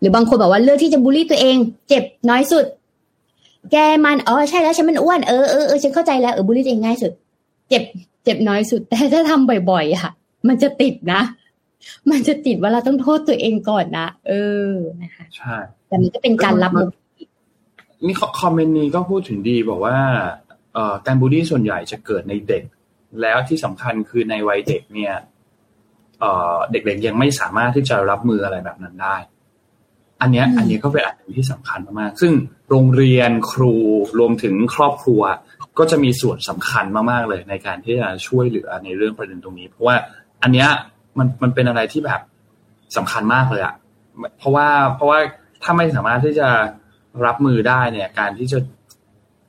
[0.00, 1.56] หรือบางคนบอกว่าเลือกที่จะบูลลี่ตัวเอง
[1.88, 2.64] เจ็บน้อยสุด
[3.72, 7.12] แกมันอ๋อใช่แล้วฉันมันอ้วนเออเออเออฉันเข้าใจแล้วเออบูลลี่ตัวเองง่ายสุด
[7.68, 7.82] เจ็บ
[8.24, 10.12] เจ็บน้อยสุด แต่ถ้าทำบ่อยๆอะ
[10.48, 11.20] มันจะติดนะ
[12.10, 14.32] มันจะติดว่าเราต้องโทษตัวเองก่อนนะเอ
[14.70, 14.72] อ
[15.02, 15.54] นะคะใช่
[15.86, 16.88] แต่มันก็เป็นการรับมือ
[18.06, 19.96] นี่คอมเมนต์นี้ก็พูดถึงดีบอกว่า
[20.74, 22.64] เอ่อการบูลลี่ส่วนใหญ่จะเกิดในเด็ก
[23.22, 25.14] แล้วที่สำคัญคือในวัยเด็กเนี่ย
[26.20, 29.16] เอ่อเด็กๆยังไม่สามารถที่จะรับมืออะไรแบบนั้นได้
[30.20, 32.32] อันเนี้ย อันนี้ก็เป็นอันหนึ่งที่สำคัญมากๆซึ่ง
[32.70, 33.74] โรงเรียนครู
[34.18, 35.22] รวมถึงครอบครัว
[35.78, 39.96] ก็จะมีส่วนสำคัญมากๆเลย ในการที่จะช่วยเหลือในเรื่องประเด็นตรงนี้ เพราะว่า
[40.42, 40.68] อันเนี้ย
[41.18, 42.20] มันมันเป็นอะไรที่แบบ
[42.96, 43.74] สำคัญมากเลยอะ
[44.38, 45.18] เพราะว่าเพราะว่า
[45.62, 46.48] ถ้าไม่สามารถที่จะ
[47.26, 48.58] รับมือได้เนี่ย การที่จะ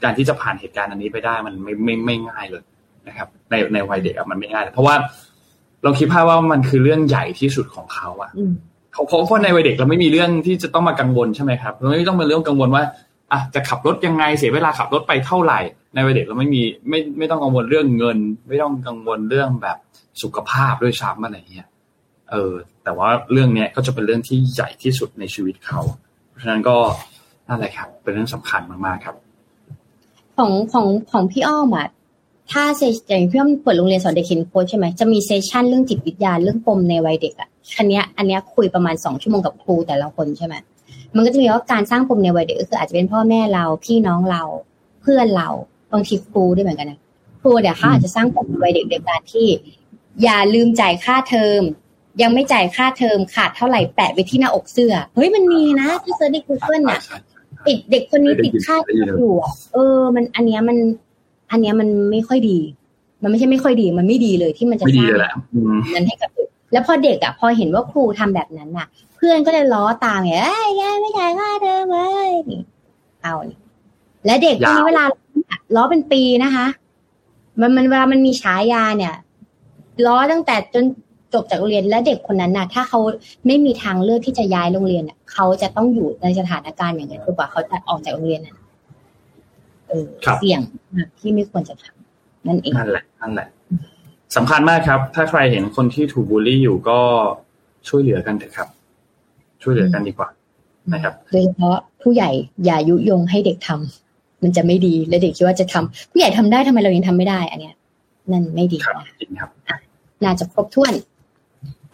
[0.04, 2.64] การที่จะผ่านเหตุการณ์อันนี้ไปได้มันไม่ไม่ไม่ง่ายเลย
[3.08, 4.96] นะครับ ในในวัยเด็กอะมันไม่ง่ายเลยเพราะว่า
[5.84, 8.54] เราคิดภาพว่ามันคือเรื่องใหญ่ที่สุดของเขาอะอืม
[8.94, 12.84] เขาเพราะเพราะในวัยเด็กเราไม่มีเรื่องที่จะต้องมากังวลใช่ไหมครับเราไม่ต้องมาเรื่องกังวลว่า
[13.32, 15.60] อะจะขับรถยังไงเสียเวลาขับรถไปเท่าไหร่
[15.94, 19.78] ในวัยเด็กเราไม่มีไม่ไม่ต้องกังวลเรื่องเงิน ไม่ต้องกังวลเรื่องแบบ
[20.22, 21.68] สุขภาพด้วยซ้ำอะไรเงี้ย
[22.32, 22.54] เออ
[22.84, 25.80] แต่ว่าเรื่องเนี้ยก็จะเป็นเรื่องที่ใหญ่ที่สุดในชีวิตเขา
[26.30, 26.78] เพราะฉะนั้นก็
[27.50, 29.16] นั่นแหละครับ เป็นเรื่องสำคัญมากๆครับ
[30.38, 31.88] ของของของพี่อ้อมอะ
[32.52, 40.56] ถ้าเซอย่างพี่อ้อมเปิดโรงเรียนสอนเด็กเขียนโค้ดใช่ไหมจะมี session เรื่องจิตวิทยาเรื่องปมในวัยเด็กอะอันเนี้ยอันเนี้ยคุยประมาณสองชั่วโมงกับครูแต่ละคนใช่ไหม
[41.16, 44.44] มันก็จะมีว่าการสร้างปมในวัยเด็กก็คืออาจจะเป็นพ่อแม่เราพี่น้องเรา
[45.02, 45.50] เพื่อนเรา
[45.92, 47.00] บางทีครูด้วยเหมือนกันนะ
[47.42, 49.48] ครูเดี๋ยวเขาอาจจะสร้างปมในวัยเด็กโดยการที่
[50.24, 51.62] อย่าลืมจ่ายค่าเทอม
[52.22, 57.00] ยังไม่จ่ายค่าเทอมขาดเท่าไหร่แปะไปที่หน้าอกเสื้อ เฮ้ยมันมีนะที่ search ใน Google น่ะ
[57.68, 60.78] ติดเด็กคนนี้ติดค่าเทอมอยู่อะเออ มันอันเนี้ยมัน
[61.52, 62.60] อันเนี้ยมันไม่ค่อยดี
[63.24, 71.98] มันไม่ใช่ไม่ค่อยดี มันไม่ดีเลยที่มันจะไม่สดีร้างเลยแหละอืมนั้นให้กับเด็กแล้วพอเด็กอะพอเห็นว่าครูทำแบบนั้นน่ะ เพื่อนก็จะล้อตามไงเอ้ยยายไม่จ่ายค่าเทอมเล
[72.28, 72.62] ยนี่
[73.22, 73.58] เอานี่
[74.26, 75.04] และเด็กพวกนี้เวลา
[75.76, 76.66] ล้อเป็นปีนะคะ
[77.60, 79.14] มันมันเวลามันมีฉายาเนี่ย
[80.06, 80.84] ล้อตั้งแต่จน
[81.34, 83.00] จบจากโรงเรียนและเด็กคนนั้นน่ะ ถ้าเขา
[83.48, 88.56] ไม่มีทางเลือกที่จะย้ายโรงเรียนน่ะเขาจะต้องอยู่ในสถานการณ์อย่างนั้นจนกว่าเขาจะออกจากโรงเรียนน่ะ
[89.88, 90.62] เออครับเสี่ยง
[90.96, 93.48] มากที่ไม่ควรจะทำนั่นเองนั่นแหละนั่นแหละ
[94.36, 97.00] สำคัญมากครับ ถ้าใครเห็นคนที่ถูกบูลลี่อยู่ก็
[97.88, 98.68] ช่วยเหลือกันเถอะครับ
[99.62, 100.30] ช่วยเหลือกันดีกว่า
[100.94, 102.30] นะครับโดยเฉพาะผู้ใหญ่
[102.66, 107.76] อย่ายุยงให้เด็กทำมันจะไม่ดีและเด็กคิดว่าจะทำผู้ใหญ่ทำได้ทำไมเรายังทำไม่ได้ อันเนี้ย
[108.32, 109.50] นั่นไม่ดีครับนะจริงครับ
[110.24, 110.94] น่าจะครบถ้วน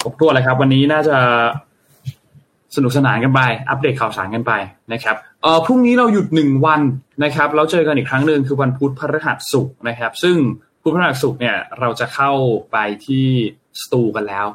[0.05, 1.17] ครบถ้วนแล้วครับ วันนี้น่าจะ
[2.75, 4.51] สนุกสนานกันไป อัปเดตข่าวสารกันไป
[4.93, 6.81] นะครับเอ่อพรุ่งนี้เราหยุดหนึ่งวัน
[7.23, 10.35] นะครับแล้วเจอกันอีกครั้งหนึ่งคือวันพุธพฤหัสศุกร์นะครับ ซึ่ง
[10.81, 12.31] พุธพฤหัสศุกร์เนี่ยเราจะเข้า
[12.71, 13.25] ไปที่
[13.81, 14.45] สตูกันแล้ว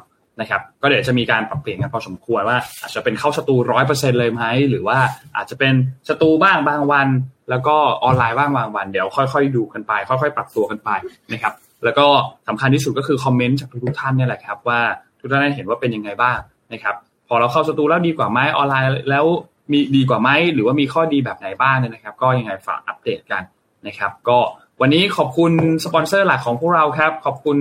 [0.41, 4.97] นะครับ ก็เดี๋ยวจะมีการปรับเปลี่ยนกันพอสมควรว่า อาจจะเป็นเข้าสตูร้อยเปอร์เซ็นเลยไหมหรือว่า
[5.35, 5.73] อาจจะเป็น
[6.09, 7.07] สตูบ้างบางวัน
[7.49, 10.89] แล้วก็ออนไลน์บ้างบางวัน เดี๋ยวค่อย ๆ ดูกันไป ค่อย ๆ ปรับตัวกันไป
[11.31, 12.07] นะครับ แล้วก็
[12.47, 14.81] สำคัญที่สุดก็คือคอมเมนต์จากทุกท่านเนี่ยแหละครับว่า
[15.21, 16.37] ทุกท่านได้เห็นว่าเป็นยังไงบ้าง
[16.73, 16.95] นะครับ
[17.27, 19.25] พอเราเข้าสตูแล้วดีกว่าไหมออนไลน์แล้ว
[19.71, 23.43] มีดีกว่าไหมหรือว่ามีข้อดีแบบไหนบ้างเนี่ยนะครับ ก็ยังไงฝากอัปเดตกัน
[23.87, 24.39] นะครับ ก็
[24.81, 25.51] วันนี้ขอบคุณ
[25.85, 27.57] สปอนเซอร์หลักของพวกเราครับ ขอบคุณ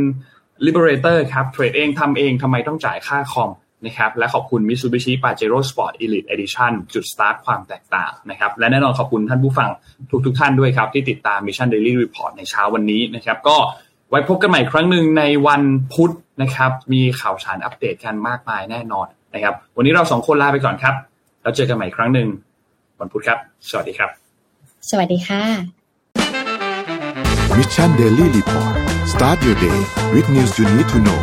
[0.66, 3.50] Liberator ครับเทรดเองทำเองทำไมต้องจ่ายค่าคอม
[3.86, 9.70] นะครับและขอบคุณ Mitsubishi Pajero Sport Elite Edition จุดสตาร์ทความแตกต่างนะครับและแน่นอนขอบคุณท่านผู้ฟัง
[10.26, 13.56] ทุกๆทท่านด้วยครับ ที่ติดตาม Mission Daily Report ในเช้าวันนี้นะครับ ก็
[14.10, 15.62] ไว้พบกันใหม่ครั้งหนึ่งในวัน
[15.94, 20.94] พุธนะครับ มีข่าวสารอัปเดตกันมากมายแน่นอนนะครับ วันนี้เราสองคนลาไปก่อนครับ
[21.42, 22.28] แล้วเจอกันใหม่ครั้งหนึ่ง
[23.00, 23.38] วันพุธครับ
[23.70, 24.10] สวัสดีครับ
[24.90, 25.42] สวัสดีค่ะ
[27.56, 28.74] Mission Daily Report
[29.12, 29.78] start your day
[30.12, 31.20] with news you need to know